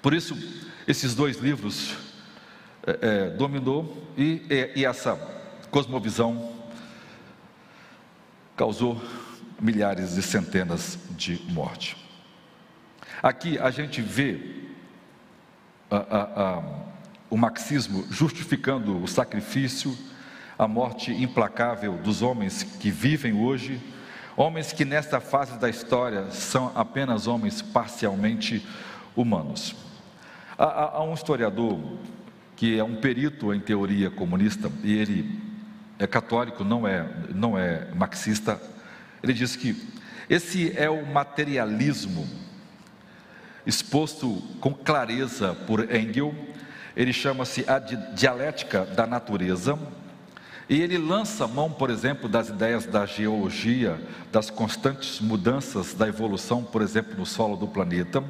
Por 0.00 0.14
isso, 0.14 0.36
esses 0.86 1.14
dois 1.14 1.38
livros 1.38 1.96
é, 2.86 2.98
é, 3.00 3.30
dominou 3.30 4.06
e, 4.16 4.42
e 4.76 4.84
essa 4.84 5.16
cosmovisão 5.70 6.52
causou 8.56 9.02
milhares 9.60 10.16
e 10.16 10.22
centenas 10.22 10.98
de 11.10 11.40
mortes. 11.50 11.96
Aqui 13.22 13.58
a 13.58 13.70
gente 13.70 14.02
vê 14.02 14.68
a, 15.90 15.96
a, 15.96 16.22
a, 16.58 16.62
o 17.34 17.36
marxismo 17.36 18.06
justificando 18.12 19.02
o 19.02 19.08
sacrifício, 19.08 19.98
a 20.56 20.68
morte 20.68 21.10
implacável 21.10 21.94
dos 21.94 22.22
homens 22.22 22.62
que 22.62 22.92
vivem 22.92 23.32
hoje, 23.32 23.82
homens 24.36 24.72
que 24.72 24.84
nesta 24.84 25.18
fase 25.18 25.58
da 25.58 25.68
história 25.68 26.30
são 26.30 26.70
apenas 26.76 27.26
homens 27.26 27.60
parcialmente 27.60 28.64
humanos. 29.16 29.74
Há, 30.56 30.98
há 30.98 31.02
um 31.02 31.12
historiador 31.12 31.80
que 32.54 32.78
é 32.78 32.84
um 32.84 32.94
perito 32.94 33.52
em 33.52 33.58
teoria 33.58 34.12
comunista 34.12 34.70
e 34.84 34.92
ele 34.92 35.42
é 35.98 36.06
católico, 36.06 36.62
não 36.62 36.86
é, 36.86 37.04
não 37.34 37.58
é 37.58 37.92
marxista. 37.96 38.62
Ele 39.20 39.32
diz 39.32 39.56
que 39.56 39.76
esse 40.30 40.72
é 40.78 40.88
o 40.88 41.04
materialismo 41.04 42.28
exposto 43.66 44.40
com 44.60 44.72
clareza 44.72 45.52
por 45.66 45.92
Engel. 45.92 46.53
Ele 46.96 47.12
chama-se 47.12 47.64
A 47.68 47.78
Dialética 47.78 48.84
da 48.84 49.06
Natureza. 49.06 49.78
E 50.68 50.80
ele 50.80 50.96
lança 50.96 51.46
mão, 51.46 51.70
por 51.70 51.90
exemplo, 51.90 52.28
das 52.28 52.48
ideias 52.48 52.86
da 52.86 53.04
geologia, 53.04 54.00
das 54.32 54.48
constantes 54.48 55.20
mudanças 55.20 55.92
da 55.92 56.08
evolução, 56.08 56.62
por 56.62 56.80
exemplo, 56.80 57.14
no 57.18 57.26
solo 57.26 57.56
do 57.56 57.68
planeta, 57.68 58.24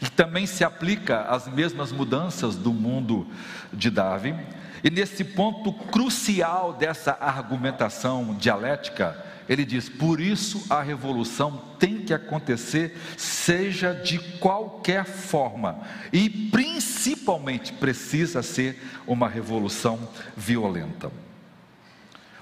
e 0.00 0.08
também 0.10 0.46
se 0.46 0.62
aplica 0.62 1.22
às 1.22 1.48
mesmas 1.48 1.90
mudanças 1.90 2.56
do 2.56 2.72
mundo 2.72 3.26
de 3.72 3.90
Darwin. 3.90 4.38
E 4.84 4.90
nesse 4.90 5.24
ponto 5.24 5.72
crucial 5.72 6.74
dessa 6.74 7.16
argumentação 7.18 8.34
dialética, 8.34 9.29
ele 9.50 9.64
diz: 9.64 9.88
por 9.88 10.20
isso 10.20 10.64
a 10.70 10.80
revolução 10.80 11.60
tem 11.76 11.98
que 12.02 12.14
acontecer, 12.14 12.96
seja 13.16 13.92
de 13.92 14.20
qualquer 14.38 15.04
forma, 15.04 15.80
e 16.12 16.30
principalmente 16.30 17.72
precisa 17.72 18.44
ser 18.44 18.80
uma 19.08 19.28
revolução 19.28 20.08
violenta. 20.36 21.10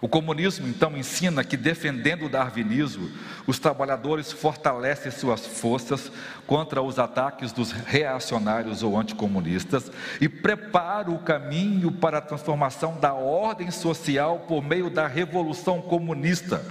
O 0.02 0.09
comunismo 0.09 0.68
então 0.68 0.96
ensina 0.96 1.42
que, 1.42 1.56
defendendo 1.56 2.26
o 2.26 2.28
darwinismo, 2.28 3.11
os 3.46 3.59
trabalhadores 3.59 4.30
fortalecem 4.30 5.11
suas 5.11 5.44
forças 5.44 6.12
contra 6.46 6.82
os 6.82 6.98
ataques 6.98 7.52
dos 7.52 7.72
reacionários 7.72 8.82
ou 8.82 8.96
anticomunistas 8.96 9.90
e 10.20 10.28
prepara 10.28 11.11
o 11.11 11.18
caminho 11.18 11.90
para 11.90 12.18
a 12.18 12.20
transformação 12.20 13.00
da 13.00 13.14
ordem 13.14 13.72
social 13.72 14.40
por 14.46 14.62
meio 14.62 14.88
da 14.88 15.09
revolução 15.09 15.80
comunista 15.80 16.62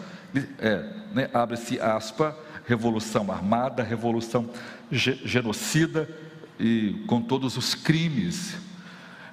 é, 0.59 0.83
né, 1.13 1.29
abre-se 1.33 1.79
aspa, 1.79 2.37
revolução 2.65 3.31
armada, 3.31 3.83
revolução 3.83 4.49
genocida 4.91 6.09
e 6.59 7.03
com 7.07 7.21
todos 7.21 7.57
os 7.57 7.73
crimes. 7.73 8.57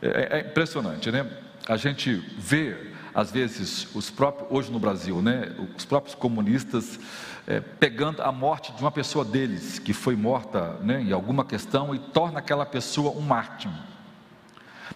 É, 0.00 0.38
é, 0.38 0.40
impressionante, 0.40 1.10
né? 1.10 1.26
A 1.66 1.76
gente 1.76 2.14
vê, 2.38 2.92
às 3.14 3.32
vezes, 3.32 3.88
os 3.94 4.10
próprios, 4.10 4.48
hoje 4.50 4.70
no 4.70 4.78
Brasil, 4.78 5.22
né, 5.22 5.50
os 5.76 5.84
próprios 5.86 6.14
comunistas 6.14 7.00
é, 7.46 7.58
pegando 7.60 8.22
a 8.22 8.30
morte 8.30 8.72
de 8.72 8.82
uma 8.82 8.90
pessoa 8.90 9.24
deles, 9.24 9.78
que 9.78 9.92
foi 9.92 10.14
morta 10.14 10.74
né, 10.82 11.00
em 11.00 11.12
alguma 11.12 11.44
questão, 11.44 11.94
e 11.94 11.98
torna 11.98 12.38
aquela 12.38 12.66
pessoa 12.66 13.16
um 13.16 13.22
mártir. 13.22 13.70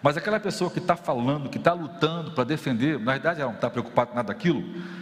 Mas 0.01 0.15
aquela 0.15 0.39
pessoa 0.39 0.69
que 0.69 0.79
está 0.79 0.95
falando, 0.95 1.49
que 1.49 1.57
está 1.57 1.73
lutando 1.73 2.31
para 2.31 2.43
defender, 2.43 2.99
na 2.99 3.13
verdade 3.13 3.41
ela 3.41 3.49
não 3.49 3.55
está 3.55 3.69
preocupada 3.69 4.11
com 4.11 4.15
nada 4.15 4.27
daquilo, 4.27 4.63
é, 4.63 4.98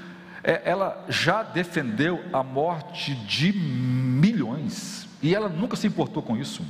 ela 0.47 1.05
já 1.09 1.43
defendeu 1.43 2.23
a 2.31 2.41
morte 2.41 3.13
de 3.13 3.51
milhões 3.51 5.05
e 5.21 5.35
ela 5.35 5.49
nunca 5.49 5.75
se 5.75 5.85
importou 5.85 6.23
com 6.23 6.37
isso. 6.37 6.63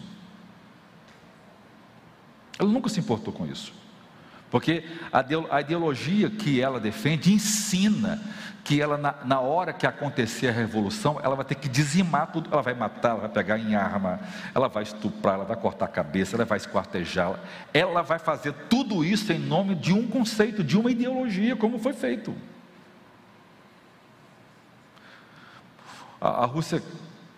Ela 2.58 2.70
nunca 2.70 2.90
se 2.90 3.00
importou 3.00 3.32
com 3.32 3.46
isso. 3.46 3.72
Porque 4.50 4.84
a 5.12 5.62
ideologia 5.62 6.30
que 6.30 6.60
ela 6.60 6.80
defende 6.80 7.32
ensina 7.32 8.20
que 8.64 8.82
ela, 8.82 8.98
na, 8.98 9.14
na, 9.24 9.40
hora 9.40 9.72
que 9.72 9.86
acontecer 9.86 10.48
a 10.48 10.52
revolução, 10.52 11.20
ela 11.24 11.36
vai 11.36 11.46
ter 11.46 11.56
que 11.56 11.70
dizimar 11.70 12.32
tudo. 12.32 12.50
Ela 12.52 12.62
vai 12.64 12.74
matar, 12.74 13.12
ela 13.12 13.20
vai 13.22 13.30
pegar 13.30 13.60
em 13.60 13.76
arma, 13.76 14.20
ela 14.56 14.68
vai 14.68 14.84
estuprar, 14.84 15.36
ela 15.36 15.46
vai 15.46 15.56
cortar 15.56 15.86
a 15.86 15.90
cabeça, 15.90 16.36
ela 16.36 16.46
vai 16.46 16.58
esquartejar. 16.58 17.40
Ela 17.74 18.02
vai 18.02 18.18
fazer 18.18 18.54
tudo 18.70 19.06
isso 19.06 19.32
em 19.32 19.40
nome 19.40 19.76
de 19.76 19.94
um 19.94 20.08
conceito, 20.08 20.64
de 20.64 20.78
uma 20.78 20.90
ideologia, 20.90 21.56
como 21.56 21.78
foi 21.78 21.94
feito. 21.94 22.36
A, 26.20 26.46
Rússia 26.46 26.82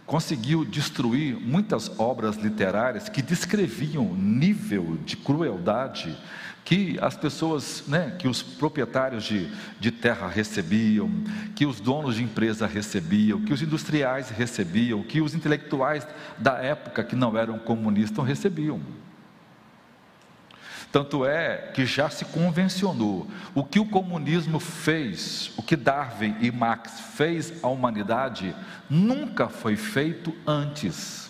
conseguiu 0.05 0.65
destruir 0.65 1.35
muitas 1.39 1.91
obras 1.99 2.35
literárias 2.35 3.09
que 3.09 3.21
descreviam 3.21 4.13
nível 4.15 4.97
de 5.05 5.15
crueldade 5.15 6.17
que 6.65 6.99
as 7.01 7.17
pessoas, 7.17 7.83
né, 7.87 8.15
que 8.19 8.27
os 8.27 8.43
proprietários 8.43 9.23
de, 9.23 9.49
de 9.79 9.89
terra 9.89 10.27
recebiam, 10.27 11.09
que 11.55 11.65
os 11.65 11.79
donos 11.79 12.15
de 12.15 12.23
empresa 12.23 12.67
recebiam, 12.67 13.41
que 13.41 13.51
os 13.51 13.61
industriais 13.61 14.29
recebiam, 14.29 15.01
que 15.01 15.19
os 15.19 15.33
intelectuais 15.33 16.07
da 16.37 16.53
época 16.59 17.03
que 17.03 17.15
não 17.15 17.35
eram 17.35 17.57
comunistas 17.57 18.23
recebiam. 18.23 18.79
Tanto 20.91 21.23
é 21.23 21.71
que 21.73 21.85
já 21.85 22.09
se 22.09 22.25
convencionou 22.25 23.27
o 23.53 23.63
que 23.63 23.79
o 23.79 23.85
comunismo 23.85 24.59
fez, 24.59 25.51
o 25.55 25.61
que 25.61 25.75
Darwin 25.75 26.35
e 26.41 26.51
Marx 26.51 26.99
fez 27.15 27.63
à 27.63 27.67
humanidade, 27.67 28.55
nunca 28.89 29.47
foi 29.47 29.75
feito 29.75 30.33
antes. 30.47 31.29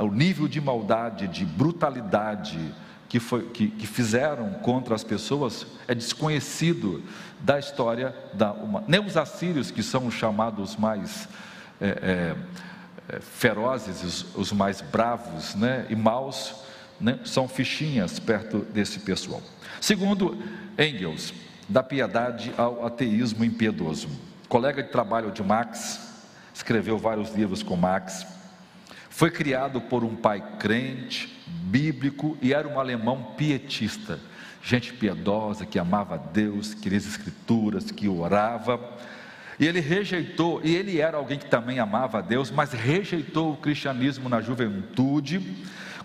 O 0.00 0.08
nível 0.08 0.46
de 0.46 0.60
maldade, 0.60 1.26
de 1.26 1.44
brutalidade, 1.44 2.72
que, 3.08 3.18
foi, 3.18 3.48
que, 3.48 3.68
que 3.68 3.86
fizeram 3.86 4.50
contra 4.54 4.94
as 4.94 5.02
pessoas 5.02 5.66
é 5.88 5.94
desconhecido 5.94 7.02
da 7.40 7.58
história 7.58 8.14
da 8.34 8.52
humanidade. 8.52 8.84
Nem 8.90 9.04
os 9.04 9.16
assírios, 9.16 9.70
que 9.70 9.82
são 9.82 10.06
os 10.06 10.14
chamados 10.14 10.76
mais 10.76 11.28
é, 11.80 11.86
é, 11.88 13.16
é, 13.16 13.20
ferozes, 13.20 14.02
os, 14.02 14.36
os, 14.36 14.52
mais 14.52 14.80
bravos 14.80 15.54
né, 15.54 15.86
e 15.88 15.96
maus, 15.96 16.54
né, 17.00 17.20
são 17.24 17.48
fichinhas 17.48 18.18
perto 18.18 18.58
desse 18.58 19.00
pessoal. 19.00 19.42
Segundo 19.80 20.36
Engels, 20.78 21.32
da 21.68 21.82
piedade 21.82 22.52
ao 22.56 22.86
ateísmo 22.86 23.44
impiedoso. 23.44 24.08
Colega 24.48 24.82
de 24.82 24.90
trabalho 24.90 25.30
de 25.30 25.42
Marx, 25.42 26.00
escreveu 26.54 26.98
vários 26.98 27.34
livros 27.34 27.62
com 27.62 27.76
Marx. 27.76 28.26
Foi 29.10 29.30
criado 29.30 29.80
por 29.80 30.02
um 30.04 30.16
pai 30.16 30.42
crente, 30.58 31.38
bíblico 31.46 32.38
e 32.40 32.54
era 32.54 32.66
um 32.66 32.80
alemão 32.80 33.34
pietista, 33.36 34.18
gente 34.62 34.92
piedosa 34.92 35.66
que 35.66 35.78
amava 35.78 36.16
Deus, 36.16 36.74
que 36.74 36.88
lia 36.88 36.98
as 36.98 37.06
escrituras, 37.06 37.90
que 37.90 38.08
orava. 38.08 38.80
E 39.58 39.66
ele 39.66 39.80
rejeitou, 39.80 40.60
e 40.62 40.74
ele 40.74 41.00
era 41.00 41.16
alguém 41.16 41.38
que 41.38 41.46
também 41.46 41.80
amava 41.80 42.18
a 42.18 42.20
Deus, 42.20 42.50
mas 42.50 42.72
rejeitou 42.72 43.52
o 43.52 43.56
cristianismo 43.56 44.28
na 44.28 44.40
juventude, 44.40 45.40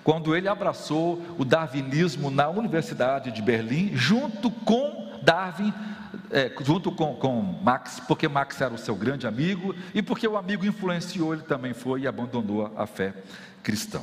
quando 0.03 0.35
ele 0.35 0.47
abraçou 0.47 1.21
o 1.37 1.45
darwinismo 1.45 2.29
na 2.29 2.49
Universidade 2.49 3.31
de 3.31 3.41
Berlim, 3.41 3.95
junto 3.95 4.51
com 4.51 5.19
Darwin, 5.21 5.73
é, 6.29 6.51
junto 6.61 6.91
com, 6.91 7.15
com 7.15 7.41
Max, 7.41 8.01
porque 8.07 8.27
Max 8.27 8.59
era 8.59 8.73
o 8.73 8.77
seu 8.77 8.95
grande 8.95 9.25
amigo 9.25 9.73
e 9.93 10.01
porque 10.01 10.27
o 10.27 10.35
amigo 10.35 10.65
influenciou, 10.65 11.33
ele 11.33 11.43
também 11.43 11.73
foi 11.73 12.01
e 12.01 12.07
abandonou 12.07 12.71
a 12.75 12.85
fé 12.85 13.13
cristã. 13.61 14.01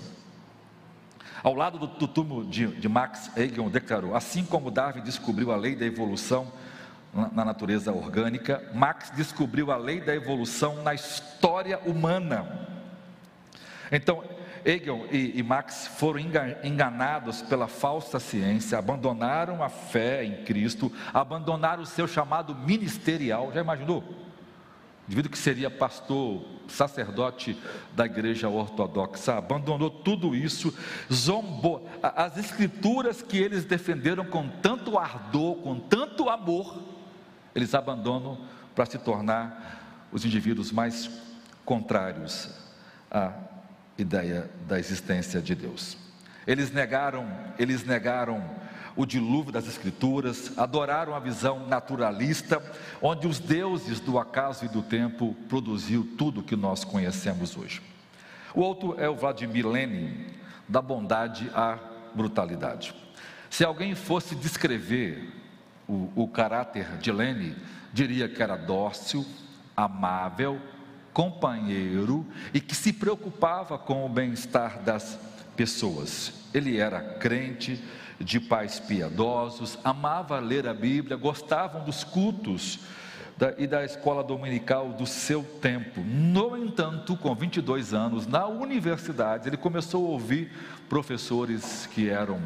Ao 1.43 1.55
lado 1.55 1.79
do, 1.79 1.87
do 1.87 2.09
túmulo 2.09 2.45
de, 2.45 2.67
de 2.67 2.89
Max 2.89 3.31
Hegel 3.37 3.69
declarou: 3.71 4.15
assim 4.15 4.45
como 4.45 4.71
Darwin 4.71 5.03
descobriu 5.03 5.53
a 5.53 5.57
lei 5.57 5.75
da 5.75 5.87
evolução 5.87 6.51
na, 7.13 7.31
na 7.33 7.45
natureza 7.45 7.93
orgânica, 7.93 8.63
Max 8.75 9.11
descobriu 9.15 9.71
a 9.71 9.77
lei 9.77 10.01
da 10.01 10.15
evolução 10.15 10.83
na 10.83 10.95
história 10.95 11.79
humana. 11.85 12.69
Então, 13.91 14.23
Hegel 14.65 15.07
e, 15.11 15.39
e 15.39 15.43
Max 15.43 15.87
foram 15.99 16.21
enganados 16.63 17.43
pela 17.43 17.67
falsa 17.67 18.19
ciência, 18.19 18.79
abandonaram 18.79 19.63
a 19.63 19.69
fé 19.69 20.25
em 20.25 20.45
Cristo, 20.45 20.93
abandonaram 21.13 21.83
o 21.83 21.87
seu 21.87 22.07
chamado 22.07 22.55
ministerial. 22.55 23.53
Já 23.53 23.61
imaginou? 23.61 24.05
devido 25.11 25.29
que 25.29 25.37
seria 25.37 25.69
pastor, 25.69 26.41
sacerdote 26.69 27.61
da 27.97 28.07
igreja 28.07 28.49
ortodoxa, 28.49 29.35
abandonou 29.35 29.91
tudo 29.91 30.37
isso, 30.37 30.73
zombou. 31.13 31.85
As 32.01 32.37
escrituras 32.37 33.21
que 33.21 33.37
eles 33.37 33.65
defenderam 33.65 34.25
com 34.25 34.49
tanto 34.49 34.97
ardor, 34.97 35.57
com 35.57 35.81
tanto 35.81 36.29
amor, 36.29 36.81
eles 37.57 37.75
abandonam 37.75 38.39
para 38.73 38.87
se 38.87 38.99
tornar 38.99 40.07
os 40.13 40.25
indivíduos 40.25 40.71
mais 40.71 41.11
contrários 41.65 42.49
à 43.11 43.33
ideia 44.03 44.51
da 44.67 44.79
existência 44.79 45.41
de 45.41 45.55
Deus. 45.55 45.97
Eles 46.47 46.73
negaram, 46.73 47.27
eles 47.59 47.85
negaram 47.85 48.43
o 48.97 49.07
dilúvio 49.07 49.53
das 49.53 49.67
Escrituras, 49.67 50.53
adoraram 50.59 51.15
a 51.15 51.21
visão 51.21 51.67
naturalista, 51.67 52.63
onde 53.01 53.27
os 53.27 53.39
deuses 53.39 54.01
do 54.01 54.19
acaso 54.19 54.65
e 54.65 54.69
do 54.69 54.83
tempo 54.83 55.35
produziu 55.49 56.07
tudo 56.19 56.43
que 56.43 56.57
nós 56.57 56.85
conhecemos 56.85 57.57
hoje. 57.57 57.81
O 58.55 58.61
outro 58.61 58.97
é 58.99 59.09
o 59.09 59.15
Vladimir 59.15 59.67
Lenin, 59.67 60.27
da 60.69 60.83
bondade 60.83 61.51
à 61.55 61.79
brutalidade. 62.15 62.95
Se 63.49 63.65
alguém 63.65 63.95
fosse 63.95 64.35
descrever 64.35 65.33
o, 65.89 66.11
o 66.15 66.29
caráter 66.29 66.99
de 66.99 67.11
Lenin, 67.11 67.55
diria 67.93 68.29
que 68.29 68.43
era 68.43 68.57
dócil, 68.57 69.27
amável, 69.77 70.61
companheiro 71.13 72.27
e 72.53 72.61
que 72.61 72.75
se 72.75 72.93
preocupava 72.93 73.79
com 73.79 74.05
o 74.05 74.09
bem-estar 74.09 74.83
das 74.83 75.19
pessoas. 75.57 76.33
Ele 76.53 76.79
era 76.79 77.01
crente, 77.01 77.83
de 78.21 78.39
pais 78.39 78.79
piedosos, 78.79 79.79
amava 79.83 80.39
ler 80.39 80.69
a 80.69 80.75
Bíblia, 80.75 81.17
gostavam 81.17 81.83
dos 81.83 82.05
cultos 82.05 82.81
e 83.57 83.67
da 83.67 83.83
escola 83.83 84.23
dominical 84.23 84.91
do 84.91 85.07
seu 85.07 85.43
tempo. 85.43 86.03
No 86.03 86.55
entanto, 86.57 87.17
com 87.17 87.35
22 87.35 87.95
anos, 87.95 88.27
na 88.27 88.47
universidade, 88.47 89.49
ele 89.49 89.57
começou 89.57 90.07
a 90.07 90.11
ouvir 90.11 90.53
professores 90.89 91.89
que 91.95 92.11
eram 92.11 92.41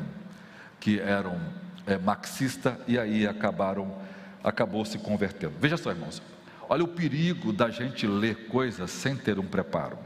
que 0.79 1.01
eram 1.01 1.41
é, 1.87 1.97
marxista 1.97 2.79
e 2.87 2.99
aí 2.99 3.27
acabaram 3.27 3.97
acabou 4.43 4.85
se 4.85 4.99
convertendo. 4.99 5.55
Veja 5.59 5.79
só, 5.79 5.91
irmãos. 5.91 6.23
Olha 6.69 6.85
o 6.85 6.89
perigo 6.89 7.53
da 7.53 7.71
gente 7.71 8.07
ler 8.07 8.49
coisas 8.49 8.91
sem 8.91 9.17
ter 9.17 9.39
um 9.39 9.47
preparo 9.47 9.99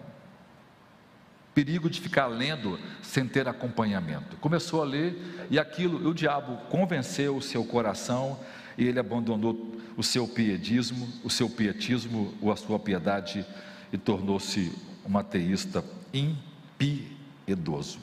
perigo 1.59 1.91
de 1.91 2.01
ficar 2.01 2.29
lendo 2.29 2.79
sem 3.03 3.27
ter 3.27 3.49
acompanhamento. 3.49 4.37
Começou 4.37 4.81
a 4.81 4.85
ler 4.85 5.49
e 5.51 5.59
aquilo, 5.59 6.09
o 6.09 6.15
diabo 6.15 6.57
convenceu 6.69 7.37
o 7.37 7.43
seu 7.43 7.65
coração 7.65 8.39
e 8.77 8.87
ele 8.87 9.01
abandonou 9.01 9.75
o 9.97 10.03
seu 10.05 10.29
piedismo, 10.29 11.09
o 11.25 11.29
seu 11.29 11.51
pietismo 11.51 12.33
ou 12.41 12.53
a 12.53 12.57
sua 12.57 12.79
piedade 12.79 13.45
e 13.93 13.99
tornou-se 13.99 14.73
um 15.05 15.19
ateísta 15.19 15.85
impiedoso. 16.15 17.99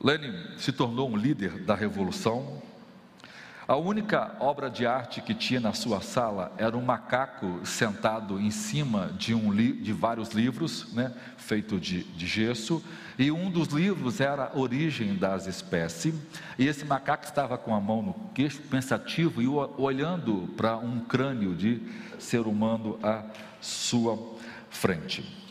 Lenin 0.00 0.32
se 0.56 0.70
tornou 0.70 1.10
um 1.10 1.16
líder 1.16 1.58
da 1.64 1.74
revolução. 1.74 2.62
A 3.66 3.76
única 3.76 4.34
obra 4.40 4.70
de 4.70 4.86
arte 4.86 5.20
que 5.20 5.34
tinha 5.34 5.60
na 5.60 5.74
sua 5.74 6.00
sala 6.00 6.54
era 6.56 6.74
um 6.76 6.80
macaco 6.80 7.60
sentado 7.66 8.40
em 8.40 8.50
cima 8.50 9.12
de, 9.18 9.34
um 9.34 9.54
de 9.54 9.92
vários 9.92 10.30
livros, 10.30 10.90
né, 10.94 11.12
feito 11.36 11.78
de, 11.78 12.04
de 12.04 12.26
gesso, 12.26 12.82
e 13.18 13.30
um 13.30 13.50
dos 13.50 13.68
livros 13.68 14.20
era 14.20 14.56
Origem 14.56 15.16
das 15.16 15.46
Espécies, 15.46 16.14
e 16.58 16.66
esse 16.66 16.86
macaco 16.86 17.24
estava 17.24 17.58
com 17.58 17.74
a 17.74 17.80
mão 17.80 18.00
no 18.00 18.14
queixo, 18.32 18.62
pensativo, 18.62 19.42
e 19.42 19.48
olhando 19.48 20.48
para 20.56 20.78
um 20.78 21.00
crânio 21.00 21.54
de 21.54 21.82
ser 22.18 22.46
humano 22.46 22.98
à 23.02 23.22
sua 23.60 24.18
frente. 24.70 25.47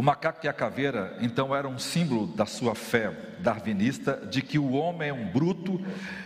O 0.00 0.02
macaco 0.02 0.46
e 0.46 0.48
a 0.48 0.52
caveira, 0.54 1.14
então, 1.20 1.54
eram 1.54 1.72
um 1.72 1.78
símbolo 1.78 2.26
da 2.28 2.46
sua 2.46 2.74
fé 2.74 3.12
darwinista 3.40 4.16
de 4.30 4.40
que 4.40 4.58
o 4.58 4.72
homem 4.72 5.10
é 5.10 5.12
um 5.12 5.26
bruto 5.26 5.78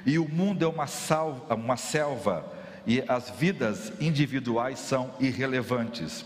e 0.06 0.16
o 0.16 0.28
mundo 0.28 0.64
é 0.64 0.68
uma, 0.68 0.86
salva, 0.86 1.56
uma 1.56 1.76
selva 1.76 2.46
e 2.86 3.02
as 3.08 3.30
vidas 3.30 3.92
individuais 4.00 4.78
são 4.78 5.10
irrelevantes. 5.18 6.24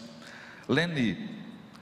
Lenny, 0.69 1.17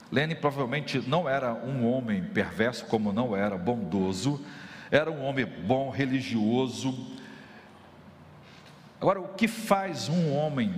Lenny 0.09 0.35
provavelmente 0.35 1.03
não 1.05 1.27
era 1.27 1.53
um 1.53 1.85
homem 1.85 2.23
perverso, 2.23 2.85
como 2.85 3.11
não 3.11 3.35
era 3.35 3.57
bondoso, 3.57 4.41
era 4.89 5.11
um 5.11 5.21
homem 5.25 5.45
bom, 5.45 5.89
religioso. 5.89 7.13
Agora, 9.01 9.19
o 9.19 9.27
que 9.33 9.49
faz 9.49 10.07
um 10.07 10.31
homem 10.31 10.73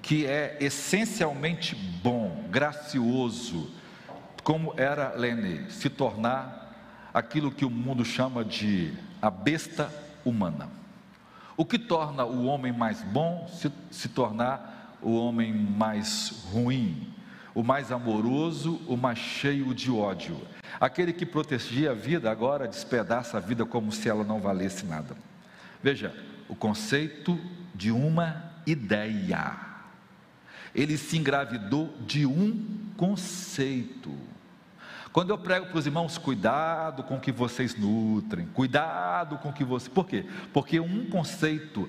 que 0.00 0.24
é 0.24 0.56
essencialmente 0.62 1.74
bom, 2.02 2.46
gracioso, 2.48 3.78
como 4.42 4.74
era 4.76 5.14
Lene, 5.16 5.70
se 5.70 5.88
tornar 5.88 7.10
aquilo 7.12 7.50
que 7.50 7.64
o 7.64 7.70
mundo 7.70 8.04
chama 8.04 8.44
de 8.44 8.92
a 9.20 9.30
besta 9.30 9.92
humana. 10.24 10.68
O 11.56 11.64
que 11.64 11.78
torna 11.78 12.24
o 12.24 12.46
homem 12.46 12.72
mais 12.72 13.02
bom 13.02 13.46
se, 13.48 13.70
se 13.90 14.08
tornar 14.08 14.98
o 15.02 15.14
homem 15.14 15.52
mais 15.52 16.44
ruim, 16.50 17.12
o 17.54 17.62
mais 17.62 17.92
amoroso, 17.92 18.80
o 18.86 18.96
mais 18.96 19.18
cheio 19.18 19.74
de 19.74 19.90
ódio. 19.90 20.40
Aquele 20.80 21.12
que 21.12 21.26
protegia 21.26 21.90
a 21.90 21.94
vida 21.94 22.30
agora 22.30 22.68
despedaça 22.68 23.36
a 23.36 23.40
vida 23.40 23.66
como 23.66 23.92
se 23.92 24.08
ela 24.08 24.24
não 24.24 24.40
valesse 24.40 24.86
nada. 24.86 25.16
Veja, 25.82 26.14
o 26.48 26.54
conceito 26.54 27.38
de 27.74 27.90
uma 27.90 28.52
ideia. 28.66 29.56
Ele 30.74 30.96
se 30.96 31.16
engravidou 31.18 31.94
de 32.06 32.24
um 32.24 32.92
conceito. 32.96 34.12
Quando 35.12 35.30
eu 35.30 35.38
prego 35.38 35.66
para 35.66 35.78
os 35.78 35.86
irmãos, 35.86 36.16
cuidado 36.18 37.02
com 37.02 37.16
o 37.16 37.20
que 37.20 37.32
vocês 37.32 37.74
nutrem, 37.74 38.46
cuidado 38.46 39.38
com 39.38 39.48
o 39.48 39.52
que 39.52 39.64
você. 39.64 39.90
Por 39.90 40.06
quê? 40.06 40.24
Porque 40.52 40.78
um 40.78 41.08
conceito. 41.10 41.88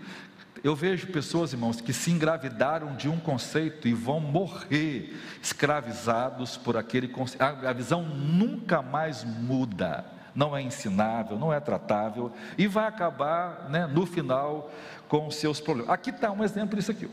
Eu 0.63 0.75
vejo 0.75 1.07
pessoas, 1.07 1.53
irmãos, 1.53 1.81
que 1.81 1.93
se 1.93 2.11
engravidaram 2.11 2.95
de 2.95 3.09
um 3.09 3.19
conceito 3.19 3.87
e 3.87 3.93
vão 3.93 4.19
morrer 4.19 5.19
escravizados 5.41 6.57
por 6.57 6.77
aquele 6.77 7.07
conceito. 7.07 7.41
A 7.41 7.73
visão 7.73 8.03
nunca 8.03 8.81
mais 8.81 9.23
muda, 9.23 10.05
não 10.35 10.55
é 10.55 10.61
ensinável, 10.61 11.37
não 11.37 11.53
é 11.53 11.59
tratável 11.59 12.31
e 12.57 12.67
vai 12.67 12.85
acabar, 12.87 13.69
né, 13.69 13.87
no 13.87 14.05
final, 14.05 14.71
com 15.07 15.27
os 15.27 15.35
seus 15.35 15.59
problemas. 15.59 15.91
Aqui 15.91 16.09
está 16.09 16.31
um 16.31 16.43
exemplo 16.43 16.75
disso 16.75 16.91
aqui. 16.91 17.09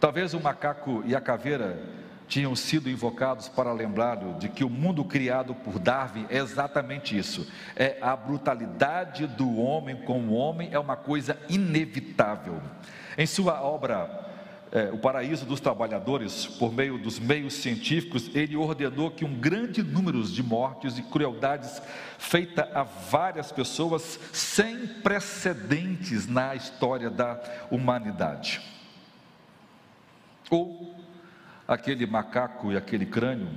Talvez 0.00 0.34
o 0.34 0.40
macaco 0.40 1.02
e 1.06 1.14
a 1.14 1.20
caveira 1.20 1.80
tinham 2.32 2.56
sido 2.56 2.88
invocados 2.88 3.46
para 3.46 3.74
lembrá-lo 3.74 4.38
de 4.38 4.48
que 4.48 4.64
o 4.64 4.70
mundo 4.70 5.04
criado 5.04 5.54
por 5.54 5.78
Darwin 5.78 6.24
é 6.30 6.38
exatamente 6.38 7.16
isso: 7.16 7.46
é 7.76 7.98
a 8.00 8.16
brutalidade 8.16 9.26
do 9.26 9.58
homem 9.58 9.96
com 9.96 10.18
o 10.18 10.32
homem, 10.32 10.70
é 10.72 10.78
uma 10.78 10.96
coisa 10.96 11.38
inevitável. 11.46 12.58
Em 13.18 13.26
sua 13.26 13.60
obra 13.60 14.30
é, 14.72 14.90
O 14.90 14.96
Paraíso 14.96 15.44
dos 15.44 15.60
Trabalhadores, 15.60 16.46
por 16.46 16.72
meio 16.72 16.96
dos 16.96 17.18
meios 17.18 17.52
científicos, 17.52 18.34
ele 18.34 18.56
ordenou 18.56 19.10
que 19.10 19.26
um 19.26 19.38
grande 19.38 19.82
número 19.82 20.22
de 20.22 20.42
mortes 20.42 20.96
e 20.96 21.02
crueldades 21.02 21.82
feita 22.16 22.66
a 22.72 22.82
várias 22.82 23.52
pessoas 23.52 24.18
sem 24.32 24.86
precedentes 24.86 26.26
na 26.26 26.54
história 26.54 27.10
da 27.10 27.38
humanidade. 27.70 28.62
Ou 30.48 31.01
aquele 31.74 32.06
macaco 32.06 32.72
e 32.72 32.76
aquele 32.76 33.06
crânio 33.06 33.48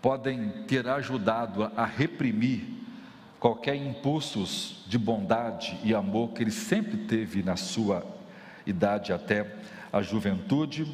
podem 0.00 0.64
ter 0.66 0.86
ajudado 0.88 1.70
a 1.76 1.84
reprimir 1.84 2.64
qualquer 3.38 3.74
impulsos 3.74 4.84
de 4.86 4.98
bondade 4.98 5.78
e 5.82 5.94
amor 5.94 6.32
que 6.32 6.42
ele 6.42 6.50
sempre 6.50 6.96
teve 6.96 7.42
na 7.42 7.56
sua 7.56 8.04
idade 8.66 9.12
até 9.12 9.52
a 9.92 10.00
juventude 10.02 10.86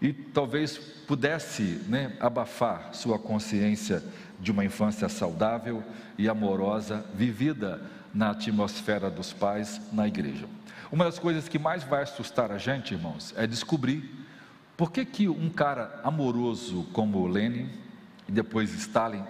e 0.00 0.12
talvez 0.12 0.78
pudesse 0.78 1.62
né, 1.88 2.16
abafar 2.20 2.94
sua 2.94 3.18
consciência 3.18 4.02
de 4.38 4.52
uma 4.52 4.64
infância 4.64 5.08
saudável 5.08 5.82
e 6.16 6.28
amorosa 6.28 7.04
vivida 7.14 7.80
na 8.14 8.30
atmosfera 8.30 9.10
dos 9.10 9.32
pais 9.32 9.80
na 9.92 10.06
igreja. 10.06 10.46
Uma 10.90 11.04
das 11.04 11.18
coisas 11.18 11.48
que 11.48 11.58
mais 11.58 11.82
vai 11.82 12.02
assustar 12.02 12.50
a 12.52 12.58
gente, 12.58 12.94
irmãos, 12.94 13.34
é 13.36 13.46
descobrir 13.46 14.17
por 14.78 14.92
que, 14.92 15.04
que 15.04 15.28
um 15.28 15.50
cara 15.50 16.00
amoroso 16.04 16.84
como 16.92 17.26
Lenin 17.26 17.68
e 18.28 18.30
depois 18.30 18.72
Stalin, 18.72 19.24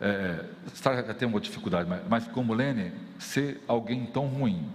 é, 0.00 0.44
Stalin 0.72 1.02
tem 1.14 1.26
uma 1.26 1.40
dificuldade, 1.40 1.90
mas, 1.90 2.02
mas 2.08 2.28
como 2.28 2.54
Lenin, 2.54 2.92
ser 3.18 3.60
alguém 3.66 4.06
tão 4.06 4.28
ruim? 4.28 4.70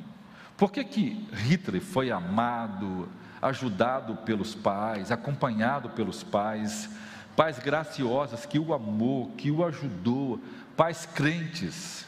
Por 0.57 0.73
que, 0.73 0.83
que 0.83 1.25
Hitler 1.31 1.81
foi 1.81 2.11
amado, 2.11 3.07
ajudado 3.41 4.17
pelos 4.17 4.53
pais, 4.53 5.09
acompanhado 5.09 5.91
pelos 5.91 6.21
pais, 6.21 6.89
pais 7.33 7.57
graciosas 7.57 8.45
que 8.45 8.59
o 8.59 8.73
amou, 8.73 9.31
que 9.37 9.49
o 9.49 9.63
ajudou, 9.63 10.37
pais 10.75 11.05
crentes, 11.05 12.05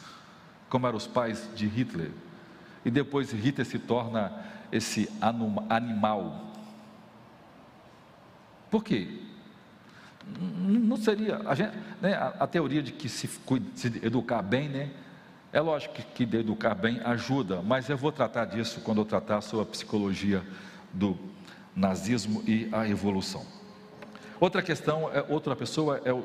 como 0.70 0.86
eram 0.86 0.98
os 0.98 1.08
pais 1.08 1.50
de 1.56 1.66
Hitler? 1.66 2.12
E 2.84 2.92
depois 2.92 3.32
Hitler 3.32 3.66
se 3.66 3.80
torna 3.80 4.34
esse 4.70 5.10
animal 5.70 6.49
por 8.70 8.84
quê? 8.84 9.08
Não 10.38 10.98
seria. 10.98 11.42
A, 11.46 11.56
gente, 11.56 11.72
né, 12.02 12.14
a, 12.14 12.36
a 12.42 12.48
teoria 12.48 12.84
de 12.84 12.92
que 12.92 13.10
se, 13.10 13.30
se, 13.76 13.88
educar 14.04 14.42
bem, 14.42 14.70
né? 14.70 14.90
É 15.52 15.60
lógico 15.60 15.96
que, 15.96 16.26
que 16.26 16.38
educar 16.38 16.76
bem 16.76 17.00
ajuda, 17.04 17.64
mas 17.64 17.90
eu 17.90 17.98
vou 17.98 18.12
tratar 18.12 18.46
disso 18.46 18.82
quando 18.82 19.02
eu 19.02 19.06
tratar 19.06 19.42
sobre 19.42 19.64
a 19.64 19.70
psicologia 19.70 20.44
do 20.94 21.18
nazismo 21.76 22.44
e 22.46 22.70
a 22.72 22.88
evolução. 22.88 23.44
Outra 24.40 24.62
questão, 24.62 25.10
é, 25.12 25.26
outra 25.28 25.56
pessoa 25.56 26.02
é 26.06 26.14
o 26.14 26.24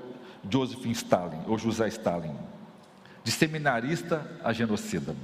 Joseph 0.51 0.85
Stalin, 0.87 1.41
ou 1.47 1.57
José 1.59 1.89
Stalin, 1.89 2.37
de 3.23 3.31
seminarista 3.31 4.31
a 4.43 4.53
genocida. 4.53 5.17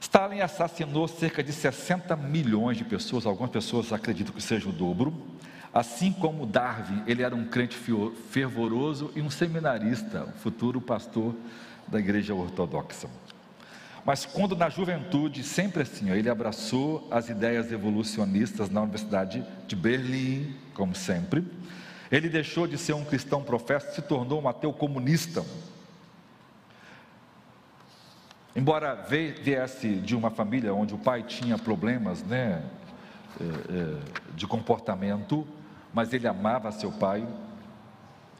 Stalin 0.00 0.40
assassinou 0.40 1.06
cerca 1.08 1.42
de 1.42 1.52
60 1.52 2.16
milhões 2.16 2.76
de 2.76 2.84
pessoas, 2.84 3.26
algumas 3.26 3.50
pessoas 3.50 3.92
acreditam 3.92 4.32
que 4.32 4.42
seja 4.42 4.68
o 4.68 4.72
dobro, 4.72 5.12
Assim 5.72 6.12
como 6.12 6.46
Darwin, 6.46 7.02
ele 7.06 7.22
era 7.22 7.34
um 7.34 7.44
crente 7.44 7.78
fervoroso 8.30 9.12
e 9.14 9.22
um 9.22 9.30
seminarista, 9.30 10.26
futuro 10.42 10.80
pastor 10.80 11.34
da 11.86 11.98
igreja 11.98 12.34
ortodoxa. 12.34 13.08
Mas 14.04 14.26
quando 14.26 14.56
na 14.56 14.68
juventude, 14.68 15.44
sempre 15.44 15.82
assim, 15.82 16.10
ó, 16.10 16.14
ele 16.14 16.28
abraçou 16.28 17.06
as 17.10 17.28
ideias 17.28 17.70
evolucionistas 17.70 18.68
na 18.68 18.82
Universidade 18.82 19.44
de 19.68 19.76
Berlim, 19.76 20.56
como 20.74 20.94
sempre. 20.94 21.44
Ele 22.10 22.28
deixou 22.28 22.66
de 22.66 22.76
ser 22.76 22.94
um 22.94 23.04
cristão 23.04 23.42
profeta, 23.42 23.92
se 23.92 24.02
tornou 24.02 24.42
um 24.42 24.48
ateu 24.48 24.72
comunista. 24.72 25.44
Embora 28.56 28.94
viesse 28.96 29.94
de 29.94 30.16
uma 30.16 30.30
família 30.30 30.74
onde 30.74 30.92
o 30.92 30.98
pai 30.98 31.22
tinha 31.22 31.56
problemas 31.56 32.24
né, 32.24 32.64
é, 33.40 33.44
é, 33.44 33.96
de 34.34 34.46
comportamento, 34.46 35.46
mas 35.92 36.12
ele 36.12 36.26
amava 36.26 36.70
seu 36.72 36.92
pai 36.92 37.26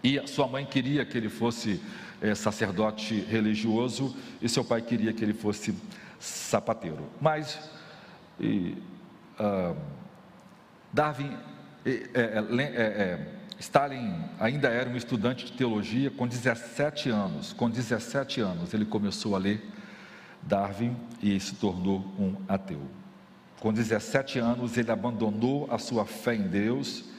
e 0.03 0.27
sua 0.27 0.47
mãe 0.47 0.65
queria 0.65 1.05
que 1.05 1.17
ele 1.17 1.29
fosse 1.29 1.83
é, 2.21 2.35
sacerdote 2.35 3.21
religioso 3.21 4.17
e 4.41 4.49
seu 4.49 4.65
pai 4.65 4.81
queria 4.81 5.13
que 5.13 5.23
ele 5.23 5.35
fosse 5.35 5.75
sapateiro. 6.19 7.09
Mas 7.21 7.59
e, 8.39 8.77
ah, 9.39 9.75
Darwin, 10.93 11.37
é, 11.85 13.27
Stalin 13.59 14.25
ainda 14.39 14.69
era 14.69 14.89
um 14.89 14.97
estudante 14.97 15.45
de 15.45 15.53
teologia 15.53 16.11
com 16.11 16.27
17 16.27 17.11
anos. 17.11 17.53
Com 17.53 17.69
17 17.69 18.41
anos 18.41 18.73
ele 18.73 18.87
começou 18.87 19.37
a 19.37 19.39
ler 19.39 19.63
Darwin 20.43 20.97
e 21.23 21.39
se 21.39 21.55
tornou 21.57 21.99
um 22.19 22.37
ateu. 22.49 22.81
Com 23.61 23.73
17 23.73 24.39
anos 24.39 24.79
ele 24.79 24.91
abandonou 24.91 25.69
a 25.71 25.79
sua 25.79 26.07
fé 26.07 26.35
em 26.35 26.49
Deus 26.49 27.10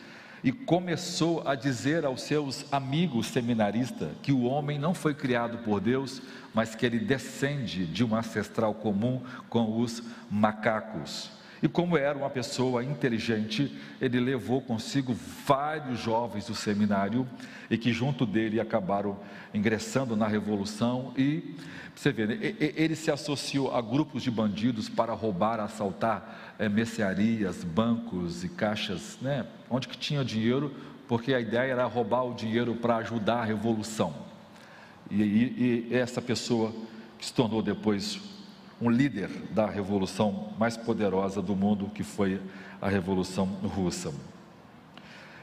e 0.44 0.52
começou 0.52 1.48
a 1.48 1.56
dizer 1.56 2.06
aos 2.06 2.22
seus 2.22 2.66
amigos 2.72 3.28
seminaristas 3.28 4.10
que 4.22 4.32
o 4.32 4.44
homem 4.44 4.80
não 4.80 4.94
foi 4.94 5.14
criado 5.14 5.60
por 5.60 5.80
Deus, 5.80 6.22
mas 6.54 6.76
que 6.76 6.86
ele 6.86 7.00
descende 7.00 7.86
de 7.86 8.04
um 8.04 8.16
ancestral 8.16 8.74
comum 8.74 9.22
com 9.50 9.80
os 9.80 10.04
macacos. 10.30 11.30
E 11.64 11.68
como 11.68 11.96
era 11.96 12.18
uma 12.18 12.30
pessoa 12.30 12.84
inteligente, 12.84 13.78
ele 14.02 14.20
levou 14.20 14.62
consigo 14.62 15.16
vários 15.46 16.00
jovens 16.00 16.48
do 16.48 16.56
seminário 16.56 17.28
e 17.70 17.78
que 17.78 17.94
junto 17.94 18.26
dele 18.26 18.60
acabaram 18.60 19.20
ingressando 19.54 20.16
na 20.16 20.28
revolução 20.28 21.14
e 21.16 21.56
você 21.96 22.12
vê, 22.12 22.26
né, 22.26 22.40
ele 22.60 22.96
se 22.96 23.12
associou 23.12 23.76
a 23.76 23.82
grupos 23.82 24.24
de 24.24 24.32
bandidos 24.32 24.90
para 24.90 25.14
roubar, 25.14 25.60
assaltar 25.60 26.51
é, 26.62 26.70
mercearias, 26.70 27.64
bancos 27.64 28.44
e 28.44 28.50
caixas, 28.50 29.18
né, 29.20 29.48
onde 29.68 29.88
que 29.88 29.98
tinha 29.98 30.24
dinheiro, 30.24 30.72
porque 31.08 31.34
a 31.34 31.40
ideia 31.40 31.72
era 31.72 31.86
roubar 31.86 32.24
o 32.24 32.36
dinheiro 32.36 32.76
para 32.76 32.98
ajudar 32.98 33.38
a 33.38 33.44
revolução. 33.44 34.14
E, 35.10 35.24
e, 35.24 35.88
e 35.90 35.96
essa 35.96 36.22
pessoa 36.22 36.72
que 37.18 37.26
se 37.26 37.34
tornou 37.34 37.64
depois 37.64 38.22
um 38.80 38.92
líder 38.92 39.28
da 39.50 39.66
revolução 39.66 40.54
mais 40.60 40.78
poderosa 40.78 41.42
do 41.42 41.56
mundo, 41.56 41.90
que 41.94 42.04
foi 42.04 42.40
a 42.80 42.88
Revolução 42.88 43.46
Russa. 43.46 44.14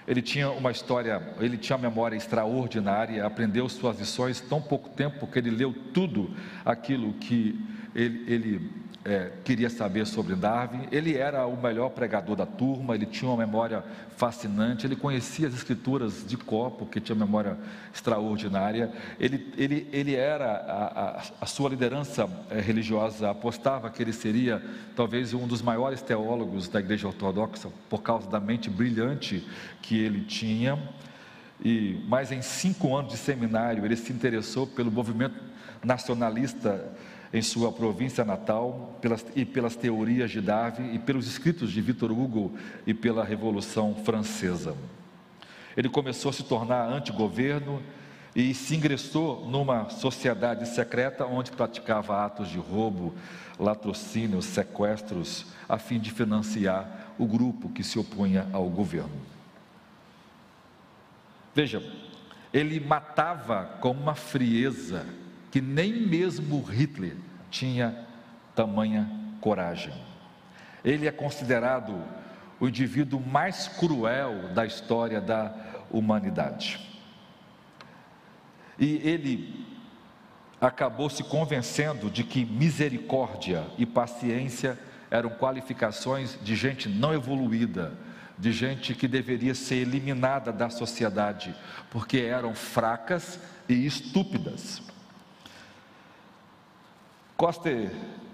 Ele 0.06 0.22
tinha 0.22 0.50
uma 0.50 0.70
história, 0.70 1.34
ele 1.38 1.58
tinha 1.58 1.76
uma 1.76 1.88
memória 1.88 2.16
extraordinária, 2.16 3.26
aprendeu 3.26 3.68
suas 3.68 3.98
lições 3.98 4.40
tão 4.40 4.60
pouco 4.60 4.88
tempo 4.88 5.26
que 5.26 5.38
ele 5.38 5.50
leu 5.50 5.74
tudo 5.92 6.30
aquilo 6.64 7.12
que 7.14 7.60
ele, 7.94 8.32
ele 8.32 8.70
é, 9.04 9.30
queria 9.44 9.70
saber 9.70 10.06
sobre 10.06 10.34
Darwin. 10.34 10.88
Ele 10.90 11.16
era 11.16 11.46
o 11.46 11.56
melhor 11.56 11.90
pregador 11.90 12.36
da 12.36 12.44
turma, 12.44 12.94
ele 12.94 13.06
tinha 13.06 13.30
uma 13.30 13.36
memória 13.36 13.82
fascinante, 14.16 14.86
ele 14.86 14.96
conhecia 14.96 15.48
as 15.48 15.54
escrituras 15.54 16.24
de 16.26 16.36
copo, 16.36 16.84
que 16.86 17.00
tinha 17.00 17.16
memória 17.16 17.56
extraordinária. 17.94 18.92
Ele, 19.18 19.52
ele, 19.56 19.88
ele 19.92 20.14
era, 20.14 20.50
a, 20.50 21.00
a, 21.00 21.22
a 21.40 21.46
sua 21.46 21.70
liderança 21.70 22.28
é, 22.50 22.60
religiosa 22.60 23.30
apostava 23.30 23.88
que 23.90 24.02
ele 24.02 24.12
seria 24.12 24.62
talvez 24.96 25.32
um 25.32 25.46
dos 25.46 25.62
maiores 25.62 26.02
teólogos 26.02 26.68
da 26.68 26.80
igreja 26.80 27.06
ortodoxa, 27.06 27.68
por 27.88 28.02
causa 28.02 28.28
da 28.28 28.40
mente 28.40 28.68
brilhante 28.68 29.46
que 29.80 29.98
ele 29.98 30.24
tinha. 30.24 30.78
e 31.64 32.04
mais 32.06 32.32
em 32.32 32.42
cinco 32.42 32.96
anos 32.96 33.12
de 33.12 33.18
seminário 33.18 33.84
ele 33.84 33.96
se 33.96 34.12
interessou 34.12 34.66
pelo 34.66 34.90
movimento 34.90 35.48
nacionalista 35.84 36.92
em 37.32 37.42
sua 37.42 37.70
província 37.70 38.24
natal 38.24 38.96
pelas, 39.00 39.24
e 39.36 39.44
pelas 39.44 39.76
teorias 39.76 40.30
de 40.30 40.40
Darwin 40.40 40.94
e 40.94 40.98
pelos 40.98 41.26
escritos 41.26 41.70
de 41.70 41.80
Victor 41.80 42.10
Hugo 42.10 42.54
e 42.86 42.94
pela 42.94 43.24
Revolução 43.24 43.94
Francesa. 43.94 44.74
Ele 45.76 45.88
começou 45.88 46.30
a 46.30 46.32
se 46.32 46.42
tornar 46.42 46.88
antigoverno 46.88 47.82
e 48.34 48.54
se 48.54 48.76
ingressou 48.76 49.46
numa 49.48 49.90
sociedade 49.90 50.66
secreta 50.68 51.26
onde 51.26 51.50
praticava 51.50 52.24
atos 52.24 52.48
de 52.48 52.58
roubo, 52.58 53.14
latrocínios, 53.58 54.44
sequestros, 54.44 55.46
a 55.68 55.78
fim 55.78 55.98
de 55.98 56.10
financiar 56.10 57.14
o 57.18 57.26
grupo 57.26 57.68
que 57.68 57.82
se 57.82 57.98
opunha 57.98 58.48
ao 58.52 58.68
governo. 58.68 59.20
Veja, 61.54 61.82
ele 62.52 62.78
matava 62.78 63.64
com 63.80 63.90
uma 63.90 64.14
frieza 64.14 65.04
que 65.58 65.60
nem 65.60 65.92
mesmo 65.92 66.62
Hitler 66.62 67.16
tinha 67.50 68.06
tamanha 68.54 69.10
coragem. 69.40 69.92
Ele 70.84 71.08
é 71.08 71.10
considerado 71.10 72.00
o 72.60 72.68
indivíduo 72.68 73.20
mais 73.20 73.66
cruel 73.66 74.50
da 74.54 74.64
história 74.64 75.20
da 75.20 75.52
humanidade. 75.90 76.78
E 78.78 79.00
ele 79.02 79.66
acabou 80.60 81.10
se 81.10 81.24
convencendo 81.24 82.08
de 82.08 82.22
que 82.22 82.44
misericórdia 82.44 83.64
e 83.76 83.84
paciência 83.84 84.78
eram 85.10 85.30
qualificações 85.30 86.38
de 86.40 86.54
gente 86.54 86.88
não 86.88 87.12
evoluída, 87.12 87.98
de 88.38 88.52
gente 88.52 88.94
que 88.94 89.08
deveria 89.08 89.56
ser 89.56 89.78
eliminada 89.78 90.52
da 90.52 90.70
sociedade, 90.70 91.52
porque 91.90 92.18
eram 92.18 92.54
fracas 92.54 93.40
e 93.68 93.84
estúpidas. 93.84 94.86
Coster 97.38 97.92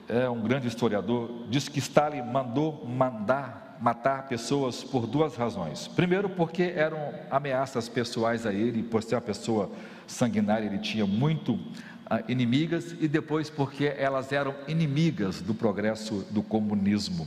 é 0.09 0.31
um 0.31 0.41
grande 0.41 0.67
historiador, 0.67 1.31
diz 1.51 1.69
que 1.69 1.79
Stalin 1.79 2.23
mandou 2.23 2.87
mandar 2.87 3.77
matar 3.79 4.27
pessoas 4.27 4.83
por 4.83 5.07
duas 5.07 5.37
razões. 5.37 5.87
Primeiro, 5.89 6.31
porque 6.31 6.73
eram 6.75 7.13
ameaças 7.31 7.87
pessoais 7.87 8.47
a 8.47 8.53
ele, 8.55 8.83
por 8.83 9.03
ser 9.03 9.17
uma 9.17 9.21
pessoa 9.21 9.71
sanguinária, 10.07 10.65
ele 10.65 10.79
tinha 10.79 11.07
muito 11.07 11.61
ah, 12.07 12.23
inimigas, 12.29 12.93
e 12.93 13.07
depois 13.07 13.51
porque 13.51 13.93
elas 13.95 14.33
eram 14.33 14.55
inimigas 14.67 15.43
do 15.43 15.53
progresso 15.53 16.27
do 16.31 16.43
comunismo. 16.43 17.27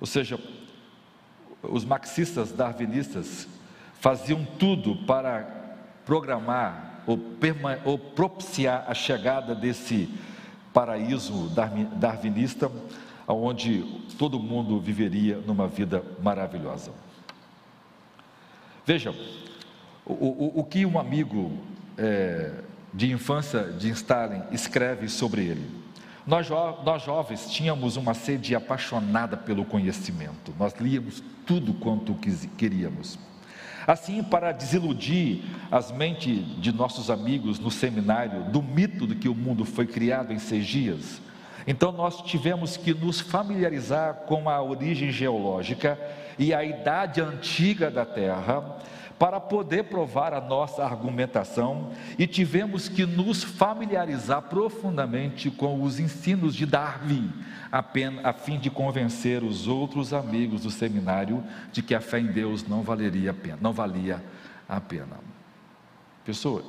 Ou 0.00 0.06
seja, 0.06 0.40
os 1.62 1.84
marxistas 1.84 2.52
darwinistas 2.52 3.46
faziam 4.00 4.46
tudo 4.58 4.96
para 5.04 5.42
programar 6.06 6.87
ou, 7.84 7.98
propiciar 7.98 8.84
a 8.86 8.94
chegada 8.94 9.54
desse 9.54 10.08
paraíso 10.72 11.50
darwinista, 11.96 12.70
onde 13.26 13.82
todo 14.18 14.38
mundo 14.38 14.78
viveria 14.78 15.38
numa 15.38 15.66
vida 15.66 16.02
maravilhosa. 16.22 16.92
Veja, 18.84 19.14
o, 20.04 20.12
o, 20.12 20.60
o 20.60 20.64
que 20.64 20.84
um 20.84 20.98
amigo 20.98 21.58
é, 21.96 22.52
de 22.92 23.10
infância 23.12 23.64
de 23.64 23.90
Stalin 23.90 24.42
escreve 24.50 25.08
sobre 25.08 25.44
ele. 25.44 25.78
Nós, 26.26 26.46
jo 26.46 26.54
nós 26.84 27.02
jovens 27.02 27.50
tínhamos 27.50 27.96
uma 27.96 28.12
sede 28.12 28.54
apaixonada 28.54 29.36
pelo 29.36 29.64
conhecimento, 29.64 30.54
nós 30.58 30.74
líamos 30.78 31.22
tudo 31.46 31.72
quanto 31.72 32.14
queríamos. 32.56 33.18
Assim, 33.88 34.22
para 34.22 34.52
desiludir 34.52 35.40
as 35.70 35.90
mentes 35.90 36.40
de 36.60 36.70
nossos 36.70 37.10
amigos 37.10 37.58
no 37.58 37.70
seminário 37.70 38.44
do 38.50 38.62
mito 38.62 39.06
de 39.06 39.14
que 39.14 39.30
o 39.30 39.34
mundo 39.34 39.64
foi 39.64 39.86
criado 39.86 40.30
em 40.30 40.38
seis 40.38 40.66
dias, 40.66 41.22
então 41.66 41.90
nós 41.90 42.20
tivemos 42.20 42.76
que 42.76 42.92
nos 42.92 43.18
familiarizar 43.18 44.24
com 44.26 44.46
a 44.46 44.62
origem 44.62 45.10
geológica 45.10 45.98
e 46.38 46.52
a 46.52 46.62
idade 46.62 47.22
antiga 47.22 47.90
da 47.90 48.04
Terra 48.04 48.76
para 49.18 49.40
poder 49.40 49.84
provar 49.84 50.32
a 50.32 50.40
nossa 50.40 50.84
argumentação 50.84 51.90
e 52.18 52.26
tivemos 52.26 52.88
que 52.88 53.04
nos 53.04 53.42
familiarizar 53.42 54.42
profundamente 54.42 55.50
com 55.50 55.82
os 55.82 55.98
ensinos 55.98 56.54
de 56.54 56.64
Darwin, 56.64 57.32
a, 57.72 58.32
fim 58.32 58.58
de 58.58 58.70
convencer 58.70 59.42
os 59.42 59.66
outros 59.66 60.12
amigos 60.12 60.62
do 60.62 60.70
seminário 60.70 61.42
de 61.72 61.82
que 61.82 61.94
a 61.94 62.00
fé 62.00 62.20
em 62.20 62.26
Deus 62.26 62.66
não 62.66 62.82
valeria 62.82 63.32
a 63.32 63.34
pena, 63.34 63.58
não 63.60 63.72
valia 63.72 64.22
a 64.68 64.80
pena. 64.80 65.16
Pessoa, 66.24 66.62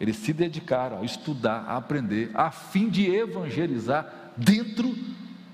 eles 0.00 0.16
se 0.16 0.32
dedicaram 0.32 1.00
a 1.00 1.04
estudar, 1.04 1.64
a 1.68 1.76
aprender, 1.76 2.30
a 2.34 2.50
fim 2.50 2.88
de 2.88 3.06
evangelizar 3.14 4.32
dentro 4.36 4.96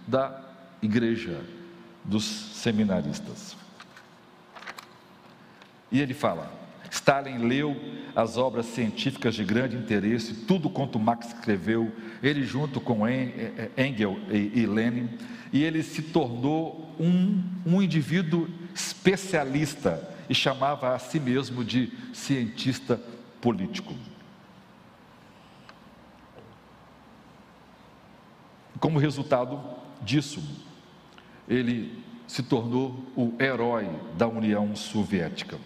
da 0.06 0.40
igreja 0.80 1.42
dos 2.04 2.24
seminaristas. 2.24 3.56
E 5.90 6.00
ele 6.00 6.14
fala: 6.14 6.52
Stalin 6.90 7.38
leu 7.38 7.76
as 8.14 8.36
obras 8.36 8.66
científicas 8.66 9.34
de 9.34 9.44
grande 9.44 9.76
interesse, 9.76 10.34
tudo 10.34 10.68
quanto 10.68 10.98
Marx 10.98 11.28
escreveu, 11.28 11.92
ele 12.22 12.42
junto 12.44 12.80
com 12.80 13.08
Engel 13.08 14.18
e 14.30 14.66
Lenin, 14.66 15.08
e 15.52 15.62
ele 15.62 15.82
se 15.82 16.02
tornou 16.02 16.94
um, 16.98 17.42
um 17.64 17.82
indivíduo 17.82 18.48
especialista 18.74 20.16
e 20.28 20.34
chamava 20.34 20.94
a 20.94 20.98
si 20.98 21.20
mesmo 21.20 21.64
de 21.64 21.92
cientista 22.12 23.00
político. 23.40 23.94
Como 28.80 28.98
resultado 28.98 29.60
disso, 30.02 30.42
ele 31.48 32.02
se 32.26 32.42
tornou 32.42 33.04
o 33.16 33.32
herói 33.40 33.88
da 34.16 34.28
União 34.28 34.76
Soviética 34.76 35.58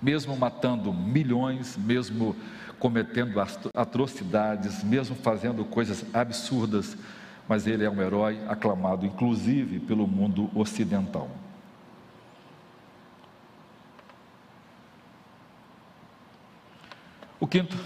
mesmo 0.00 0.36
matando 0.36 0.92
milhões, 0.92 1.76
mesmo 1.76 2.36
cometendo 2.78 3.40
atrocidades, 3.74 4.84
mesmo 4.84 5.16
fazendo 5.16 5.64
coisas 5.64 6.04
absurdas, 6.14 6.96
mas 7.48 7.66
ele 7.66 7.84
é 7.84 7.90
um 7.90 8.00
herói 8.00 8.38
aclamado, 8.48 9.04
inclusive 9.04 9.80
pelo 9.80 10.06
mundo 10.06 10.50
ocidental. 10.54 11.28
O 17.40 17.46
quinto, 17.46 17.76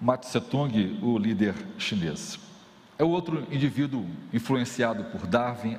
Mao 0.00 0.18
Tse-tung, 0.18 0.98
o 1.02 1.16
líder 1.16 1.54
chinês. 1.78 2.38
É 2.98 3.04
outro 3.04 3.46
indivíduo 3.50 4.06
influenciado 4.32 5.04
por 5.04 5.26
Darwin, 5.26 5.76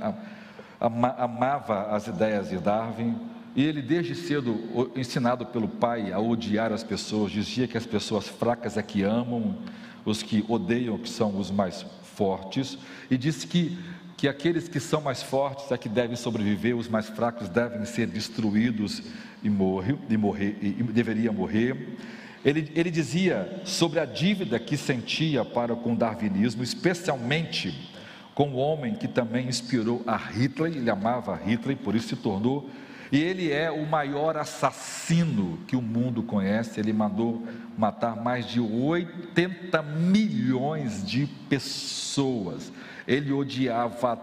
amava 0.80 1.96
as 1.96 2.08
ideias 2.08 2.50
de 2.50 2.58
Darwin, 2.58 3.33
e 3.56 3.64
ele, 3.64 3.82
desde 3.82 4.16
cedo, 4.16 4.90
ensinado 4.96 5.46
pelo 5.46 5.68
pai 5.68 6.12
a 6.12 6.20
odiar 6.20 6.72
as 6.72 6.84
pessoas, 6.84 7.32
dizia 7.32 7.68
que 7.68 7.78
as 7.78 7.86
pessoas 7.86 8.28
fracas 8.28 8.78
é 8.78 8.82
que 8.82 9.04
amam, 9.04 9.56
os 10.04 10.24
que 10.24 10.44
odeiam 10.48 10.98
que 10.98 11.10
são 11.10 11.38
os 11.38 11.52
mais 11.52 11.86
fortes, 12.16 12.78
e 13.12 13.18
disse 13.18 13.46
que, 13.46 13.78
que 14.18 14.28
aqueles 14.28 14.68
que 14.68 14.80
são 14.80 15.02
mais 15.02 15.22
fortes 15.22 15.72
é 15.72 15.78
que 15.78 15.88
devem 15.88 16.16
sobreviver, 16.16 16.76
os 16.76 16.88
mais 16.88 17.10
fracos 17.10 17.48
devem 17.48 17.86
ser 17.86 18.08
destruídos 18.08 19.04
e, 19.44 19.50
morre, 19.50 19.96
e, 20.10 20.18
morrer, 20.18 20.58
e 20.62 20.84
deveriam 20.84 21.34
morrer. 21.34 21.96
Ele, 22.44 22.72
ele 22.76 22.90
dizia 22.90 23.62
sobre 23.66 24.00
a 24.00 24.06
dívida 24.06 24.60
que 24.60 24.76
sentia 24.76 25.46
para 25.46 25.76
com 25.76 25.94
o 25.94 25.96
darwinismo, 25.96 26.64
especialmente 26.64 27.92
com 28.34 28.50
o 28.50 28.56
homem 28.56 28.96
que 28.96 29.08
também 29.08 29.48
inspirou 29.48 30.02
a 30.08 30.18
Hitler, 30.18 30.76
ele 30.76 30.90
amava 30.90 31.36
Hitler, 31.36 31.78
por 31.78 31.96
isso 31.96 32.10
se 32.10 32.16
tornou 32.16 32.68
e 33.14 33.22
ele 33.22 33.52
é 33.52 33.70
o 33.70 33.86
maior 33.86 34.36
assassino 34.36 35.60
que 35.68 35.76
o 35.76 35.82
mundo 35.84 36.24
conhece. 36.24 36.80
Ele 36.80 36.92
mandou 36.92 37.48
matar 37.78 38.16
mais 38.16 38.48
de 38.48 38.60
80 38.60 39.84
milhões 39.84 41.06
de 41.06 41.28
pessoas. 41.48 42.74
Ele 43.08 43.32
odiava 43.32 44.20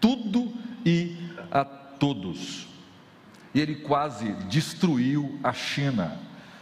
tudo 0.00 0.50
e 0.82 1.14
a 1.50 1.62
todos. 1.62 2.66
E 3.54 3.60
ele 3.60 3.74
quase 3.74 4.32
destruiu 4.48 5.38
a 5.44 5.52
China. 5.52 6.16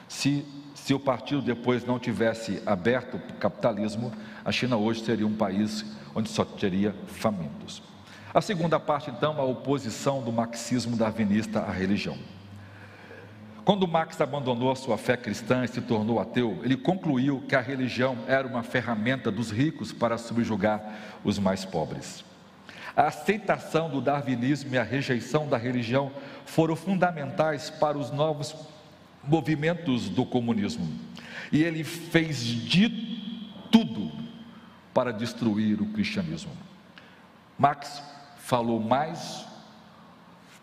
Se, 0.08 0.44
se 0.74 0.92
o 0.92 0.98
partido 0.98 1.40
depois 1.40 1.86
não 1.86 2.00
tivesse 2.00 2.60
aberto 2.66 3.16
o 3.16 3.34
capitalismo, 3.34 4.12
a 4.44 4.50
China 4.50 4.76
hoje 4.76 5.04
seria 5.04 5.24
um 5.24 5.36
país 5.36 5.86
onde 6.16 6.30
só 6.30 6.44
teria 6.44 6.92
famintos. 7.06 7.80
A 8.38 8.40
segunda 8.40 8.78
parte, 8.78 9.10
então, 9.10 9.40
a 9.40 9.42
oposição 9.42 10.22
do 10.22 10.30
marxismo 10.30 10.96
darwinista 10.96 11.58
à 11.58 11.72
religião. 11.72 12.16
Quando 13.64 13.88
Marx 13.88 14.20
abandonou 14.20 14.70
a 14.70 14.76
sua 14.76 14.96
fé 14.96 15.16
cristã 15.16 15.64
e 15.64 15.66
se 15.66 15.80
tornou 15.80 16.20
ateu, 16.20 16.60
ele 16.62 16.76
concluiu 16.76 17.42
que 17.48 17.56
a 17.56 17.60
religião 17.60 18.16
era 18.28 18.46
uma 18.46 18.62
ferramenta 18.62 19.28
dos 19.28 19.50
ricos 19.50 19.92
para 19.92 20.16
subjugar 20.16 20.80
os 21.24 21.36
mais 21.36 21.64
pobres. 21.64 22.24
a 22.94 23.08
aceitação 23.08 23.90
do 23.90 24.00
darwinismo 24.00 24.72
e 24.72 24.78
a 24.78 24.84
rejeição 24.84 25.48
da 25.48 25.56
religião 25.56 26.12
foram 26.46 26.76
fundamentais 26.76 27.70
para 27.70 27.98
os 27.98 28.12
novos 28.12 28.54
movimentos 29.24 30.08
do 30.08 30.24
comunismo. 30.24 30.88
E 31.50 31.64
ele 31.64 31.82
fez 31.82 32.44
de 32.44 32.88
tudo 33.72 34.12
para 34.94 35.12
destruir 35.12 35.82
o 35.82 35.86
cristianismo. 35.86 36.52
Marx 37.58 38.00
falou 38.48 38.80
mais, 38.80 39.44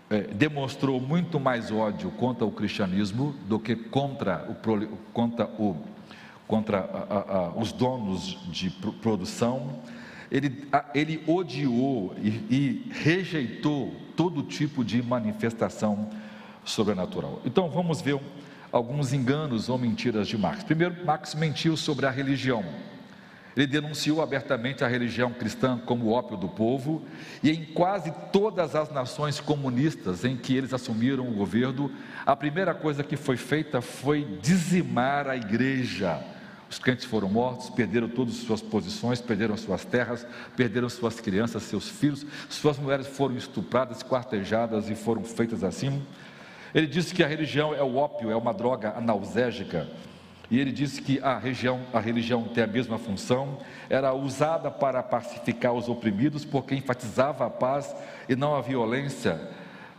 é, 0.10 0.22
demonstrou 0.22 1.00
muito 1.00 1.40
mais 1.40 1.72
ódio 1.72 2.10
contra 2.10 2.44
o 2.44 2.52
cristianismo 2.52 3.36
do 3.48 3.60
que 3.60 3.76
contra, 3.76 4.44
o, 4.50 4.56
contra, 5.14 5.46
o, 5.46 5.78
contra 6.48 6.80
a, 6.80 7.14
a, 7.14 7.38
a, 7.38 7.50
os 7.50 7.72
donos 7.72 8.40
de 8.52 8.72
produção. 8.72 9.84
Ele, 10.32 10.68
ele 10.96 11.24
odiou 11.28 12.16
e, 12.18 12.30
e 12.50 12.92
rejeitou 12.92 13.94
todo 14.16 14.42
tipo 14.42 14.84
de 14.84 15.04
manifestação 15.04 16.10
sobrenatural. 16.64 17.40
Então 17.46 17.70
vamos 17.70 18.02
ver 18.02 18.20
alguns 18.72 19.14
enganos 19.14 19.70
ou 19.70 19.78
mentiras 19.78 20.28
de 20.28 20.40
Marx. 20.40 20.64
Primeiro, 20.64 21.06
Marx 21.06 21.36
mentiu 21.36 21.78
sobre 21.78 22.08
a 22.08 22.10
religião. 22.10 22.66
Ele 23.56 23.68
denunciou 23.68 24.22
abertamente 24.22 24.84
a 24.84 24.88
religião 24.88 25.32
cristã 25.32 25.80
como 25.86 26.10
ópio 26.10 26.36
do 26.36 26.50
povo, 26.50 27.04
e 27.42 27.50
em 27.50 27.64
quase 27.64 28.12
todas 28.32 28.76
as 28.76 28.92
nações 28.92 29.40
comunistas 29.40 30.26
em 30.26 30.36
que 30.36 30.56
eles 30.56 30.74
assumiram 30.74 31.28
o 31.28 31.34
governo, 31.34 31.92
a 32.26 32.36
primeira 32.36 32.74
coisa 32.74 33.04
que 33.04 33.16
foi 33.16 33.38
feita 33.38 33.82
foi 33.82 34.26
dizimar 34.42 35.28
a 35.28 35.38
igreja. 35.38 36.22
Os 36.70 36.80
crentes 36.80 37.06
foram 37.06 37.30
mortos, 37.30 37.70
perderam 37.70 38.10
todas 38.10 38.36
as 38.36 38.42
suas 38.42 38.62
posições, 38.62 39.22
perderam 39.22 39.56
suas 39.56 39.86
terras, 39.86 40.28
perderam 40.58 40.90
suas 40.90 41.22
crianças, 41.22 41.64
seus 41.64 41.88
filhos, 41.88 42.26
suas 42.50 42.78
mulheres 42.78 43.08
foram 43.08 43.38
estupradas, 43.38 44.04
quartejadas 44.04 44.90
e 44.90 44.96
foram 44.96 45.24
feitas 45.24 45.64
assim. 45.64 46.06
Ele 46.74 46.88
disse 46.88 47.14
que 47.14 47.24
a 47.24 47.28
religião 47.28 47.74
é 47.74 47.82
o 47.82 47.96
ópio, 47.96 48.30
é 48.30 48.36
uma 48.36 48.54
droga 48.54 48.94
analgésica. 48.98 49.88
E 50.50 50.60
ele 50.60 50.72
disse 50.72 51.02
que 51.02 51.20
a, 51.22 51.38
região, 51.38 51.82
a 51.94 52.00
religião 52.00 52.44
tem 52.44 52.64
a 52.64 52.68
mesma 52.68 52.98
função, 52.98 53.58
era 53.90 54.14
usada 54.14 54.70
para 54.70 55.02
pacificar 55.02 55.74
os 55.74 55.90
oprimidos, 55.90 56.46
porque 56.46 56.76
enfatizava 56.76 57.46
a 57.46 57.50
paz 57.50 57.96
e 58.30 58.36
não 58.36 58.56
a 58.56 58.62
violência 58.62 59.40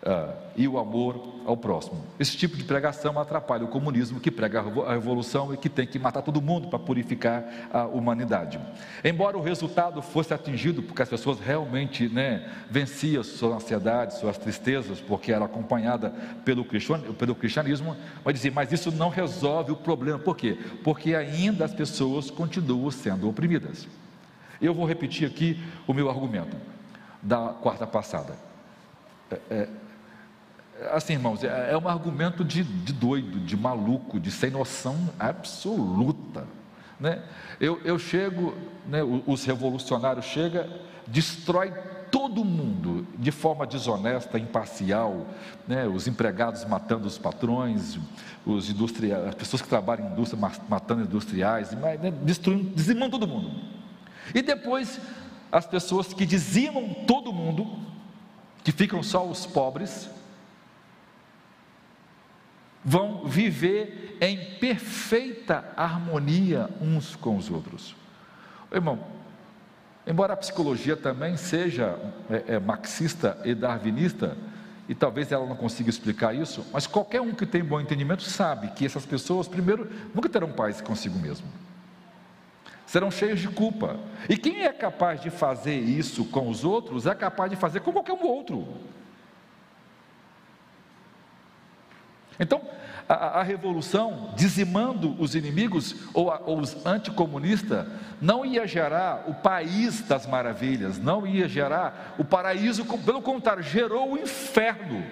uh, 0.07 0.33
e 0.57 0.67
o 0.67 0.79
amor 0.79 1.35
ao 1.45 1.57
próximo. 1.57 2.03
Esse 2.19 2.37
tipo 2.37 2.57
de 2.57 2.65
pregação 2.65 3.19
atrapalha 3.19 3.65
o 3.65 3.69
comunismo, 3.69 4.19
que 4.19 4.31
prega 4.31 4.61
a 4.61 4.93
revolução 4.93 5.53
e 5.53 5.57
que 5.57 5.69
tem 5.69 5.87
que 5.87 5.99
matar 5.99 6.23
todo 6.23 6.41
mundo 6.41 6.69
para 6.69 6.79
purificar 6.79 7.45
a 7.73 7.85
humanidade. 7.85 8.59
Embora 9.05 9.37
o 9.37 9.43
resultado 9.43 10.01
fosse 10.01 10.33
atingido, 10.33 10.83
porque 10.83 11.03
as 11.03 11.09
pessoas 11.09 11.39
realmente 11.39 12.09
né, 12.09 12.49
venciam 12.71 13.23
suas 13.23 13.63
ansiedades, 13.63 14.17
suas 14.17 14.39
tristezas, 14.39 15.01
porque 15.01 15.33
era 15.33 15.45
acompanhada 15.45 16.11
pelo, 16.45 16.65
pelo 16.65 17.35
cristianismo, 17.35 17.97
mas 18.25 18.35
dizer, 18.35 18.53
mas 18.53 18.73
isso 18.73 18.91
não 18.91 19.09
resolve 19.09 19.73
o 19.73 19.77
problema. 19.77 20.19
Por 20.19 20.37
quê? 20.37 20.59
Porque 20.83 21.15
ainda 21.15 21.65
as 21.65 21.75
pessoas 21.75 22.31
continuam 22.31 22.91
sendo 22.91 23.29
oprimidas. 23.29 23.87
Eu 24.61 24.73
vou 24.73 24.87
repetir 24.87 25.29
aqui 25.29 25.63
o 25.87 25.93
meu 25.93 26.09
argumento 26.09 26.57
da 27.23 27.49
quarta 27.49 27.87
passada. 27.87 28.35
É, 29.31 29.41
é, 29.51 29.69
assim, 30.93 31.15
irmãos, 31.15 31.43
é, 31.43 31.73
é 31.73 31.77
um 31.77 31.89
argumento 31.89 32.45
de, 32.45 32.63
de 32.63 32.93
doido, 32.93 33.41
de 33.41 33.57
maluco, 33.57 34.21
de 34.21 34.31
sem 34.31 34.51
noção 34.51 34.97
absoluta. 35.19 36.45
Né? 36.99 37.23
Eu, 37.61 37.81
eu 37.85 37.99
chego, 37.99 38.55
né, 38.87 39.03
os 39.03 39.45
revolucionários 39.45 40.25
chegam, 40.27 40.67
destrói 41.07 41.73
todo 42.11 42.45
mundo 42.45 43.07
de 43.19 43.31
forma 43.31 43.67
desonesta, 43.67 44.39
imparcial, 44.39 45.27
né? 45.67 45.87
os 45.87 46.07
empregados 46.07 46.65
matando 46.65 47.07
os 47.07 47.19
patrões, 47.19 47.99
os 48.45 48.71
industriais, 48.71 49.27
as 49.27 49.35
pessoas 49.35 49.61
que 49.61 49.69
trabalham 49.69 50.09
em 50.09 50.13
indústria 50.13 50.51
matando 50.69 51.03
industriais, 51.03 51.73
né? 51.73 52.13
destruindo, 52.23 52.75
dizimando 52.75 53.19
todo 53.19 53.29
mundo. 53.29 53.51
E 54.35 54.41
depois 54.41 55.01
as 55.51 55.67
pessoas 55.67 56.13
que 56.13 56.27
dizimam 56.27 56.95
todo 57.07 57.33
mundo, 57.33 57.67
que 58.65 58.73
ficam 58.73 59.03
só 59.03 59.25
os 59.27 59.47
pobres, 59.47 60.09
vão 62.87 63.25
viver 63.27 64.17
em 64.21 64.39
perfeita 64.61 65.73
harmonia 65.77 66.71
uns 66.81 67.17
com 67.17 67.37
os 67.37 67.51
outros. 67.51 67.97
Irmão, 68.73 69.01
embora 70.07 70.35
a 70.35 70.37
psicologia 70.37 70.97
também 70.97 71.37
seja 71.37 71.99
é, 72.31 72.55
é, 72.55 72.59
marxista 72.61 73.37
e 73.45 73.57
darwinista, 73.57 74.39
e 74.89 74.95
talvez 74.95 75.33
ela 75.33 75.45
não 75.45 75.57
consiga 75.57 75.91
explicar 75.91 76.33
isso, 76.33 76.65
mas 76.73 76.87
qualquer 76.87 77.21
um 77.21 77.35
que 77.35 77.45
tem 77.45 77.65
bom 77.65 77.81
entendimento 77.81 78.23
sabe 78.23 78.69
que 78.69 78.87
essas 78.87 79.05
pessoas, 79.05 79.49
primeiro, 79.49 79.91
nunca 80.15 80.29
terão 80.29 80.53
paz 80.53 80.81
consigo 80.81 81.19
mesmo. 81.19 81.49
Serão 82.87 83.11
cheios 83.11 83.41
de 83.41 83.49
culpa. 83.49 83.99
E 84.29 84.37
quem 84.37 84.63
é 84.63 84.73
capaz 84.73 85.21
de 85.21 85.29
fazer 85.29 85.77
isso 85.77 86.25
com 86.27 86.49
os 86.49 86.63
outros 86.63 87.05
é 87.05 87.17
capaz 87.17 87.51
de 87.51 87.57
fazer 87.57 87.81
com 87.81 87.93
qualquer 87.93 88.13
um 88.13 88.25
outro. 88.25 88.65
Então, 92.39 92.61
a, 93.09 93.41
a 93.41 93.43
revolução, 93.43 94.33
dizimando 94.37 95.15
os 95.21 95.35
inimigos 95.35 95.95
ou, 96.13 96.31
a, 96.31 96.41
ou 96.45 96.59
os 96.59 96.85
anticomunistas, 96.85 97.87
não 98.21 98.45
ia 98.45 98.67
gerar 98.67 99.25
o 99.27 99.35
país 99.35 100.03
das 100.03 100.27
maravilhas, 100.27 100.99
não 100.99 101.27
ia 101.27 101.49
gerar 101.49 102.15
o 102.19 102.25
paraíso, 102.25 102.85
pelo 102.85 103.23
contrário, 103.23 103.63
gerou 103.63 104.13
o 104.13 104.19
inferno 104.19 105.05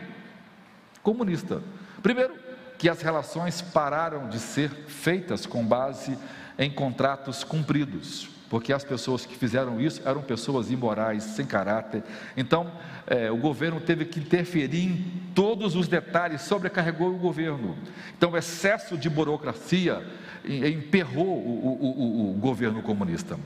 comunista. 1.03 1.63
Primeiro, 2.03 2.35
que 2.79 2.89
as 2.89 3.01
relações 3.01 3.63
pararam 3.63 4.29
de 4.29 4.39
ser 4.39 4.71
feitas 4.89 5.47
com 5.47 5.65
base 5.65 6.19
em 6.59 6.71
contratos 6.71 7.45
cumpridos 7.45 8.35
porque 8.55 8.73
as 8.73 8.85
pessoas 8.85 9.27
que 9.27 9.35
fizeram 9.35 9.81
isso 9.81 10.01
eram 10.05 10.23
pessoas 10.23 10.71
imorais, 10.71 11.25
sem 11.25 11.45
caráter. 11.45 12.05
Então, 12.37 12.71
é, 13.05 13.29
o 13.29 13.37
governo 13.37 13.81
teve 13.81 14.05
que 14.05 14.21
interferir 14.21 14.87
em 14.87 15.23
todos 15.35 15.75
os 15.75 15.89
detalhes, 15.89 16.43
sobrecarregou 16.43 17.13
o 17.13 17.19
governo. 17.19 17.77
Então, 18.17 18.31
o 18.31 18.37
excesso 18.37 18.97
de 18.97 19.11
burocracia 19.11 20.07
emperrou 20.47 21.27
o, 21.27 21.79
o, 21.81 22.31
o, 22.31 22.31
o 22.31 22.35
governo 22.35 22.81
comunista. 22.81 23.37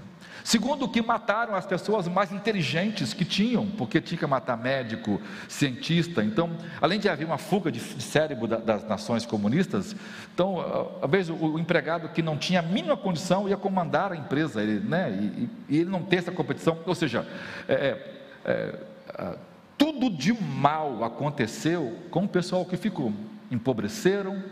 Segundo, 0.48 0.88
que 0.88 1.02
mataram 1.02 1.54
as 1.54 1.66
pessoas 1.66 2.08
mais 2.08 2.32
inteligentes 2.32 3.12
que 3.12 3.22
tinham, 3.22 3.66
porque 3.66 4.00
tinha 4.00 4.18
que 4.18 4.26
matar 4.26 4.56
médico, 4.56 5.20
cientista. 5.46 6.24
Então, 6.24 6.56
além 6.80 6.98
de 6.98 7.06
haver 7.06 7.26
uma 7.26 7.36
fuga 7.36 7.70
de 7.70 7.78
cérebro 7.78 8.46
das 8.46 8.82
nações 8.88 9.26
comunistas, 9.26 9.94
então, 10.32 10.90
às 11.02 11.10
vezes, 11.10 11.36
o 11.38 11.58
empregado 11.58 12.08
que 12.08 12.22
não 12.22 12.38
tinha 12.38 12.60
a 12.60 12.62
mínima 12.62 12.96
condição 12.96 13.46
ia 13.46 13.58
comandar 13.58 14.10
a 14.10 14.16
empresa, 14.16 14.62
ele, 14.62 14.80
né, 14.80 15.10
e, 15.10 15.50
e 15.68 15.80
ele 15.80 15.90
não 15.90 16.02
tem 16.02 16.18
essa 16.18 16.32
competição. 16.32 16.78
Ou 16.86 16.94
seja, 16.94 17.28
é, 17.68 17.98
é, 18.46 18.74
é, 19.18 19.34
tudo 19.76 20.08
de 20.08 20.32
mal 20.32 21.04
aconteceu 21.04 21.94
com 22.10 22.24
o 22.24 22.28
pessoal 22.28 22.64
que 22.64 22.78
ficou. 22.78 23.12
Empobreceram, 23.50 24.42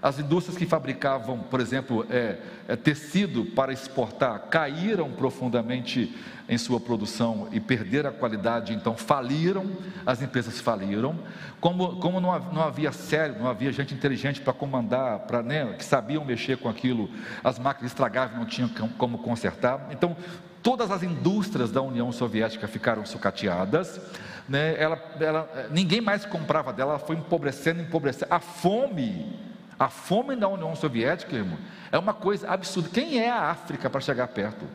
as 0.00 0.18
indústrias 0.18 0.56
que 0.56 0.66
fabricavam, 0.66 1.38
por 1.38 1.60
exemplo, 1.60 2.06
é, 2.08 2.38
é, 2.68 2.76
tecido 2.76 3.44
para 3.44 3.72
exportar, 3.72 4.40
caíram 4.48 5.10
profundamente 5.10 6.14
em 6.48 6.56
sua 6.56 6.80
produção 6.80 7.48
e 7.52 7.60
perderam 7.60 8.08
a 8.08 8.12
qualidade, 8.12 8.72
então 8.72 8.96
faliram, 8.96 9.70
as 10.06 10.22
empresas 10.22 10.60
faliram. 10.60 11.18
Como, 11.60 11.96
como 11.96 12.20
não, 12.20 12.38
não 12.52 12.62
havia 12.62 12.92
sério, 12.92 13.36
não 13.38 13.48
havia 13.48 13.72
gente 13.72 13.92
inteligente 13.92 14.40
para 14.40 14.52
comandar, 14.52 15.20
para, 15.20 15.42
né, 15.42 15.74
que 15.76 15.84
sabiam 15.84 16.24
mexer 16.24 16.56
com 16.56 16.68
aquilo, 16.68 17.10
as 17.42 17.58
máquinas 17.58 17.92
estragavam, 17.92 18.38
não 18.38 18.46
tinham 18.46 18.68
como 18.96 19.18
consertar. 19.18 19.88
Então, 19.90 20.16
todas 20.62 20.90
as 20.90 21.02
indústrias 21.02 21.70
da 21.70 21.82
União 21.82 22.10
Soviética 22.12 22.66
ficaram 22.68 23.04
sucateadas. 23.04 24.00
Né, 24.48 24.80
ela, 24.80 24.98
ela, 25.20 25.68
ninguém 25.70 26.00
mais 26.00 26.24
comprava 26.24 26.72
dela, 26.72 26.92
ela 26.92 26.98
foi 26.98 27.16
empobrecendo, 27.16 27.82
empobrecendo. 27.82 28.32
A 28.32 28.40
fome 28.40 29.47
a 29.78 29.88
fome 29.88 30.34
na 30.34 30.48
União 30.48 30.74
Soviética, 30.74 31.36
irmão, 31.36 31.58
é 31.92 31.98
uma 31.98 32.12
coisa 32.12 32.48
absurda. 32.48 32.88
Quem 32.88 33.20
é 33.20 33.30
a 33.30 33.50
África 33.50 33.88
para 33.88 34.00
chegar 34.00 34.26
perto? 34.28 34.66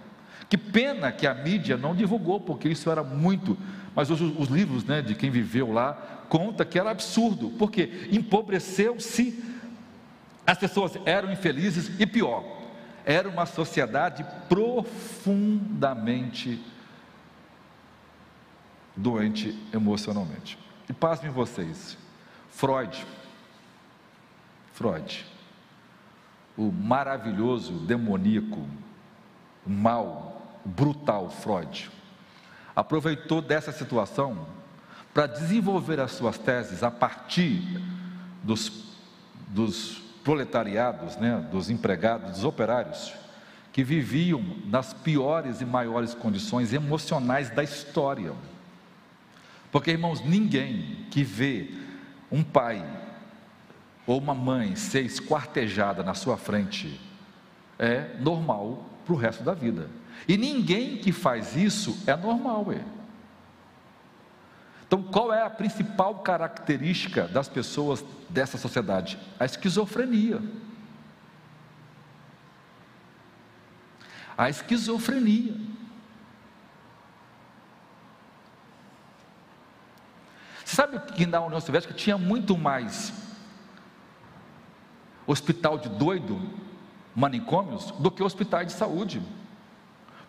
Que 0.50 0.58
pena 0.58 1.12
que 1.12 1.28
a 1.28 1.34
mídia 1.34 1.76
não 1.76 1.94
divulgou, 1.96 2.40
porque 2.40 2.70
isso 2.70 2.90
era 2.90 3.04
muito. 3.04 3.58
Mas 3.96 4.10
os, 4.10 4.22
os 4.22 4.48
livros 4.48 4.86
né, 4.86 5.02
de 5.02 5.14
quem 5.16 5.30
viveu 5.30 5.74
lá 5.74 5.94
conta 6.30 6.64
que 6.64 6.80
era 6.80 6.92
absurdo, 6.92 7.50
porque 7.60 8.08
empobreceu-se, 8.12 9.44
as 10.48 10.58
pessoas 10.58 10.94
eram 11.06 11.30
infelizes 11.32 11.92
e 12.00 12.06
pior, 12.06 12.46
era 13.06 13.30
uma 13.30 13.46
sociedade 13.46 14.26
profundamente 14.48 16.64
doente 18.96 19.60
emocionalmente. 19.74 20.58
E 20.90 20.94
pasmem 20.94 21.32
vocês, 21.32 21.98
Freud, 22.50 23.06
Freud. 24.74 25.26
O 26.58 26.72
maravilhoso, 26.72 27.74
demoníaco, 27.74 28.68
mal, 29.66 30.60
brutal 30.66 31.30
Freud. 31.30 31.90
aproveitou 32.76 33.42
dessa 33.42 33.72
situação 33.72 34.48
para 35.14 35.28
desenvolver 35.28 36.00
as 36.00 36.12
suas 36.12 36.38
teses 36.38 36.82
a 36.82 36.90
partir 36.90 37.62
dos, 38.44 38.96
dos 39.48 40.02
proletariados, 40.24 41.18
né, 41.18 41.48
dos 41.52 41.70
empregados, 41.70 42.32
dos 42.32 42.44
operários, 42.44 43.14
que 43.72 43.84
viviam 43.84 44.44
nas 44.66 44.94
piores 44.94 45.62
e 45.62 45.66
maiores 45.66 46.14
condições 46.14 46.74
emocionais 46.74 47.50
da 47.50 47.64
história. 47.64 48.34
Porque, 49.72 49.92
irmãos, 49.92 50.22
ninguém 50.24 51.06
que 51.12 51.24
vê 51.24 51.72
um 52.32 52.44
pai 52.44 52.84
ou 54.06 54.20
uma 54.20 54.34
mãe 54.34 54.76
ser 54.76 55.02
esquartejada 55.02 56.04
na 56.04 56.14
sua 56.14 56.38
frente 56.38 57.00
é 57.80 58.16
normal 58.20 58.86
para 59.06 59.14
o 59.14 59.18
resto 59.18 59.44
da 59.44 59.54
vida. 59.54 59.90
E 60.28 60.38
ninguém 60.38 60.98
que 60.98 61.12
faz 61.12 61.56
isso 61.56 62.02
é 62.06 62.16
normal, 62.16 62.72
é. 62.72 62.84
Então, 64.86 65.02
qual 65.02 65.34
é 65.34 65.42
a 65.42 65.50
principal 65.50 66.20
característica 66.20 67.28
das 67.28 67.50
pessoas 67.50 68.06
dessa 68.30 68.58
sociedade? 68.58 69.18
A 69.40 69.46
esquizofrenia. 69.46 70.40
A 74.38 74.50
esquizofrenia. 74.50 75.56
Você 80.64 80.76
sabe 80.76 81.00
que 81.14 81.26
na 81.26 81.42
União 81.42 81.60
Soviética 81.60 81.94
tinha 81.94 82.18
muito 82.18 82.58
mais 82.58 83.23
hospital 85.26 85.78
de 85.78 85.90
doido, 85.90 86.40
manicômios, 87.16 87.92
do 88.00 88.12
que 88.12 88.24
hospitais 88.24 88.68
de 88.68 88.74
saúde 88.74 89.22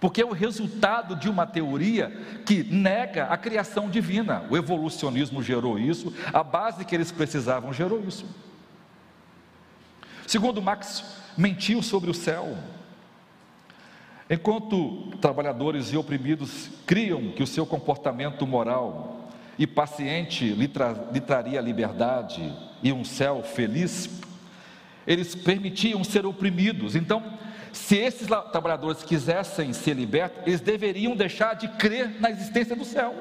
porque 0.04 0.20
é 0.20 0.24
o 0.26 0.32
resultado 0.32 1.16
de 1.16 1.30
uma 1.30 1.46
teoria 1.46 2.10
que 2.44 2.62
nega 2.62 3.24
a 3.24 3.38
criação 3.38 3.88
divina. 3.88 4.44
O 4.50 4.56
evolucionismo 4.56 5.42
gerou 5.42 5.78
isso, 5.78 6.12
a 6.30 6.42
base 6.42 6.84
que 6.84 6.94
eles 6.94 7.10
precisavam 7.10 7.72
gerou 7.72 8.04
isso. 8.06 8.26
Segundo 10.26 10.60
Marx, 10.60 11.02
mentiu 11.38 11.82
sobre 11.82 12.10
o 12.10 12.14
céu. 12.14 12.54
Enquanto 14.28 15.10
trabalhadores 15.22 15.90
e 15.90 15.96
oprimidos 15.96 16.68
criam 16.84 17.30
que 17.30 17.42
o 17.42 17.46
seu 17.46 17.64
comportamento 17.64 18.46
moral 18.46 19.30
e 19.58 19.66
paciente 19.66 20.50
lhe, 20.50 20.68
tra 20.68 20.92
lhe 21.10 21.20
traria 21.20 21.62
liberdade 21.62 22.54
e 22.82 22.92
um 22.92 23.06
céu 23.06 23.42
feliz, 23.42 24.20
eles 25.06 25.34
permitiam 25.34 26.02
ser 26.02 26.26
oprimidos. 26.26 26.94
Então, 26.96 27.38
se 27.72 27.96
esses 27.96 28.28
trabalhadores 28.52 29.02
quisessem 29.02 29.72
ser 29.72 29.94
libertos, 29.94 30.42
eles 30.46 30.60
deveriam 30.60 31.16
deixar 31.16 31.54
de 31.54 31.68
crer 31.68 32.20
na 32.20 32.30
existência 32.30 32.76
do 32.76 32.84
céu. 32.84 33.14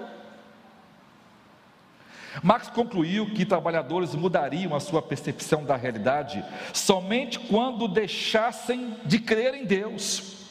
Marx 2.41 2.67
concluiu 2.67 3.31
que 3.34 3.45
trabalhadores 3.45 4.15
mudariam 4.15 4.75
a 4.75 4.79
sua 4.79 5.01
percepção 5.01 5.63
da 5.63 5.75
realidade 5.75 6.43
somente 6.73 7.39
quando 7.39 7.88
deixassem 7.88 8.97
de 9.05 9.19
crer 9.19 9.53
em 9.53 9.65
Deus. 9.65 10.41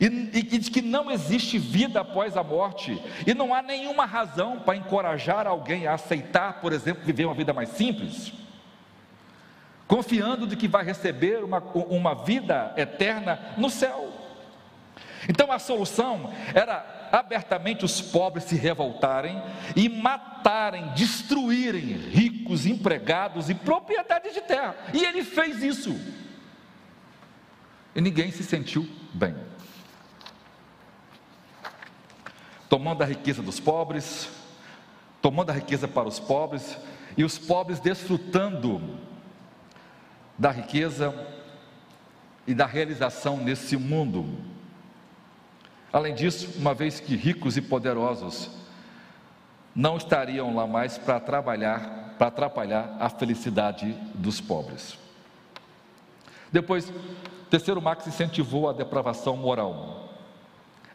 E, 0.00 0.06
e 0.06 0.58
de 0.58 0.70
que 0.70 0.82
não 0.82 1.10
existe 1.10 1.56
vida 1.56 2.00
após 2.00 2.36
a 2.36 2.42
morte, 2.42 3.00
e 3.24 3.32
não 3.32 3.54
há 3.54 3.62
nenhuma 3.62 4.04
razão 4.04 4.58
para 4.58 4.76
encorajar 4.76 5.46
alguém 5.46 5.86
a 5.86 5.94
aceitar, 5.94 6.60
por 6.60 6.72
exemplo, 6.72 7.04
viver 7.04 7.26
uma 7.26 7.34
vida 7.34 7.52
mais 7.52 7.68
simples 7.70 8.43
confiando 9.86 10.46
de 10.46 10.56
que 10.56 10.68
vai 10.68 10.84
receber 10.84 11.44
uma, 11.44 11.58
uma 11.58 12.14
vida 12.14 12.72
eterna 12.76 13.54
no 13.56 13.68
céu. 13.68 14.12
Então 15.28 15.50
a 15.50 15.58
solução 15.58 16.32
era 16.54 17.08
abertamente 17.12 17.84
os 17.84 18.00
pobres 18.00 18.44
se 18.44 18.56
revoltarem 18.56 19.40
e 19.76 19.88
matarem, 19.88 20.88
destruírem 20.94 21.80
ricos, 21.80 22.66
empregados 22.66 23.48
e 23.48 23.54
propriedades 23.54 24.34
de 24.34 24.40
terra. 24.40 24.74
E 24.92 25.04
ele 25.04 25.22
fez 25.22 25.62
isso. 25.62 25.98
E 27.94 28.00
ninguém 28.00 28.30
se 28.30 28.42
sentiu 28.42 28.88
bem. 29.12 29.34
Tomando 32.68 33.02
a 33.02 33.06
riqueza 33.06 33.40
dos 33.40 33.60
pobres, 33.60 34.28
tomando 35.22 35.50
a 35.50 35.54
riqueza 35.54 35.86
para 35.86 36.08
os 36.08 36.18
pobres, 36.18 36.76
e 37.16 37.22
os 37.22 37.38
pobres 37.38 37.78
desfrutando 37.78 38.98
da 40.38 40.50
riqueza 40.50 41.14
e 42.46 42.54
da 42.54 42.66
realização 42.66 43.36
nesse 43.36 43.76
mundo. 43.76 44.26
Além 45.92 46.14
disso, 46.14 46.58
uma 46.58 46.74
vez 46.74 46.98
que 46.98 47.14
ricos 47.14 47.56
e 47.56 47.62
poderosos 47.62 48.50
não 49.74 49.96
estariam 49.96 50.54
lá 50.54 50.66
mais 50.66 50.98
para 50.98 51.20
trabalhar, 51.20 52.14
para 52.18 52.28
atrapalhar 52.28 52.96
a 52.98 53.08
felicidade 53.08 53.92
dos 54.14 54.40
pobres. 54.40 54.98
Depois, 56.52 56.92
terceiro 57.50 57.82
Marx 57.82 58.06
incentivou 58.06 58.68
a 58.68 58.72
depravação 58.72 59.36
moral. 59.36 60.12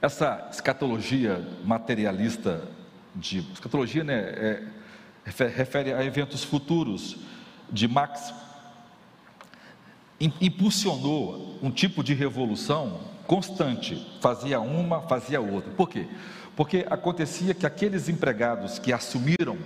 Essa 0.01 0.47
escatologia 0.51 1.45
materialista 1.65 2.61
de 3.13 3.39
escatologia 3.51 4.03
né, 4.03 4.19
é, 4.19 4.63
refere 5.25 5.93
a 5.93 6.03
eventos 6.03 6.43
futuros 6.43 7.17
de 7.69 7.87
Marx 7.87 8.33
impulsionou 10.19 11.57
um 11.61 11.71
tipo 11.71 12.03
de 12.03 12.13
revolução 12.13 12.99
constante, 13.25 13.95
fazia 14.19 14.59
uma, 14.59 15.01
fazia 15.01 15.39
outra. 15.39 15.71
Por 15.71 15.89
quê? 15.89 16.07
Porque 16.55 16.85
acontecia 16.89 17.53
que 17.53 17.65
aqueles 17.65 18.09
empregados 18.09 18.79
que 18.79 18.91
assumiram 18.91 19.57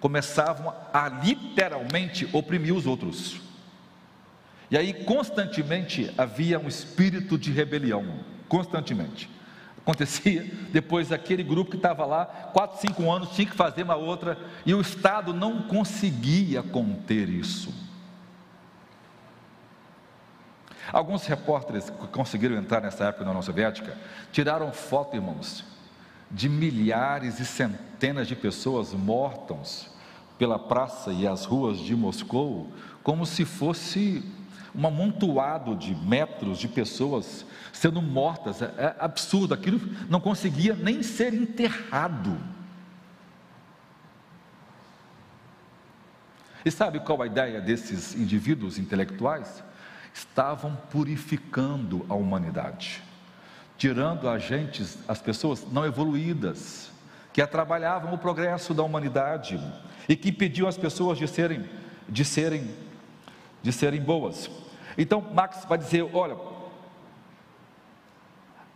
começavam 0.00 0.74
a 0.92 1.08
literalmente 1.08 2.28
oprimir 2.32 2.74
os 2.74 2.86
outros. 2.86 3.40
E 4.70 4.76
aí 4.76 4.92
constantemente 4.92 6.12
havia 6.18 6.58
um 6.58 6.68
espírito 6.68 7.38
de 7.38 7.52
rebelião, 7.52 8.20
constantemente. 8.48 9.30
Acontecia, 9.78 10.50
depois 10.72 11.12
aquele 11.12 11.44
grupo 11.44 11.70
que 11.70 11.76
estava 11.76 12.04
lá, 12.04 12.26
quatro, 12.26 12.80
cinco 12.80 13.08
anos, 13.10 13.30
tinha 13.30 13.46
que 13.46 13.54
fazer 13.54 13.84
uma 13.84 13.94
outra, 13.94 14.36
e 14.66 14.74
o 14.74 14.80
Estado 14.80 15.32
não 15.32 15.62
conseguia 15.62 16.60
conter 16.60 17.28
isso. 17.28 17.85
Alguns 20.92 21.26
repórteres 21.26 21.90
que 21.90 22.06
conseguiram 22.08 22.56
entrar 22.56 22.80
nessa 22.80 23.04
época 23.04 23.24
na 23.24 23.30
União 23.30 23.42
Soviética 23.42 23.96
tiraram 24.32 24.72
foto, 24.72 25.16
irmãos, 25.16 25.64
de 26.30 26.48
milhares 26.48 27.40
e 27.40 27.44
centenas 27.44 28.28
de 28.28 28.36
pessoas 28.36 28.92
mortas 28.92 29.90
pela 30.38 30.58
praça 30.58 31.12
e 31.12 31.26
as 31.26 31.44
ruas 31.44 31.78
de 31.78 31.94
Moscou, 31.96 32.70
como 33.02 33.24
se 33.24 33.44
fosse 33.44 34.22
um 34.74 34.86
amontoado 34.86 35.74
de 35.74 35.94
metros 35.94 36.58
de 36.58 36.68
pessoas 36.68 37.46
sendo 37.72 38.02
mortas. 38.02 38.60
É, 38.60 38.66
é 38.76 38.96
absurdo, 38.98 39.54
aquilo 39.54 39.80
não 40.08 40.20
conseguia 40.20 40.74
nem 40.74 41.02
ser 41.02 41.32
enterrado. 41.32 42.38
E 46.64 46.70
sabe 46.70 47.00
qual 47.00 47.22
a 47.22 47.26
ideia 47.26 47.60
desses 47.60 48.14
indivíduos 48.14 48.76
intelectuais? 48.76 49.62
Estavam 50.16 50.74
purificando 50.90 52.06
a 52.08 52.14
humanidade, 52.14 53.02
tirando 53.76 54.30
agentes, 54.30 54.96
as 55.06 55.20
pessoas 55.20 55.70
não 55.70 55.84
evoluídas, 55.84 56.90
que 57.34 57.42
atrapalhavam 57.42 58.14
o 58.14 58.18
progresso 58.18 58.72
da 58.72 58.82
humanidade 58.82 59.60
e 60.08 60.16
que 60.16 60.30
impediam 60.30 60.66
as 60.66 60.78
pessoas 60.78 61.18
de 61.18 61.28
serem, 61.28 61.68
de 62.08 62.24
serem, 62.24 62.74
de 63.62 63.70
serem 63.70 64.00
boas. 64.00 64.50
Então 64.96 65.20
Marx 65.20 65.66
vai 65.66 65.76
dizer: 65.76 66.08
olha, 66.14 66.38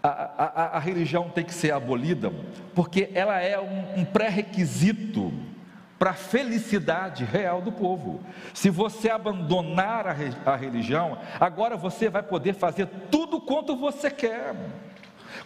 a, 0.03 0.09
a, 0.09 0.77
a, 0.77 0.79
religião 0.79 1.31
tem 1.31 1.43
que 1.43 1.55
ser 1.55 1.73
abolida, 1.73 2.31
porque 2.75 3.09
ela 3.15 3.41
é 3.41 3.59
um, 3.59 4.01
um 4.01 4.05
pré-requisito 4.05 5.33
para 6.01 6.13
a 6.13 6.15
felicidade 6.15 7.27
real 7.27 7.61
do 7.61 7.71
povo. 7.71 8.25
Se 8.55 8.71
você 8.71 9.11
abandonar 9.11 10.07
a, 10.07 10.17
a 10.51 10.57
religião, 10.57 11.19
agora 11.39 11.77
você 11.77 12.09
vai 12.09 12.23
poder 12.23 12.55
fazer 12.55 12.87
tudo 13.11 13.39
quanto 13.39 13.77
você 13.77 14.11
quer 14.11 14.57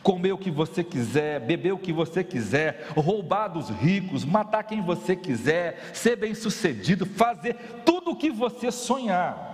comer 0.01 0.31
o 0.32 0.39
que 0.39 0.52
você 0.52 0.85
quiser, 0.85 1.40
beber 1.40 1.72
o 1.72 1.78
que 1.78 1.93
você 1.93 2.22
quiser, 2.22 2.86
roubar 2.94 3.48
dos 3.48 3.68
ricos, 3.68 4.24
matar 4.24 4.62
quem 4.62 4.81
você 4.81 5.16
quiser, 5.16 5.90
ser 5.93 6.14
bem-sucedido, 6.14 7.05
fazer 7.05 7.56
tudo 7.85 8.12
o 8.12 8.16
que 8.16 8.31
você 8.31 8.70
sonhar. 8.70 9.51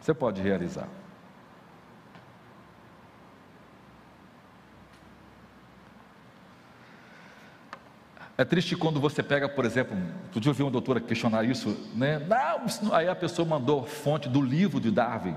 Você 0.00 0.14
pode 0.14 0.40
realizar. 0.40 0.99
É 8.40 8.44
triste 8.46 8.74
quando 8.74 8.98
você 8.98 9.22
pega, 9.22 9.50
por 9.50 9.66
exemplo, 9.66 9.94
tu 10.32 10.40
dia 10.40 10.48
eu 10.48 10.54
vi 10.54 10.62
uma 10.62 10.70
doutora 10.70 10.98
questionar 10.98 11.44
isso, 11.44 11.76
né? 11.94 12.18
Não, 12.18 12.94
aí 12.94 13.06
a 13.06 13.14
pessoa 13.14 13.46
mandou 13.46 13.84
fonte 13.84 14.30
do 14.30 14.40
livro 14.40 14.80
de 14.80 14.90
Darwin. 14.90 15.36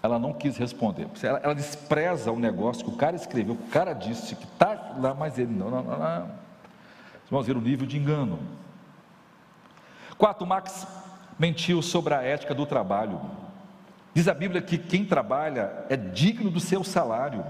ela 0.00 0.16
não 0.16 0.32
quis 0.32 0.56
responder. 0.56 1.08
Ela, 1.20 1.40
ela, 1.42 1.52
despreza 1.52 2.30
o 2.30 2.38
negócio 2.38 2.84
que 2.84 2.90
o 2.92 2.96
cara 2.96 3.16
escreveu, 3.16 3.54
o 3.54 3.68
cara 3.70 3.92
disse 3.92 4.36
que 4.36 4.44
está 4.44 4.92
lá, 4.98 5.14
mas 5.14 5.36
ele 5.36 5.52
não, 5.52 5.68
não, 5.68 5.82
não, 5.82 5.98
não. 5.98 6.30
Vamos 7.28 7.44
ver 7.44 7.56
o 7.56 7.60
nível 7.60 7.88
de 7.88 7.98
engano. 7.98 8.38
Quatro, 10.16 10.46
Max 10.46 10.86
mentiu 11.40 11.82
sobre 11.82 12.14
a 12.14 12.22
ética 12.22 12.54
do 12.54 12.66
trabalho. 12.66 13.20
Diz 14.14 14.28
a 14.28 14.34
Bíblia 14.34 14.62
que 14.62 14.78
quem 14.78 15.04
trabalha 15.04 15.86
é 15.88 15.96
digno 15.96 16.52
do 16.52 16.60
seu 16.60 16.84
salário. 16.84 17.44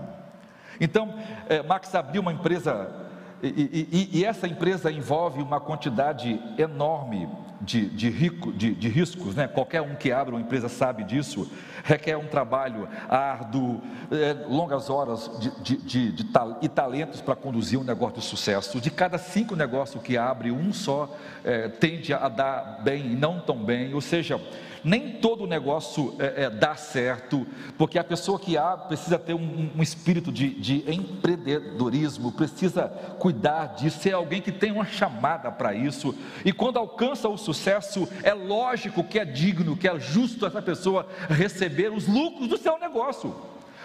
Então, 0.81 1.15
é, 1.47 1.63
Max 1.63 1.95
abriu 1.95 2.23
uma 2.23 2.33
empresa, 2.33 3.00
e, 3.43 3.89
e, 4.13 4.19
e, 4.19 4.25
essa 4.25 4.47
empresa 4.47 4.91
envolve 4.91 5.41
uma 5.43 5.61
quantidade 5.61 6.41
enorme 6.59 7.29
de, 7.61 7.89
de, 7.89 8.09
rico, 8.09 8.53
de, 8.53 8.75
de 8.75 8.89
riscos, 8.89 9.35
né? 9.35 9.47
qualquer 9.47 9.83
um 9.83 9.95
que 9.95 10.11
abre 10.13 10.35
uma 10.35 10.41
empresa 10.41 10.69
sabe 10.69 11.05
disso, 11.05 11.51
requer 11.85 12.17
um 12.17 12.27
trabalho 12.27 12.89
árduo, 13.09 13.81
é, 14.11 14.47
longas 14.49 14.89
horas 14.89 15.31
de, 15.63 15.77
de, 15.77 16.27
e 16.63 16.69
talentos 16.69 17.21
para 17.21 17.37
conduzir 17.37 17.79
um 17.79 17.85
negócio 17.85 18.21
de 18.21 18.25
sucesso. 18.25 18.81
De 18.81 18.91
cada 18.91 19.19
cinco 19.19 19.55
negócios 19.55 20.03
que 20.03 20.17
abre, 20.17 20.51
um 20.51 20.73
só 20.73 21.15
é, 21.45 21.69
tende 21.69 22.13
a 22.13 22.29
dar 22.29 22.81
bem 22.83 23.13
e 23.13 23.17
não 23.17 23.41
tão 23.41 23.57
bem, 23.57 23.95
ou 23.95 24.01
seja, 24.01 24.41
nem 24.85 25.13
todo 25.13 25.47
negócio 25.47 26.15
é, 26.19 26.45
é, 26.45 26.51
dá 26.51 26.75
certo, 26.75 27.47
porque 27.77 27.99
a 27.99 28.05
pessoa 28.05 28.39
que 28.39 28.57
abre 28.57 28.89
precisa 28.89 29.19
ter 29.19 29.35
um, 29.35 29.71
um 29.77 29.83
espírito 29.83 30.33
de, 30.33 30.51
de, 30.51 30.91
empreendedorismo, 30.91 32.33
precisa 32.33 32.89
cuidar 33.19 33.75
disso, 33.75 34.01
ser 34.01 34.15
alguém 34.15 34.41
que 34.41 34.53
tem 34.53 34.73
uma 34.73 34.87
chamada 34.87 35.51
para 35.51 35.75
isso, 35.75 36.15
e 36.45 36.53
quando 36.53 36.79
alcança 36.79 37.29
o 37.29 37.37
sucesso, 37.37 38.09
é 38.23 38.33
lógico 38.33 39.05
que 39.05 39.19
é 39.19 39.25
digno, 39.25 39.77
que 39.77 39.89
é 39.89 39.99
justo 39.99 40.47
essa 40.47 40.63
pessoa 40.63 41.07
receber 41.29 41.93
os 41.93 42.07
lucros 42.07 42.49
do 42.49 42.57
seu 42.57 42.79
negócio. 42.79 43.35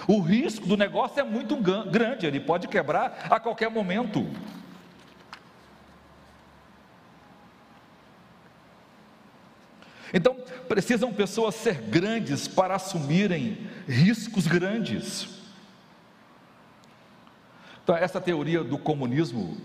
O 0.08 0.20
risco 0.20 0.68
do 0.68 0.78
negócio 0.78 1.20
é 1.20 1.24
muito 1.24 1.56
grande, 1.56 2.26
ele 2.26 2.40
pode 2.40 2.68
quebrar 2.68 3.28
a 3.30 3.40
qualquer 3.40 3.70
momento. 3.70 4.26
Então, 10.14 10.38
precisam 10.68 11.14
pessoas 11.14 11.56
ser 11.56 11.76
grandes 11.82 12.48
para 12.48 12.76
assumirem 12.76 13.68
riscos 13.88 14.48
grandes. 14.48 15.28
Então, 17.84 17.96
essa 17.96 18.20
teoria 18.20 18.64
do 18.64 18.78
comunismo 18.78 19.58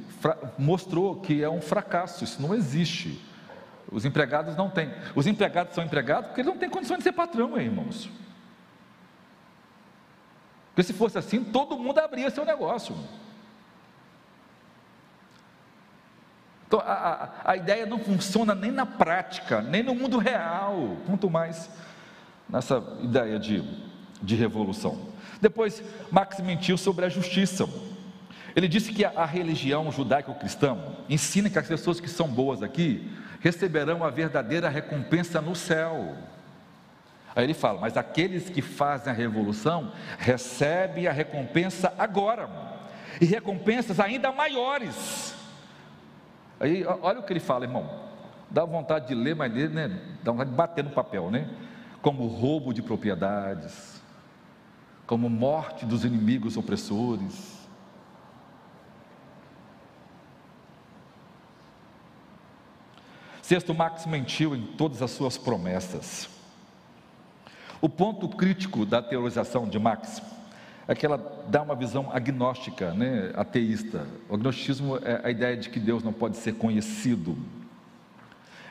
mostrou 0.59 1.21
que 1.21 1.43
é 1.43 1.49
um 1.49 1.63
fracasso, 1.63 2.23
isso 2.23 2.41
não 2.41 2.55
existe. 2.55 3.19
Os 3.91 4.05
empregados 4.05 4.57
não 4.57 4.69
têm. 4.69 4.93
Os 5.15 5.27
empregados 5.27 5.75
são 5.75 5.83
empregados 5.83 6.27
porque 6.27 6.43
eles 6.43 6.53
não 6.53 6.59
têm 6.59 6.69
condições 6.69 6.99
de 6.99 7.05
ser 7.05 7.13
patrão, 7.13 7.59
irmãos. 7.59 8.11
Porque 10.69 10.83
se 10.83 10.93
fosse 10.93 11.19
assim, 11.19 11.43
todo 11.43 11.79
mundo 11.79 11.99
abria 11.99 12.31
seu 12.31 12.45
negócio. 12.45 12.95
Então, 16.71 16.79
a, 16.87 17.31
a, 17.45 17.57
ideia 17.57 17.85
não 17.85 17.99
funciona 17.99 18.55
nem 18.55 18.71
na 18.71 18.87
prática, 18.87 19.61
nem 19.61 19.83
no 19.83 19.93
mundo 19.93 20.19
real, 20.19 20.97
muito 21.09 21.29
mais 21.29 21.69
nessa 22.49 22.81
ideia 23.03 23.41
de, 23.41 23.65
de 24.23 24.37
revolução. 24.37 25.09
Depois, 25.41 25.83
Marx 26.13 26.39
mentiu 26.39 26.79
sobre 26.79 27.05
a 27.05 27.09
justiça. 27.09 27.69
Ele 28.55 28.69
disse 28.69 28.93
que 28.93 29.05
a, 29.05 29.11
a 29.17 29.25
religião 29.25 29.91
judaico-cristã 29.91 30.79
ensina 31.09 31.51
que 31.51 31.59
as 31.59 31.67
pessoas 31.67 31.99
que 31.99 32.09
são 32.09 32.29
boas 32.29 32.63
aqui 32.63 33.11
receberão 33.41 34.05
a 34.05 34.11
verdadeira 34.11 34.69
recompensa 34.69 35.41
no 35.41 35.57
céu. 35.57 36.15
Aí 37.35 37.43
ele 37.43 37.55
fala, 37.55 37.81
mas 37.81 37.97
aqueles 37.97 38.49
que 38.49 38.63
fazem 38.63 39.13
a 39.13 39.17
revolução 39.17 39.91
recebem 40.21 41.09
a 41.09 41.13
recompensa 41.13 41.93
agora, 41.99 42.49
e 43.21 43.25
recompensas 43.25 43.99
ainda 43.99 44.31
maiores. 44.31 45.40
Aí, 46.61 46.85
olha 46.85 47.21
o 47.21 47.23
que 47.23 47.33
ele 47.33 47.41
fala, 47.41 47.65
irmão. 47.65 47.89
Dá 48.51 48.67
vontade 48.67 49.09
de 49.09 49.15
ler, 49.15 49.35
mas 49.35 49.51
né, 49.71 49.89
dá 50.23 50.31
vontade 50.31 50.51
de 50.51 50.57
bater 50.57 50.85
no 50.85 50.91
papel, 50.91 51.31
né? 51.31 51.49
Como 52.03 52.27
roubo 52.27 52.75
de 52.75 52.83
propriedades, 52.83 54.03
como 55.07 55.31
morte 55.31 55.87
dos 55.87 56.05
inimigos 56.05 56.59
opressores. 56.59 57.59
Sexto, 63.41 63.75
Marx 63.75 64.07
mentiu 64.07 64.55
em 64.55 64.65
todas 64.77 65.03
as 65.03 65.11
suas 65.11 65.39
promessas. 65.39 66.29
O 67.81 67.89
ponto 67.89 68.29
crítico 68.29 68.85
da 68.85 69.03
teorização 69.03 69.67
de 69.67 69.79
Marx 69.79 70.23
é 70.89 70.95
que 70.95 71.07
ela 71.07 71.45
dá 71.49 71.63
uma 71.63 71.75
visão 71.75 72.11
agnóstica, 72.13 72.93
né, 72.93 73.33
ateísta. 73.35 74.07
O 74.29 74.35
agnosticismo 74.35 74.97
é 74.99 75.21
a 75.23 75.31
ideia 75.31 75.57
de 75.57 75.69
que 75.69 75.79
Deus 75.79 76.03
não 76.03 76.13
pode 76.13 76.37
ser 76.37 76.55
conhecido. 76.55 77.37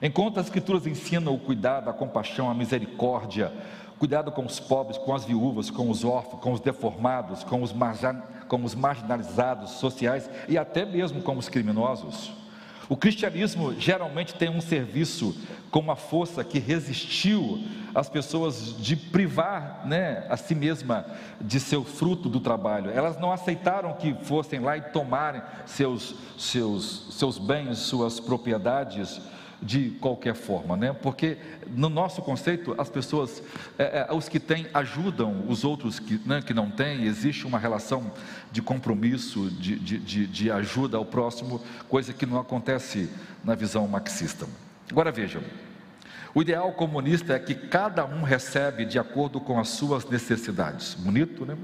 Enquanto 0.02 0.40
as 0.40 0.46
escrituras 0.46 0.88
ensinam 0.88 1.34
o 1.34 1.40
cuidado, 1.40 1.90
a 1.90 1.94
compaixão, 1.94 2.50
a 2.50 2.54
misericórdia, 2.54 3.52
cuidado 3.98 4.32
com 4.32 4.46
os 4.46 4.60
pobres, 4.60 4.98
com 4.98 5.14
as 5.14 5.26
viúvas, 5.26 5.70
com 5.70 5.90
os 5.90 6.06
órfãos, 6.06 6.42
com 6.42 6.54
os 6.54 6.62
deformados, 6.62 7.44
com 7.44 7.62
os, 7.62 7.74
com 8.48 8.64
os 8.64 8.74
marginalizados 8.74 9.72
sociais 9.72 10.30
e 10.48 10.58
até 10.58 10.86
mesmo 10.86 11.22
com 11.22 11.38
os 11.38 11.50
criminosos. 11.50 12.39
O 12.90 12.98
cristianismo 12.98 13.80
geralmente 13.80 14.34
tem 14.34 14.50
um 14.50 14.60
serviço 14.60 15.36
com 15.70 15.80
uma 15.80 15.96
força 15.96 16.44
que 16.44 16.58
resistiu 16.58 17.64
às 17.94 18.10
pessoas 18.10 18.76
de 18.80 18.96
privar 18.96 19.86
né, 19.86 20.26
a 20.28 20.36
si 20.36 20.56
mesma 20.56 21.06
de 21.40 21.60
seu 21.60 21.84
fruto 21.84 22.28
do 22.28 22.40
trabalho. 22.40 22.90
Elas 22.90 23.20
não 23.20 23.32
aceitaram 23.32 23.94
que 23.94 24.16
fossem 24.24 24.60
lá 24.60 24.76
e 24.76 24.82
tomarem 24.82 25.44
seus, 25.68 26.16
seus, 26.36 27.16
seus 27.16 27.38
bens, 27.38 27.78
suas 27.78 28.20
propriedades 28.20 29.22
de 29.62 29.92
qualquer 30.00 30.36
forma, 30.36 30.78
né? 30.78 30.94
Porque 30.94 31.38
no 31.68 31.90
nosso 31.90 32.22
conceito 32.22 32.74
as 32.78 32.90
pessoas, 32.90 33.44
é, 33.78 34.08
é, 34.10 34.14
os 34.14 34.30
que 34.30 34.40
têm 34.40 34.68
ajudam 34.74 35.46
os 35.48 35.64
outros 35.64 36.00
que, 36.00 36.20
né, 36.26 36.42
que 36.42 36.54
não 36.54 36.70
têm. 36.70 37.06
Existe 37.06 37.46
uma 37.46 37.60
relação 37.60 38.12
de 38.52 38.62
compromisso, 38.62 39.50
de, 39.52 39.78
de, 39.78 39.98
de, 39.98 40.28
de 40.28 40.52
ajuda 40.52 40.98
ao 40.98 41.06
próximo, 41.06 41.62
coisa 41.88 42.14
que 42.14 42.26
não 42.26 42.40
acontece 42.40 43.10
na 43.44 43.56
visão 43.56 43.88
marxista. 43.88 44.48
Agora 44.90 45.12
vejam. 45.12 45.42
O 46.34 46.42
ideal 46.44 46.72
comunista 46.74 47.34
é 47.34 47.40
que 47.40 47.56
cada 47.56 48.06
um 48.06 48.22
recebe 48.22 48.86
de 48.86 49.00
acordo 49.00 49.40
com 49.40 49.60
as 49.60 49.70
suas 49.70 50.08
necessidades. 50.08 50.94
Bonito, 50.94 51.44
né? 51.44 51.58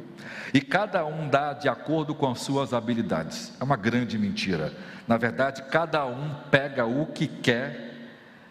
E 0.54 0.60
cada 0.60 1.06
um 1.06 1.30
dá 1.30 1.54
de 1.54 1.70
acordo 1.70 2.16
com 2.16 2.30
as 2.32 2.42
suas 2.42 2.74
habilidades. 2.74 3.54
É 3.60 3.64
uma 3.64 3.76
grande 3.76 4.18
mentira. 4.18 4.74
Na 5.08 5.18
verdade, 5.18 5.64
cada 5.70 6.06
um 6.06 6.34
pega 6.50 6.86
o 6.86 7.06
que 7.06 7.28
quer 7.28 7.85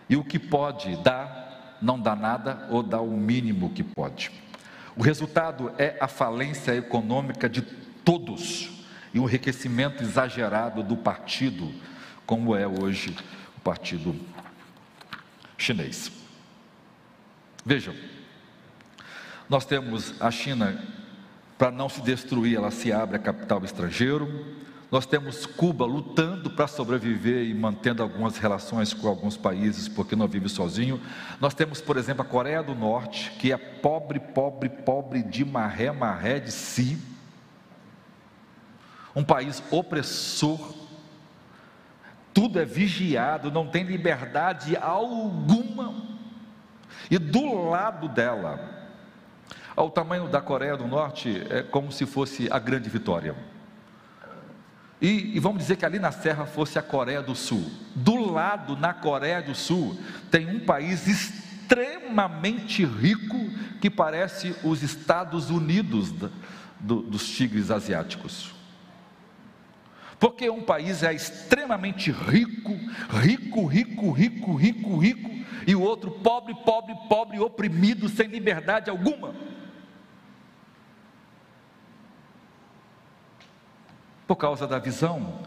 e 0.09 0.17
o 0.17 0.25
que 0.25 0.39
pode 0.39 0.97
dá, 1.03 1.77
não 1.81 1.99
dá 1.99 2.15
nada 2.15 2.67
ou 2.71 2.83
dá 2.83 3.01
o 3.01 3.17
mínimo 3.17 3.71
que 3.71 3.83
pode. 3.83 4.31
O 4.97 5.03
resultado 5.03 5.73
é 5.79 5.97
a 6.01 6.07
falência 6.07 6.75
econômica 6.75 7.49
de 7.49 7.63
todos 7.63 8.71
e 9.13 9.19
o 9.19 9.25
enriquecimento 9.25 10.03
exagerado 10.03 10.83
do 10.83 10.97
partido, 10.97 11.73
como 12.27 12.55
é 12.55 12.67
hoje 12.67 13.17
o 13.57 13.61
partido 13.61 14.15
chinês. 15.57 16.11
Vejam, 17.65 17.95
nós 19.49 19.65
temos 19.65 20.21
a 20.21 20.31
China, 20.31 20.83
para 21.57 21.71
não 21.71 21.89
se 21.89 22.03
destruir, 22.03 22.57
ela 22.57 22.71
se 22.71 22.93
abre 22.93 23.17
a 23.17 23.21
capital 23.21 23.65
estrangeiro. 23.65 24.64
Nós 24.91 25.07
temos 25.07 25.45
Cuba 25.47 25.85
lutando 25.85 26.51
para 26.51 26.67
sobreviver 26.67 27.45
e 27.45 27.55
mantendo 27.55 28.03
algumas 28.03 28.37
relações 28.37 28.93
com 28.93 29.09
alguns 29.09 29.37
países, 29.37 29.89
porque 29.89 30.15
não 30.15 30.29
vive 30.29 30.49
sozinho. 30.49 31.01
Nós 31.41 31.55
temos, 31.55 31.81
por 31.81 31.97
exemplo, 31.97 32.23
a 32.23 32.25
Coreia 32.25 32.63
do 32.63 32.75
Norte, 32.75 33.33
que 33.33 33.53
é 33.53 33.57
pobre, 33.57 34.21
pobre, 34.21 34.69
pobre 34.69 35.23
de 35.23 35.45
maré, 35.45 35.91
maré 35.91 36.39
de 36.39 36.53
si. 36.53 36.99
Um 39.17 39.25
país 39.25 39.63
opressor, 39.71 40.75
tudo 42.33 42.61
é 42.61 42.65
vigiado, 42.65 43.51
não 43.51 43.67
tem 43.67 43.85
liberdade 43.85 44.77
alguma. 44.77 46.03
E 47.11 47.19
do 47.19 47.69
lado 47.69 48.09
dela, 48.09 48.59
ao 49.75 49.91
tamanho 49.91 50.29
da 50.29 50.41
Coreia 50.41 50.77
do 50.77 50.87
Norte, 50.87 51.45
é 51.51 51.63
como 51.63 51.91
se 51.91 52.07
fosse 52.07 52.49
a 52.51 52.59
grande 52.59 52.89
vitória. 52.89 53.35
E, 55.05 55.37
e, 55.37 55.39
vamos 55.39 55.59
dizer 55.59 55.77
que 55.77 55.85
ali 55.85 55.99
na 55.99 56.11
serra 56.11 56.47
fosse 56.47 56.79
a 56.79 56.83
Coreia 56.83 57.21
do 57.21 57.35
Sul. 57.35 57.71
Do 57.95 58.33
lado, 58.33 58.75
na 58.75 58.95
Coreia 58.95 59.43
do 59.43 59.55
Sul, 59.55 59.99
tem 60.31 60.49
um 60.49 60.61
país 60.61 61.07
extremamente 61.07 62.87
rico 62.87 63.37
que 63.83 63.91
parece 63.91 64.57
os 64.65 64.83
Estados 64.83 65.51
Unidos 65.51 66.11
do, 66.81 67.03
dos 67.03 67.29
tigres 67.29 67.71
asiáticos. 67.71 68.55
Porque 70.19 70.49
um 70.49 70.63
país 70.63 71.03
é 71.03 71.13
extremamente 71.13 72.11
rico, 72.11 72.75
rico, 73.11 73.67
rico, 73.67 74.11
rico, 74.11 74.55
rico, 74.55 74.97
rico, 74.97 75.31
e 75.67 75.75
o 75.75 75.83
outro 75.83 76.13
pobre, 76.13 76.55
pobre, 76.65 76.95
pobre, 77.11 77.39
oprimido, 77.39 78.09
sem 78.09 78.27
liberdade 78.29 78.89
alguma. 78.89 79.35
Por 84.27 84.37
causa 84.37 84.67
da 84.67 84.79
visão 84.79 85.41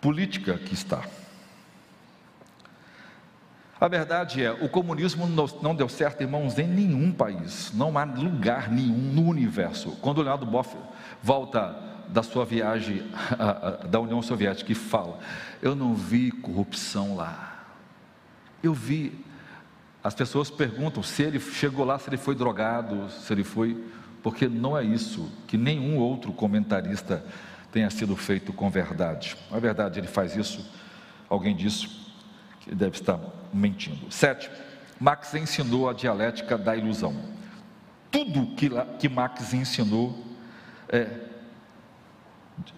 política 0.00 0.58
que 0.58 0.74
está. 0.74 1.02
A 3.80 3.88
verdade 3.88 4.44
é, 4.44 4.52
o 4.52 4.68
comunismo 4.68 5.26
não 5.60 5.74
deu 5.74 5.88
certo, 5.88 6.20
irmãos, 6.20 6.56
em 6.56 6.68
nenhum 6.68 7.10
país, 7.10 7.72
não 7.74 7.98
há 7.98 8.04
lugar 8.04 8.70
nenhum 8.70 9.12
no 9.12 9.22
universo. 9.28 9.90
Quando 10.00 10.18
o 10.18 10.22
Leonardo 10.22 10.46
Boff 10.46 10.76
volta 11.20 11.76
da 12.08 12.22
sua 12.22 12.44
viagem 12.44 13.02
da 13.90 13.98
União 13.98 14.22
Soviética 14.22 14.70
e 14.70 14.74
fala: 14.76 15.18
Eu 15.60 15.74
não 15.74 15.94
vi 15.94 16.30
corrupção 16.30 17.16
lá. 17.16 17.64
Eu 18.62 18.72
vi. 18.72 19.24
As 20.04 20.14
pessoas 20.14 20.50
perguntam 20.50 21.02
se 21.02 21.22
ele 21.22 21.40
chegou 21.40 21.84
lá, 21.84 21.98
se 21.98 22.08
ele 22.08 22.16
foi 22.16 22.36
drogado, 22.36 23.10
se 23.10 23.32
ele 23.32 23.42
foi. 23.42 23.84
Porque 24.22 24.48
não 24.48 24.78
é 24.78 24.84
isso 24.84 25.28
que 25.48 25.56
nenhum 25.56 25.98
outro 25.98 26.32
comentarista 26.32 27.24
tenha 27.72 27.90
sido 27.90 28.14
feito 28.14 28.52
com 28.52 28.70
verdade. 28.70 29.36
Na 29.50 29.58
verdade, 29.58 29.98
ele 29.98 30.06
faz 30.06 30.36
isso, 30.36 30.70
alguém 31.28 31.56
disse 31.56 31.88
que 32.60 32.74
deve 32.74 32.96
estar 32.96 33.18
mentindo. 33.52 34.12
Sete, 34.12 34.50
Marx 35.00 35.34
ensinou 35.34 35.88
a 35.88 35.94
dialética 35.94 36.56
da 36.56 36.76
ilusão. 36.76 37.16
Tudo 38.10 38.54
que, 38.54 38.68
que 38.98 39.08
Marx 39.08 39.54
ensinou 39.54 40.22
é 40.88 41.08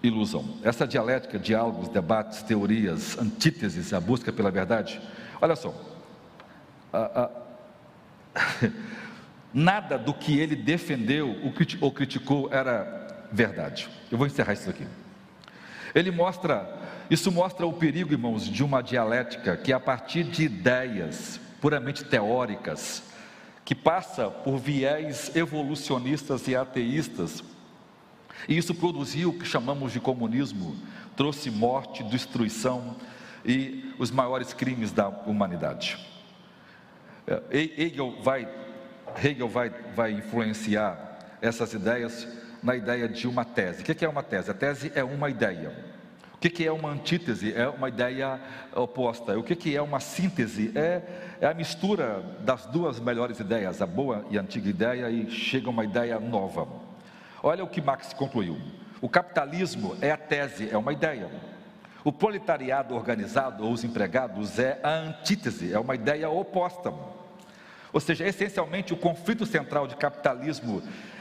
ilusão. 0.01 0.57
Essa 0.63 0.87
dialética, 0.87 1.37
diálogos, 1.37 1.89
debates, 1.89 2.41
teorias, 2.41 3.17
antíteses, 3.17 3.93
a 3.93 3.99
busca 3.99 4.31
pela 4.31 4.49
verdade. 4.49 5.01
Olha 5.41 5.57
só, 5.57 5.75
a, 6.93 7.29
a, 8.33 8.69
nada 9.53 9.97
do 9.97 10.13
que 10.13 10.39
ele 10.39 10.55
defendeu 10.55 11.35
ou 11.81 11.91
criticou 11.91 12.49
era 12.51 13.04
verdade. 13.31 13.89
Eu 14.11 14.17
vou 14.17 14.27
encerrar 14.27 14.53
isso 14.53 14.69
aqui. 14.69 14.87
Ele 15.93 16.11
mostra 16.11 16.83
isso 17.09 17.31
mostra 17.31 17.67
o 17.67 17.73
perigo, 17.73 18.13
irmãos, 18.13 18.47
de 18.47 18.63
uma 18.63 18.81
dialética 18.81 19.55
que, 19.55 19.71
a 19.71 19.79
partir 19.79 20.23
de 20.23 20.43
ideias 20.43 21.39
puramente 21.61 22.03
teóricas, 22.03 23.03
que 23.63 23.75
passa 23.75 24.29
por 24.29 24.57
viés 24.57 25.35
evolucionistas 25.35 26.47
e 26.47 26.55
ateístas, 26.55 27.43
e 28.47 28.57
isso 28.57 28.73
produziu 28.73 29.29
o 29.29 29.37
que 29.37 29.45
chamamos 29.45 29.91
de 29.91 29.99
comunismo, 29.99 30.75
trouxe 31.15 31.51
morte, 31.51 32.03
destruição 32.03 32.95
e 33.45 33.93
os 33.99 34.09
maiores 34.09 34.51
crimes 34.51 34.91
da 34.91 35.07
humanidade. 35.07 35.97
É, 37.27 37.41
Hegel 37.51 38.19
vai, 38.21 38.49
Hegel 39.23 39.47
vai, 39.47 39.69
vai 39.95 40.11
influenciar 40.11 41.19
essas 41.39 41.73
ideias 41.73 42.27
na 42.65 42.75
ideia 42.75 43.07
de 43.07 43.27
uma 43.27 43.45
tese. 43.45 43.83
O 43.83 43.85
que 43.85 44.03
é 44.03 44.09
uma 44.09 44.23
tese? 44.23 44.49
A 44.49 44.53
tese 44.53 44.91
é 44.95 45.03
uma 45.03 45.29
ideia. 45.29 45.71
O 46.33 46.37
que 46.37 46.65
é 46.65 46.71
uma 46.71 46.89
antítese? 46.89 47.53
É 47.53 47.67
uma 47.67 47.89
ideia 47.89 48.39
oposta. 48.75 49.37
O 49.37 49.43
que 49.43 49.75
é 49.75 49.81
uma 49.81 49.99
síntese? 49.99 50.71
É, 50.75 51.01
é 51.41 51.47
a 51.47 51.53
mistura 51.53 52.23
das 52.41 52.65
duas 52.65 52.99
melhores 52.99 53.39
ideias, 53.39 53.81
a 53.81 53.85
boa 53.85 54.25
e 54.31 54.37
a 54.37 54.41
antiga 54.41 54.67
ideia, 54.67 55.09
e 55.09 55.29
chega 55.29 55.69
uma 55.69 55.83
ideia 55.83 56.19
nova. 56.19 56.67
Olha 57.41 57.63
o 57.63 57.67
que 57.67 57.81
Marx 57.81 58.13
concluiu: 58.13 58.59
o 58.99 59.07
capitalismo 59.07 59.95
é 60.01 60.11
a 60.11 60.17
tese, 60.17 60.69
é 60.69 60.77
uma 60.77 60.91
ideia. 60.91 61.29
O 62.03 62.11
proletariado 62.11 62.95
organizado 62.95 63.63
ou 63.63 63.71
os 63.71 63.83
empregados 63.83 64.59
é 64.59 64.79
a 64.83 64.89
antítese, 64.89 65.71
é 65.71 65.79
uma 65.79 65.95
ideia 65.95 66.29
oposta. 66.29 66.93
Ou 67.91 67.99
seja, 67.99 68.27
essencialmente 68.27 68.93
o 68.93 68.97
conflito 68.97 69.45
central 69.45 69.87
de 69.87 69.95
capitalismo 69.95 70.83
é, 70.83 71.14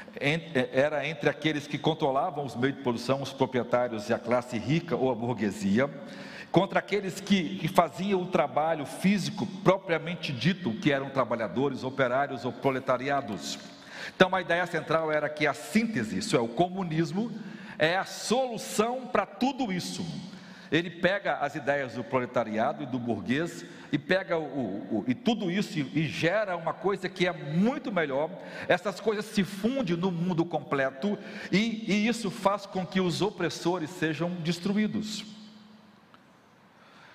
era 0.73 1.07
entre 1.07 1.29
aqueles 1.29 1.67
que 1.67 1.79
controlavam 1.79 2.45
os 2.45 2.55
meios 2.55 2.77
de 2.77 2.83
produção, 2.83 3.23
os 3.23 3.33
proprietários 3.33 4.09
e 4.09 4.15
a 4.15 4.19
classe 4.19 4.59
rica 4.59 4.97
ou 4.97 5.11
a 5.11 5.15
burguesia, 5.15 5.91
contra 6.51 6.79
aqueles 6.79 7.21
que, 7.21 7.57
que 7.57 7.67
faziam 7.69 8.23
o 8.23 8.27
trabalho 8.27 8.87
físico 8.87 9.45
propriamente 9.65 10.33
dito, 10.33 10.73
que 10.75 10.93
eram 10.93 11.11
trabalhadores, 11.11 11.83
operários 11.83 12.45
ou 12.45 12.53
proletariados. 12.53 13.59
Então 14.15 14.35
a 14.35 14.41
ideia 14.41 14.65
central 14.67 15.11
era 15.11 15.29
que 15.29 15.47
a 15.47 15.55
síntese, 15.55 16.19
isso 16.19 16.37
é, 16.37 16.41
o 16.41 16.47
comunismo, 16.47 17.33
é 17.79 17.97
a 17.97 18.05
solução 18.05 19.07
para 19.07 19.27
tudo 19.27 19.73
isso. 19.73 20.05
Ele 20.71 20.91
pega 20.91 21.39
as 21.39 21.55
ideias 21.55 21.95
do 21.95 22.05
proletariado 22.05 22.83
e 22.83 22.87
do 22.87 22.99
burguês 22.99 23.65
e 23.95 23.99
pega 23.99 24.37
o, 24.37 24.43
o, 24.43 25.05
e 25.07 25.15
tudo 25.15 25.49
isso 25.49 25.79
e, 25.79 26.01
e, 26.01 26.09
gera 26.09 26.57
uma 26.57 26.75
coisa 26.75 27.09
que 27.09 27.29
é 27.29 27.33
muito 27.33 27.93
melhor. 27.93 28.29
Essas 28.67 28.99
coisas 28.99 29.25
se 29.25 29.45
fundem 29.45 29.97
no 29.97 30.11
mundo 30.11 30.45
completo 30.45 31.17
e, 31.53 31.85
e 31.87 32.09
isso 32.09 32.29
faz 32.29 32.67
com 32.67 32.85
que 32.85 33.01
os 33.01 33.23
opressores 33.23 33.89
sejam 33.91 34.31
destruídos. 34.31 35.25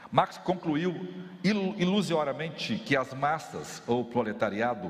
Marx 0.10 0.38
concluiu 0.38 1.06
ilusoriamente 1.44 2.78
que 2.78 2.96
as 2.96 3.14
massas 3.14 3.84
ou 3.86 4.06
proletariado 4.06 4.90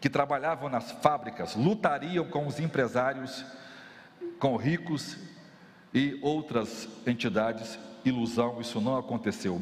que 0.00 0.10
trabalhavam 0.10 0.68
nas 0.68 0.90
fábricas 0.90 1.54
lutariam 1.54 2.24
com 2.24 2.48
os 2.48 2.58
empresários, 2.58 3.46
com 4.40 4.56
ricos 4.56 5.16
e 5.94 6.18
outras 6.20 6.88
entidades. 7.06 7.78
Ilusão, 8.04 8.60
isso 8.60 8.80
não 8.80 8.96
aconteceu. 8.96 9.60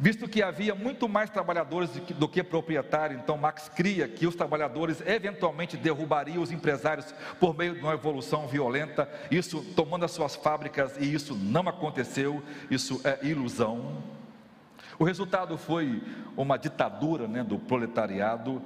Visto 0.00 0.28
que 0.28 0.42
havia 0.42 0.76
muito 0.76 1.08
mais 1.08 1.28
trabalhadores 1.28 1.90
do 1.90 2.28
que 2.28 2.44
proprietários, 2.44 3.20
então 3.20 3.36
Marx 3.36 3.68
cria 3.68 4.06
que 4.06 4.28
os 4.28 4.36
trabalhadores 4.36 5.02
eventualmente 5.04 5.76
derrubariam 5.76 6.40
os 6.40 6.52
empresários 6.52 7.12
por 7.40 7.56
meio 7.56 7.74
de 7.74 7.80
uma 7.80 7.94
evolução 7.94 8.46
violenta, 8.46 9.10
isso 9.28 9.60
tomando 9.74 10.04
as 10.04 10.12
suas 10.12 10.36
fábricas, 10.36 10.96
e 11.00 11.12
isso 11.12 11.34
não 11.34 11.68
aconteceu, 11.68 12.44
isso 12.70 13.00
é 13.02 13.26
ilusão. 13.26 14.00
O 15.00 15.04
resultado 15.04 15.58
foi 15.58 16.00
uma 16.36 16.56
ditadura 16.56 17.26
né, 17.26 17.42
do 17.42 17.58
proletariado. 17.58 18.62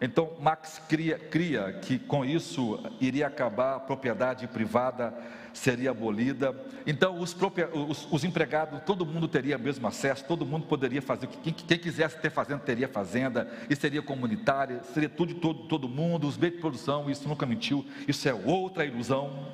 Então, 0.00 0.32
Marx 0.40 0.82
cria, 0.88 1.16
cria 1.16 1.74
que 1.74 1.96
com 1.96 2.24
isso 2.24 2.82
iria 3.00 3.28
acabar 3.28 3.76
a 3.76 3.80
propriedade 3.80 4.48
privada 4.48 5.14
seria 5.52 5.90
abolida. 5.90 6.54
Então, 6.86 7.18
os, 7.18 7.36
os, 7.72 8.08
os, 8.10 8.24
empregados, 8.24 8.80
todo 8.84 9.06
mundo 9.06 9.28
teria 9.28 9.56
o 9.56 9.60
mesmo 9.60 9.86
acesso, 9.86 10.24
todo 10.24 10.46
mundo 10.46 10.66
poderia 10.66 11.02
fazer, 11.02 11.26
quem, 11.26 11.52
quem 11.52 11.78
quisesse 11.78 12.18
ter 12.18 12.30
fazenda 12.30 12.60
teria 12.60 12.88
fazenda, 12.88 13.50
e 13.68 13.76
seria 13.76 14.02
comunitária, 14.02 14.82
seria 14.94 15.08
tudo 15.08 15.34
todo, 15.34 15.64
todo 15.64 15.88
mundo, 15.88 16.26
os 16.26 16.36
meios 16.36 16.56
de 16.56 16.60
produção, 16.60 17.10
isso 17.10 17.28
nunca 17.28 17.46
mentiu, 17.46 17.84
isso 18.06 18.28
é 18.28 18.34
outra 18.34 18.84
ilusão. 18.84 19.46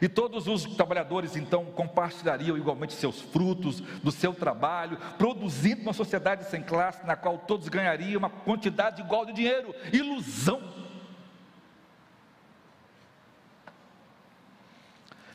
E 0.00 0.08
todos 0.08 0.46
os 0.46 0.64
trabalhadores 0.64 1.36
então 1.36 1.66
compartilhariam 1.66 2.56
igualmente 2.56 2.94
seus 2.94 3.20
frutos 3.20 3.80
do 3.80 4.10
seu 4.10 4.32
trabalho, 4.32 4.96
produzindo 5.18 5.82
uma 5.82 5.92
sociedade 5.92 6.44
sem 6.44 6.62
classe 6.62 7.04
na 7.06 7.16
qual 7.16 7.36
todos 7.38 7.68
ganhariam 7.68 8.18
uma 8.18 8.30
quantidade 8.30 9.02
igual 9.02 9.26
de 9.26 9.32
dinheiro. 9.32 9.74
Ilusão 9.92 10.81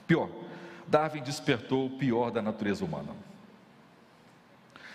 Pior, 0.07 0.29
Darwin 0.87 1.21
despertou 1.21 1.85
o 1.85 1.97
pior 1.97 2.31
da 2.31 2.41
natureza 2.41 2.83
humana. 2.83 3.13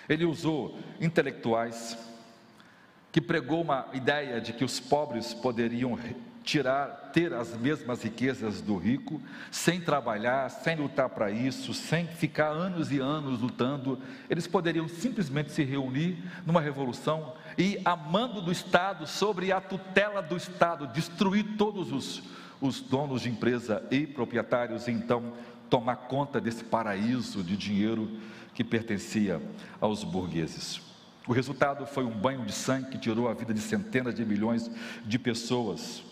Ele 0.08 0.24
usou 0.24 0.78
intelectuais 1.00 1.96
que 3.12 3.20
pregou 3.20 3.60
uma 3.60 3.86
ideia 3.92 4.40
de 4.40 4.54
que 4.54 4.64
os 4.64 4.80
pobres 4.80 5.34
poderiam 5.34 5.98
tirar, 6.42 7.10
ter 7.12 7.32
as 7.32 7.56
mesmas 7.56 8.02
riquezas 8.02 8.60
do 8.60 8.76
rico, 8.76 9.20
sem 9.50 9.80
trabalhar, 9.80 10.48
sem 10.48 10.76
lutar 10.76 11.08
para 11.10 11.30
isso, 11.30 11.72
sem 11.72 12.06
ficar 12.06 12.48
anos 12.48 12.90
e 12.90 12.98
anos 12.98 13.40
lutando, 13.40 14.00
eles 14.28 14.46
poderiam 14.46 14.88
simplesmente 14.88 15.52
se 15.52 15.62
reunir 15.62 16.18
numa 16.44 16.60
revolução 16.60 17.34
e, 17.56 17.80
amando 17.84 18.40
do 18.40 18.50
Estado, 18.50 19.06
sobre 19.06 19.52
a 19.52 19.60
tutela 19.60 20.22
do 20.22 20.36
Estado, 20.36 20.86
destruir 20.88 21.56
todos 21.56 21.92
os, 21.92 22.22
os 22.62 22.80
donos 22.80 23.22
de 23.22 23.28
empresa 23.28 23.84
e 23.90 24.06
proprietários 24.06 24.86
então 24.86 25.32
tomar 25.68 25.96
conta 25.96 26.40
desse 26.40 26.62
paraíso 26.62 27.42
de 27.42 27.56
dinheiro 27.56 28.08
que 28.54 28.62
pertencia 28.62 29.42
aos 29.80 30.04
burgueses. 30.04 30.80
O 31.26 31.32
resultado 31.32 31.84
foi 31.86 32.04
um 32.04 32.10
banho 32.10 32.44
de 32.44 32.52
sangue 32.52 32.90
que 32.90 32.98
tirou 32.98 33.28
a 33.28 33.34
vida 33.34 33.52
de 33.52 33.60
centenas 33.60 34.14
de 34.14 34.24
milhões 34.24 34.70
de 35.04 35.18
pessoas. 35.18 36.02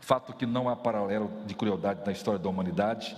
Fato 0.00 0.32
que 0.32 0.46
não 0.46 0.68
há 0.68 0.76
paralelo 0.76 1.30
de 1.46 1.54
crueldade 1.54 2.00
na 2.04 2.12
história 2.12 2.38
da 2.38 2.48
humanidade. 2.48 3.14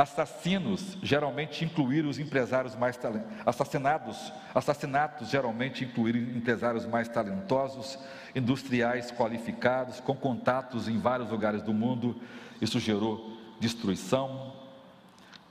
Assassinos 0.00 0.96
geralmente 1.02 1.62
incluíram 1.62 2.08
os 2.08 2.18
empresários 2.18 2.74
mais 2.74 2.98
assassinados, 3.44 4.32
assassinatos 4.54 5.28
geralmente 5.28 5.84
incluíram 5.84 6.20
empresários 6.38 6.86
mais 6.86 7.06
talentosos, 7.06 7.98
industriais 8.34 9.10
qualificados, 9.10 10.00
com 10.00 10.16
contatos 10.16 10.88
em 10.88 10.98
vários 10.98 11.28
lugares 11.28 11.60
do 11.60 11.74
mundo. 11.74 12.18
Isso 12.62 12.80
gerou 12.80 13.36
destruição, 13.60 14.54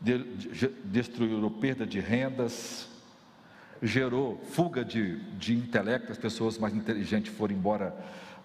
de, 0.01 0.17
de, 0.17 0.67
destruiu 0.83 1.51
perda 1.51 1.85
de 1.85 1.99
rendas, 1.99 2.89
gerou 3.83 4.41
fuga 4.49 4.83
de, 4.83 5.17
de 5.35 5.53
intelecto, 5.53 6.11
as 6.11 6.17
pessoas 6.17 6.57
mais 6.57 6.73
inteligentes 6.73 7.31
foram 7.35 7.53
embora 7.53 7.95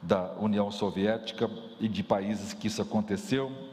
da 0.03 0.35
União 0.35 0.71
Soviética 0.71 1.49
e 1.81 1.89
de 1.89 2.03
países 2.03 2.53
que 2.53 2.67
isso 2.67 2.83
aconteceu 2.83 3.73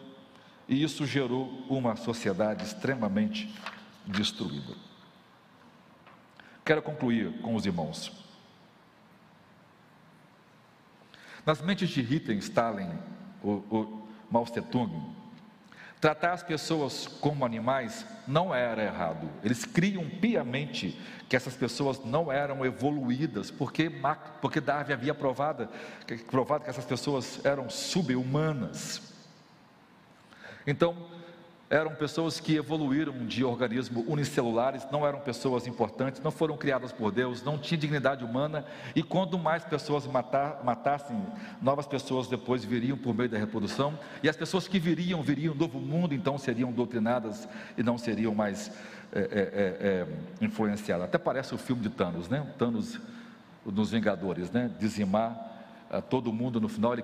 e 0.72 0.82
isso 0.82 1.06
gerou 1.06 1.66
uma 1.70 1.98
sociedade 1.98 2.64
extremamente 2.64 3.54
destruída. 4.08 4.74
Quero 6.64 6.82
concluir 6.82 7.42
com 7.42 7.56
os 7.56 7.66
irmãos. 7.66 8.10
Nas 11.46 11.62
mentes 11.62 11.90
de 11.90 12.02
Hitler, 12.02 12.38
Stalin, 12.38 12.98
o, 13.44 13.50
o 13.50 14.08
Mao 14.32 14.46
Tse-tung, 14.46 15.12
Tratar 16.00 16.34
as 16.34 16.42
pessoas 16.42 17.06
como 17.06 17.46
animais 17.46 18.08
não 18.28 18.56
era 18.56 18.84
errado. 18.84 19.30
Eles 19.44 19.66
criam 19.66 20.10
piamente 20.10 21.00
que 21.30 21.36
essas 21.36 21.54
pessoas 21.54 22.04
não 22.04 22.32
eram 22.32 22.66
evoluídas, 22.66 23.52
porque, 23.52 23.92
porque 24.42 24.60
Darwin 24.60 24.94
havia 24.94 25.14
provado, 25.14 25.70
provado 26.26 26.64
que 26.64 26.72
essas 26.72 26.86
pessoas 26.86 27.46
eram 27.46 27.70
subhumanas. 27.70 29.11
Então, 30.66 30.96
eram 31.72 31.96
pessoas 31.96 32.38
que 32.38 32.58
evoluíram 32.58 33.26
de 33.26 33.46
organismos 33.46 34.04
unicelulares, 34.06 34.86
não 34.92 35.08
eram 35.08 35.22
pessoas 35.22 35.66
importantes, 35.66 36.22
não 36.22 36.30
foram 36.30 36.58
criadas 36.58 36.92
por 36.92 37.14
Deus, 37.14 37.42
não 37.42 37.58
tinham 37.58 37.80
dignidade 37.80 38.26
humana, 38.26 38.66
e 38.94 39.02
quando 39.02 39.40
mais 39.40 39.64
pessoas 39.64 40.06
matar, 40.06 40.62
matassem, 40.66 41.18
novas 41.62 41.88
pessoas 41.88 42.28
depois 42.28 42.66
viriam 42.66 42.98
por 42.98 43.16
meio 43.16 43.30
da 43.30 43.38
reprodução, 43.38 43.98
e 44.22 44.28
as 44.28 44.36
pessoas 44.36 44.68
que 44.68 44.78
viriam, 44.80 45.22
viriam 45.24 45.56
novo 45.56 45.80
mundo, 45.80 46.14
então 46.14 46.38
seriam 46.38 46.74
doutrinadas 46.74 47.48
e 47.78 47.82
não 47.82 47.98
seriam 47.98 48.36
mais 48.36 48.70
é, 49.14 49.20
é, 49.20 49.24
é, 49.24 50.08
é 50.42 50.46
influenciadas. 50.46 51.06
Até 51.06 51.18
parece 51.18 51.56
o 51.56 51.58
filme 51.58 51.82
de 51.82 51.90
Thanos, 51.90 52.28
né? 52.28 52.46
Thanos 52.58 53.00
nos 53.66 53.92
Vingadores, 53.92 54.52
né? 54.52 54.70
Dizimar 54.78 55.32
uh, 55.90 56.02
todo 56.02 56.34
mundo 56.34 56.60
no 56.60 56.68
final. 56.68 56.94
Ele, 56.94 57.04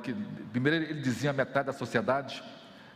primeiro 0.52 0.84
ele 0.84 1.02
dizia 1.02 1.32
metade 1.32 1.68
da 1.68 1.74
sociedade, 1.74 2.44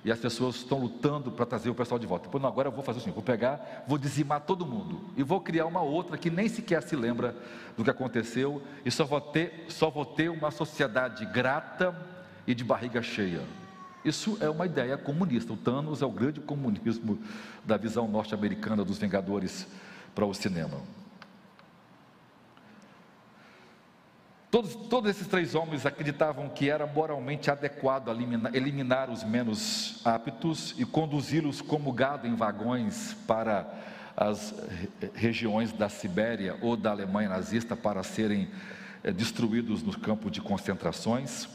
e 0.04 0.12
as 0.12 0.20
pessoas 0.20 0.56
estão 0.56 0.80
lutando 0.80 1.32
para 1.32 1.46
trazer 1.46 1.70
o 1.70 1.76
pessoal 1.76 2.00
de 2.00 2.08
volta. 2.08 2.26
Depois, 2.26 2.42
não, 2.42 2.50
agora 2.50 2.68
eu 2.68 2.72
vou 2.72 2.84
fazer 2.84 3.00
assim: 3.00 3.12
vou 3.12 3.24
pegar, 3.24 3.86
vou 3.88 3.98
dizimar 3.98 4.42
todo 4.42 4.66
mundo 4.66 5.02
e 5.16 5.24
vou 5.24 5.40
criar 5.40 5.66
uma 5.66 5.82
outra 5.82 6.18
que 6.18 6.30
nem 6.30 6.48
sequer 6.48 6.82
se 6.82 6.96
lembra 6.96 7.36
do 7.78 7.84
que 7.84 7.90
aconteceu 7.90 8.62
e 8.84 8.92
só 8.92 9.06
vou 9.06 9.22
ter, 9.22 9.66
só 9.70 9.90
vou 9.90 10.06
ter 10.06 10.30
uma 10.30 10.52
sociedade 10.52 11.26
grata 11.26 11.96
e 12.48 12.56
de 12.56 12.64
barriga 12.64 13.02
cheia. 13.02 13.42
Isso 14.04 14.38
é 14.42 14.50
uma 14.50 14.66
ideia 14.66 14.98
comunista. 14.98 15.54
O 15.54 15.58
Thanos 15.58 16.02
é 16.02 16.06
o 16.06 16.12
grande 16.12 16.40
comunismo 16.40 17.20
da 17.64 17.78
visão 17.78 18.08
norte-americana 18.08 18.84
dos 18.84 18.98
Vingadores 18.98 19.68
para 20.16 20.26
o 20.26 20.34
cinema. 20.34 20.80
Todos, 24.52 24.76
todos 24.76 25.10
esses 25.10 25.28
três 25.28 25.56
homens 25.56 25.86
acreditavam 25.86 26.50
que 26.50 26.70
era 26.70 26.86
moralmente 26.86 27.50
adequado 27.50 28.10
eliminar, 28.10 28.54
eliminar 28.54 29.10
os 29.10 29.24
menos 29.24 30.02
aptos 30.04 30.76
e 30.78 30.84
conduzi-los 30.84 31.62
como 31.62 31.94
gado 31.94 32.28
em 32.28 32.36
vagões 32.36 33.16
para 33.26 33.66
as 34.16 34.54
regiões 35.14 35.72
da 35.72 35.88
Sibéria 35.88 36.58
ou 36.62 36.76
da 36.76 36.92
Alemanha 36.92 37.30
nazista 37.30 37.78
para 37.78 38.04
serem 38.04 38.50
é, 39.02 39.14
destruídos 39.14 39.82
nos 39.82 39.96
campos 39.96 40.30
de 40.30 40.42
concentrações. 40.42 41.48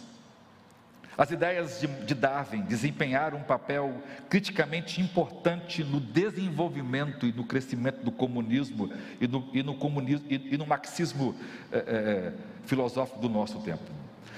As 1.19 1.31
ideias 1.31 1.81
de, 1.81 1.87
de 1.87 2.15
Darwin 2.15 2.61
desempenharam 2.63 3.39
um 3.39 3.43
papel 3.43 4.03
criticamente 4.29 5.01
importante 5.01 5.83
no 5.83 5.99
desenvolvimento 5.99 7.27
e 7.27 7.33
no 7.33 7.45
crescimento 7.45 8.05
do 8.05 8.13
comunismo 8.13 8.93
e 9.21 9.27
no, 9.27 9.49
e 9.55 9.63
no, 9.63 9.75
comunismo, 9.77 10.27
e, 10.29 10.55
e 10.55 10.59
no 10.59 10.67
marxismo 10.67 11.35
é, 11.73 11.79
é, 11.79 12.33
filosófico 12.67 13.19
do 13.19 13.31
nosso 13.31 13.61
tempo. 13.61 13.85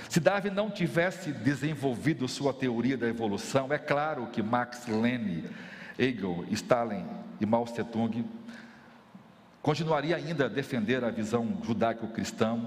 Se 0.08 0.20
Darwin 0.20 0.50
não 0.50 0.70
tivesse 0.70 1.32
desenvolvido 1.32 2.28
sua 2.28 2.54
teoria 2.54 2.96
da 2.96 3.08
evolução, 3.08 3.72
é 3.72 3.78
claro 3.78 4.28
que 4.28 4.42
Max 4.42 4.86
Lene, 4.86 5.44
Hegel, 5.98 6.44
Stalin 6.50 7.04
e 7.40 7.44
Mao 7.44 7.64
Tse-tung 7.64 8.24
continuaria 9.60 10.16
ainda 10.16 10.46
a 10.46 10.48
defender 10.48 11.04
a 11.04 11.10
visão 11.10 11.58
judaico-cristã, 11.62 12.58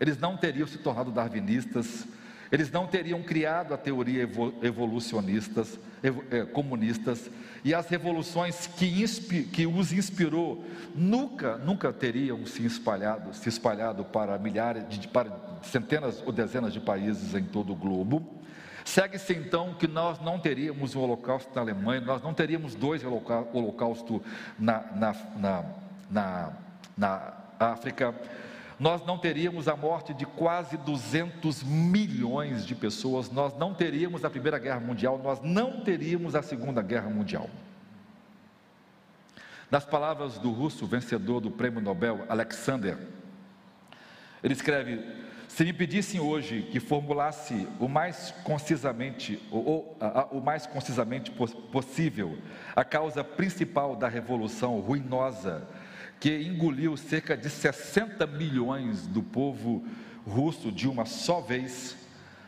eles 0.00 0.18
não 0.18 0.36
teriam 0.36 0.66
se 0.66 0.78
tornado 0.78 1.12
darwinistas, 1.12 2.06
eles 2.50 2.70
não 2.70 2.86
teriam 2.86 3.22
criado 3.22 3.72
a 3.72 3.76
teoria 3.76 4.28
evolucionistas, 4.62 5.78
é, 6.02 6.44
comunistas, 6.44 7.30
e 7.64 7.74
as 7.74 7.88
revoluções 7.88 8.66
que, 8.66 9.44
que, 9.44 9.66
os 9.66 9.92
inspirou 9.92 10.64
nunca, 10.94 11.56
nunca 11.58 11.92
teriam 11.92 12.46
se 12.46 12.64
espalhado, 12.64 13.34
se 13.34 13.48
espalhado 13.48 14.04
para 14.04 14.38
milhares, 14.38 14.84
para 15.06 15.30
centenas 15.62 16.22
ou 16.24 16.32
dezenas 16.32 16.72
de 16.72 16.80
países 16.80 17.34
em 17.34 17.44
todo 17.44 17.72
o 17.72 17.76
globo. 17.76 18.40
Segue-se 18.84 19.34
então 19.34 19.74
que 19.74 19.86
nós 19.86 20.18
não 20.20 20.38
teríamos 20.38 20.94
o 20.94 21.00
Holocausto 21.00 21.50
na 21.54 21.60
Alemanha, 21.60 22.00
nós 22.00 22.22
não 22.22 22.32
teríamos 22.32 22.74
dois 22.74 23.02
holocaustos 23.04 24.22
na, 24.58 24.82
na, 24.96 25.16
na, 25.36 25.64
na, 26.10 26.52
na 26.96 27.32
África, 27.58 28.14
nós 28.80 29.04
não 29.04 29.18
teríamos 29.18 29.68
a 29.68 29.76
morte 29.76 30.14
de 30.14 30.24
quase 30.24 30.78
200 30.78 31.62
milhões 31.62 32.64
de 32.64 32.74
pessoas, 32.74 33.30
nós 33.30 33.54
não 33.58 33.74
teríamos 33.74 34.24
a 34.24 34.30
Primeira 34.30 34.58
Guerra 34.58 34.80
Mundial, 34.80 35.20
nós 35.22 35.38
não 35.42 35.82
teríamos 35.82 36.34
a 36.34 36.40
Segunda 36.40 36.80
Guerra 36.80 37.10
Mundial. 37.10 37.50
Nas 39.70 39.84
palavras 39.84 40.38
do 40.38 40.50
russo 40.50 40.86
vencedor 40.86 41.40
do 41.40 41.50
prêmio 41.50 41.82
Nobel, 41.82 42.24
Alexander, 42.26 42.96
ele 44.42 44.54
escreve: 44.54 45.04
Se 45.46 45.62
me 45.62 45.74
pedissem 45.74 46.18
hoje 46.18 46.62
que 46.72 46.80
formulasse 46.80 47.68
o 47.78 47.86
mais 47.86 48.30
concisamente, 48.44 49.46
ou, 49.50 49.94
o 50.32 50.40
mais 50.40 50.66
concisamente 50.66 51.30
possível, 51.70 52.38
a 52.74 52.82
causa 52.82 53.22
principal 53.22 53.94
da 53.94 54.08
revolução 54.08 54.80
ruinosa 54.80 55.68
que 56.20 56.42
engoliu 56.42 56.96
cerca 56.98 57.34
de 57.34 57.48
60 57.48 58.26
milhões 58.26 59.06
do 59.06 59.22
povo 59.22 59.84
russo 60.26 60.70
de 60.70 60.86
uma 60.86 61.06
só 61.06 61.40
vez, 61.40 61.96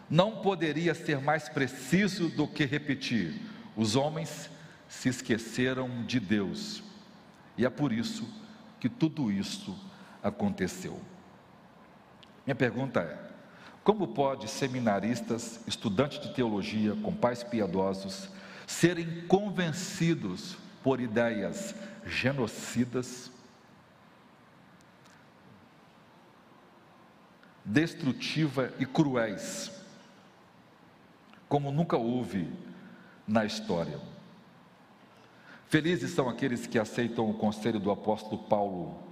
não 0.09 0.43
poderia 0.43 0.95
ser 0.95 1.21
mais 1.21 1.49
preciso 1.49 2.29
do 2.29 2.47
que 2.47 2.67
repetir: 2.67 3.35
os 3.75 3.97
homens 3.97 4.51
se 4.87 5.09
esqueceram 5.09 6.05
de 6.05 6.21
Deus. 6.21 6.83
E 7.57 7.65
é 7.65 7.71
por 7.71 7.93
isso 7.93 8.29
que 8.79 8.91
tudo 8.91 9.33
isso 9.33 9.75
aconteceu. 10.23 11.01
Minha 12.45 12.55
pergunta 12.55 13.01
é: 13.01 13.19
como 13.83 14.09
pode 14.09 14.49
seminaristas, 14.49 15.61
estudantes 15.67 16.21
de 16.21 16.35
teologia 16.35 16.95
com 16.97 17.15
pais 17.15 17.43
piedosos, 17.43 18.29
serem 18.67 19.23
convencidos 19.27 20.59
por 20.83 21.01
ideias 21.01 21.75
genocidas, 22.07 23.32
destrutiva 27.65 28.73
e 28.79 28.87
cruéis, 28.87 29.71
como 31.49 31.71
nunca 31.71 31.97
houve 31.97 32.49
na 33.27 33.45
história. 33.45 33.99
Felizes 35.69 36.11
são 36.11 36.29
aqueles 36.29 36.67
que 36.67 36.79
aceitam 36.79 37.31
o 37.31 37.35
conselho 37.35 37.81
do 37.81 37.91
apóstolo 37.91 38.43
Paulo. 38.45 39.03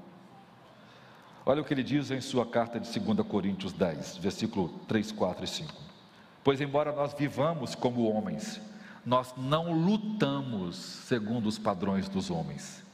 Olha 1.47 1.62
o 1.62 1.64
que 1.64 1.72
ele 1.72 1.82
diz 1.82 2.10
em 2.10 2.20
sua 2.20 2.44
carta 2.44 2.78
de 2.78 3.01
2 3.01 3.27
Coríntios 3.27 3.72
10, 3.72 4.18
versículo 4.18 4.68
3, 4.86 5.10
4 5.12 5.44
e 5.44 5.48
5. 5.48 5.72
Pois, 6.44 6.60
embora 6.60 6.93
nós 6.93 7.14
vivamos 7.14 7.74
como 7.74 8.10
homens, 8.10 8.60
nós 9.06 9.32
não 9.36 9.72
lutamos 9.72 10.77
segundo 10.77 11.47
os 11.47 11.59
padrões 11.59 12.09
dos 12.09 12.31
homens. 12.31 12.85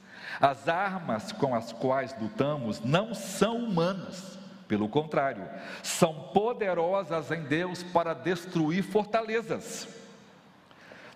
As 0.41 0.69
armas 0.69 1.33
com 1.33 1.55
as 1.55 1.73
quais 1.73 2.15
lutamos 2.21 2.81
não 2.81 3.15
são 3.15 3.57
humanas 3.57 4.36
pelo 4.69 4.89
contrário, 4.89 5.49
são 5.83 6.31
poderosas 6.33 7.31
em 7.31 7.43
Deus 7.45 7.83
para 7.83 8.15
destruir 8.15 8.83
fortalezas. 8.83 9.89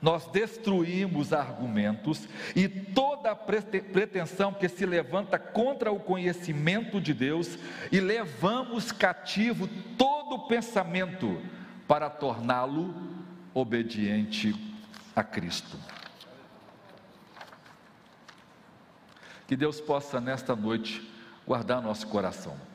Nós 0.01 0.27
destruímos 0.29 1.33
argumentos 1.33 2.27
e 2.57 2.67
toda 2.69 3.37
pretensão 3.37 4.55
que 4.55 4.67
se 4.67 4.87
levanta 4.87 5.39
contra 5.39 5.93
o 5.93 6.01
conhecimento 6.01 6.99
de 7.01 7.13
Deus 7.13 7.59
e 7.93 8.01
levamos 8.01 8.93
cativo 8.93 9.69
todo 9.99 10.47
pensamento 10.47 11.43
para 11.87 12.09
torná-lo 12.09 12.95
obediente 13.53 14.55
a 15.15 15.23
Cristo. 15.23 15.77
Que 19.47 19.57
Deus 19.57 19.81
possa 19.81 20.19
nesta 20.19 20.57
noite 20.57 21.07
guardar 21.47 21.83
nosso 21.83 22.07
coração 22.07 22.70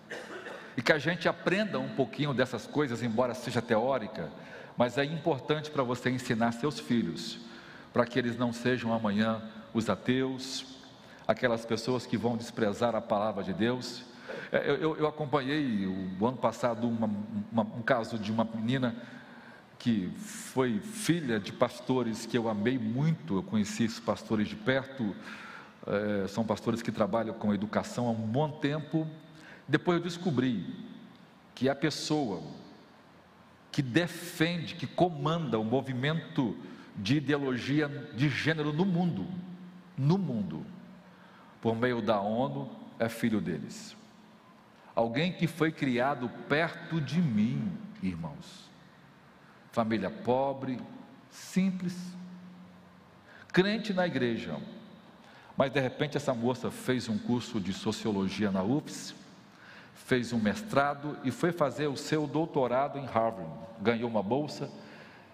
e 0.77 0.81
que 0.81 0.91
a 0.91 0.97
gente 0.97 1.27
aprenda 1.27 1.80
um 1.80 1.89
pouquinho 1.89 2.34
dessas 2.34 2.68
coisas, 2.68 3.02
embora 3.02 3.34
seja 3.34 3.61
teórica, 3.61 4.30
mas 4.77 4.97
é 4.97 5.06
importante 5.06 5.72
para 5.72 5.84
você 5.84 6.10
ensinar 6.10 6.52
seus 6.52 6.80
filhos, 6.80 7.39
para 7.93 8.06
que 8.06 8.19
eles 8.19 8.38
não 8.38 8.52
sejam 8.52 8.93
amanhã 8.93 9.41
os 9.73 9.89
ateus, 9.89 10.65
aquelas 11.27 11.65
pessoas 11.65 12.06
que 12.06 12.18
vão 12.18 12.35
desprezar 12.35 12.95
a 12.95 13.02
palavra 13.02 13.43
de 13.43 13.53
Deus. 13.53 14.03
É, 14.52 14.69
eu, 14.69 14.76
eu, 14.76 14.97
eu 14.97 15.07
acompanhei 15.07 15.88
o 15.88 16.26
ano 16.26 16.38
passado 16.38 16.88
uma, 16.88 17.10
uma, 17.52 17.64
um 17.64 17.81
caso 17.81 18.19
de 18.19 18.31
uma 18.31 18.43
menina 18.43 18.95
que 19.80 20.11
foi 20.18 20.80
filha 20.80 21.39
de 21.39 21.52
pastores 21.52 22.26
que 22.26 22.38
eu 22.38 22.49
amei 22.49 22.77
muito, 22.77 23.38
eu 23.38 23.43
conheci 23.43 23.84
esses 23.85 23.99
pastores 23.99 24.47
de 24.47 24.56
perto, 24.56 25.15
é, 25.88 26.27
são 26.27 26.43
pastores 26.43 26.81
que 26.81 26.91
trabalham 26.91 27.34
com 27.34 27.53
educação 27.53 28.07
há 28.07 28.11
um 28.11 28.15
bom 28.15 28.49
tempo. 28.49 29.07
Depois 29.67 29.97
eu 29.97 30.03
descobri 30.03 30.65
que 31.53 31.69
a 31.69 31.75
pessoa 31.75 32.41
que 33.71 33.81
defende, 33.81 34.75
que 34.75 34.87
comanda 34.87 35.59
o 35.59 35.63
movimento 35.63 36.55
de 36.95 37.17
ideologia 37.17 37.87
de 38.15 38.29
gênero 38.29 38.71
no 38.71 38.85
mundo, 38.85 39.27
no 39.97 40.17
mundo, 40.17 40.65
por 41.61 41.75
meio 41.75 42.01
da 42.01 42.19
ONU, 42.19 42.69
é 42.99 43.09
filho 43.09 43.41
deles. 43.41 43.95
Alguém 44.95 45.33
que 45.33 45.47
foi 45.47 45.71
criado 45.71 46.29
perto 46.47 47.01
de 47.01 47.19
mim, 47.19 47.69
irmãos. 48.01 48.69
Família 49.71 50.09
pobre, 50.09 50.79
simples, 51.29 51.97
crente 53.51 53.93
na 53.93 54.07
igreja. 54.07 54.57
Mas 55.57 55.71
de 55.71 55.81
repente 55.81 56.15
essa 56.15 56.33
moça 56.33 56.71
fez 56.71 57.09
um 57.09 57.17
curso 57.17 57.59
de 57.59 57.73
sociologia 57.73 58.51
na 58.51 58.63
UFS, 58.63 59.13
fez 60.06 60.32
um 60.32 60.40
mestrado 60.40 61.18
e 61.23 61.32
foi 61.32 61.52
fazer 61.52 61.88
o 61.88 61.98
seu 61.98 62.27
doutorado 62.27 62.99
em 62.99 63.06
Harvard. 63.06 63.52
Ganhou 63.82 64.07
uma 64.07 64.22
bolsa 64.22 64.69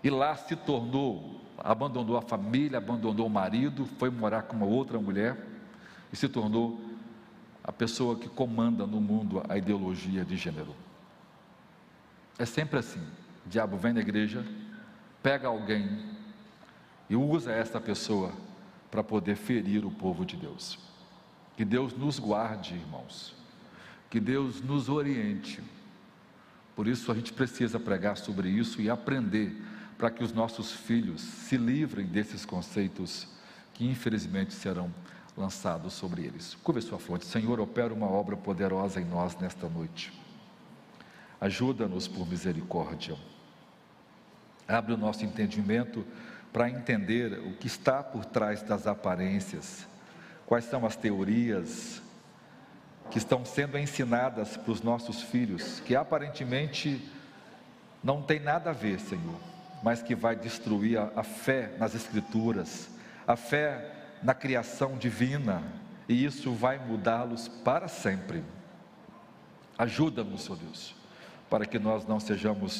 e 0.01 0.09
lá 0.09 0.33
se 0.35 0.55
tornou, 0.55 1.41
abandonou 1.57 2.15
a 2.17 2.21
família, 2.21 2.77
abandonou 2.77 3.27
o 3.27 3.29
marido, 3.29 3.85
foi 3.99 4.09
morar 4.09 4.43
com 4.43 4.55
uma 4.55 4.65
outra 4.65 4.97
mulher 4.97 5.37
e 6.11 6.15
se 6.15 6.29
tornou 6.29 6.79
a 7.61 7.71
pessoa 7.71 8.15
que 8.15 8.29
comanda 8.29 8.87
no 8.87 9.01
mundo 9.01 9.43
a 9.47 9.57
ideologia 9.57 10.23
de 10.23 10.37
gênero. 10.37 10.73
É 12.39 12.45
sempre 12.45 12.79
assim: 12.79 13.05
o 13.45 13.49
diabo 13.49 13.75
vem 13.75 13.91
na 13.91 13.99
igreja, 13.99 14.45
pega 15.21 15.49
alguém 15.49 16.15
e 17.09 17.15
usa 17.17 17.51
essa 17.51 17.79
pessoa 17.79 18.31
para 18.89 19.03
poder 19.03 19.35
ferir 19.35 19.85
o 19.85 19.91
povo 19.91 20.25
de 20.25 20.37
Deus. 20.37 20.79
Que 21.57 21.65
Deus 21.65 21.93
nos 21.93 22.17
guarde, 22.17 22.73
irmãos. 22.73 23.40
Que 24.11 24.19
Deus 24.19 24.61
nos 24.61 24.89
oriente. 24.89 25.63
Por 26.75 26.85
isso 26.85 27.11
a 27.11 27.15
gente 27.15 27.31
precisa 27.31 27.79
pregar 27.79 28.17
sobre 28.17 28.49
isso 28.49 28.81
e 28.81 28.89
aprender 28.89 29.55
para 29.97 30.11
que 30.11 30.21
os 30.21 30.33
nossos 30.33 30.71
filhos 30.71 31.21
se 31.21 31.55
livrem 31.55 32.05
desses 32.05 32.45
conceitos 32.45 33.27
que 33.73 33.85
infelizmente 33.85 34.53
serão 34.53 34.93
lançado 35.37 35.89
sobre 35.89 36.23
eles. 36.23 36.55
Curva 36.55 36.81
sua 36.81 36.99
fonte, 36.99 37.25
Senhor, 37.25 37.59
opera 37.61 37.93
uma 37.93 38.07
obra 38.07 38.35
poderosa 38.35 38.99
em 38.99 39.05
nós 39.05 39.37
nesta 39.37 39.69
noite. 39.69 40.11
Ajuda-nos 41.39 42.05
por 42.05 42.27
misericórdia. 42.27 43.15
Abre 44.67 44.93
o 44.93 44.97
nosso 44.97 45.23
entendimento 45.23 46.05
para 46.51 46.69
entender 46.69 47.39
o 47.47 47.53
que 47.53 47.67
está 47.67 48.03
por 48.03 48.25
trás 48.25 48.61
das 48.61 48.85
aparências, 48.87 49.87
quais 50.45 50.65
são 50.65 50.85
as 50.85 50.97
teorias 50.97 52.01
que 53.11 53.17
estão 53.17 53.43
sendo 53.43 53.77
ensinadas 53.77 54.55
para 54.55 54.71
os 54.71 54.81
nossos 54.81 55.21
filhos, 55.21 55.81
que 55.81 55.95
aparentemente 55.95 57.11
não 58.01 58.21
tem 58.21 58.39
nada 58.39 58.69
a 58.69 58.73
ver, 58.73 58.99
Senhor, 59.01 59.35
mas 59.83 60.01
que 60.01 60.15
vai 60.15 60.33
destruir 60.33 60.97
a, 60.97 61.11
a 61.17 61.23
fé 61.23 61.75
nas 61.77 61.93
Escrituras, 61.93 62.89
a 63.27 63.35
fé 63.35 64.17
na 64.23 64.33
criação 64.33 64.97
divina, 64.97 65.61
e 66.07 66.23
isso 66.23 66.53
vai 66.53 66.79
mudá-los 66.79 67.49
para 67.49 67.89
sempre. 67.89 68.43
Ajuda-nos, 69.77 70.43
Senhor 70.43 70.57
Deus, 70.59 70.95
para 71.49 71.65
que 71.65 71.77
nós 71.77 72.05
não 72.05 72.19
sejamos 72.19 72.79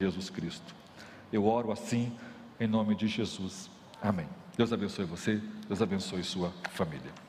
Jesus 0.00 0.30
Cristo. 0.30 0.74
Eu 1.32 1.46
oro 1.46 1.72
assim 1.72 2.16
em 2.58 2.66
nome 2.66 2.94
de 2.94 3.06
Jesus. 3.06 3.70
Amém. 4.00 4.28
Deus 4.56 4.72
abençoe 4.72 5.04
você, 5.04 5.40
Deus 5.68 5.82
abençoe 5.82 6.22
sua 6.22 6.52
família. 6.70 7.25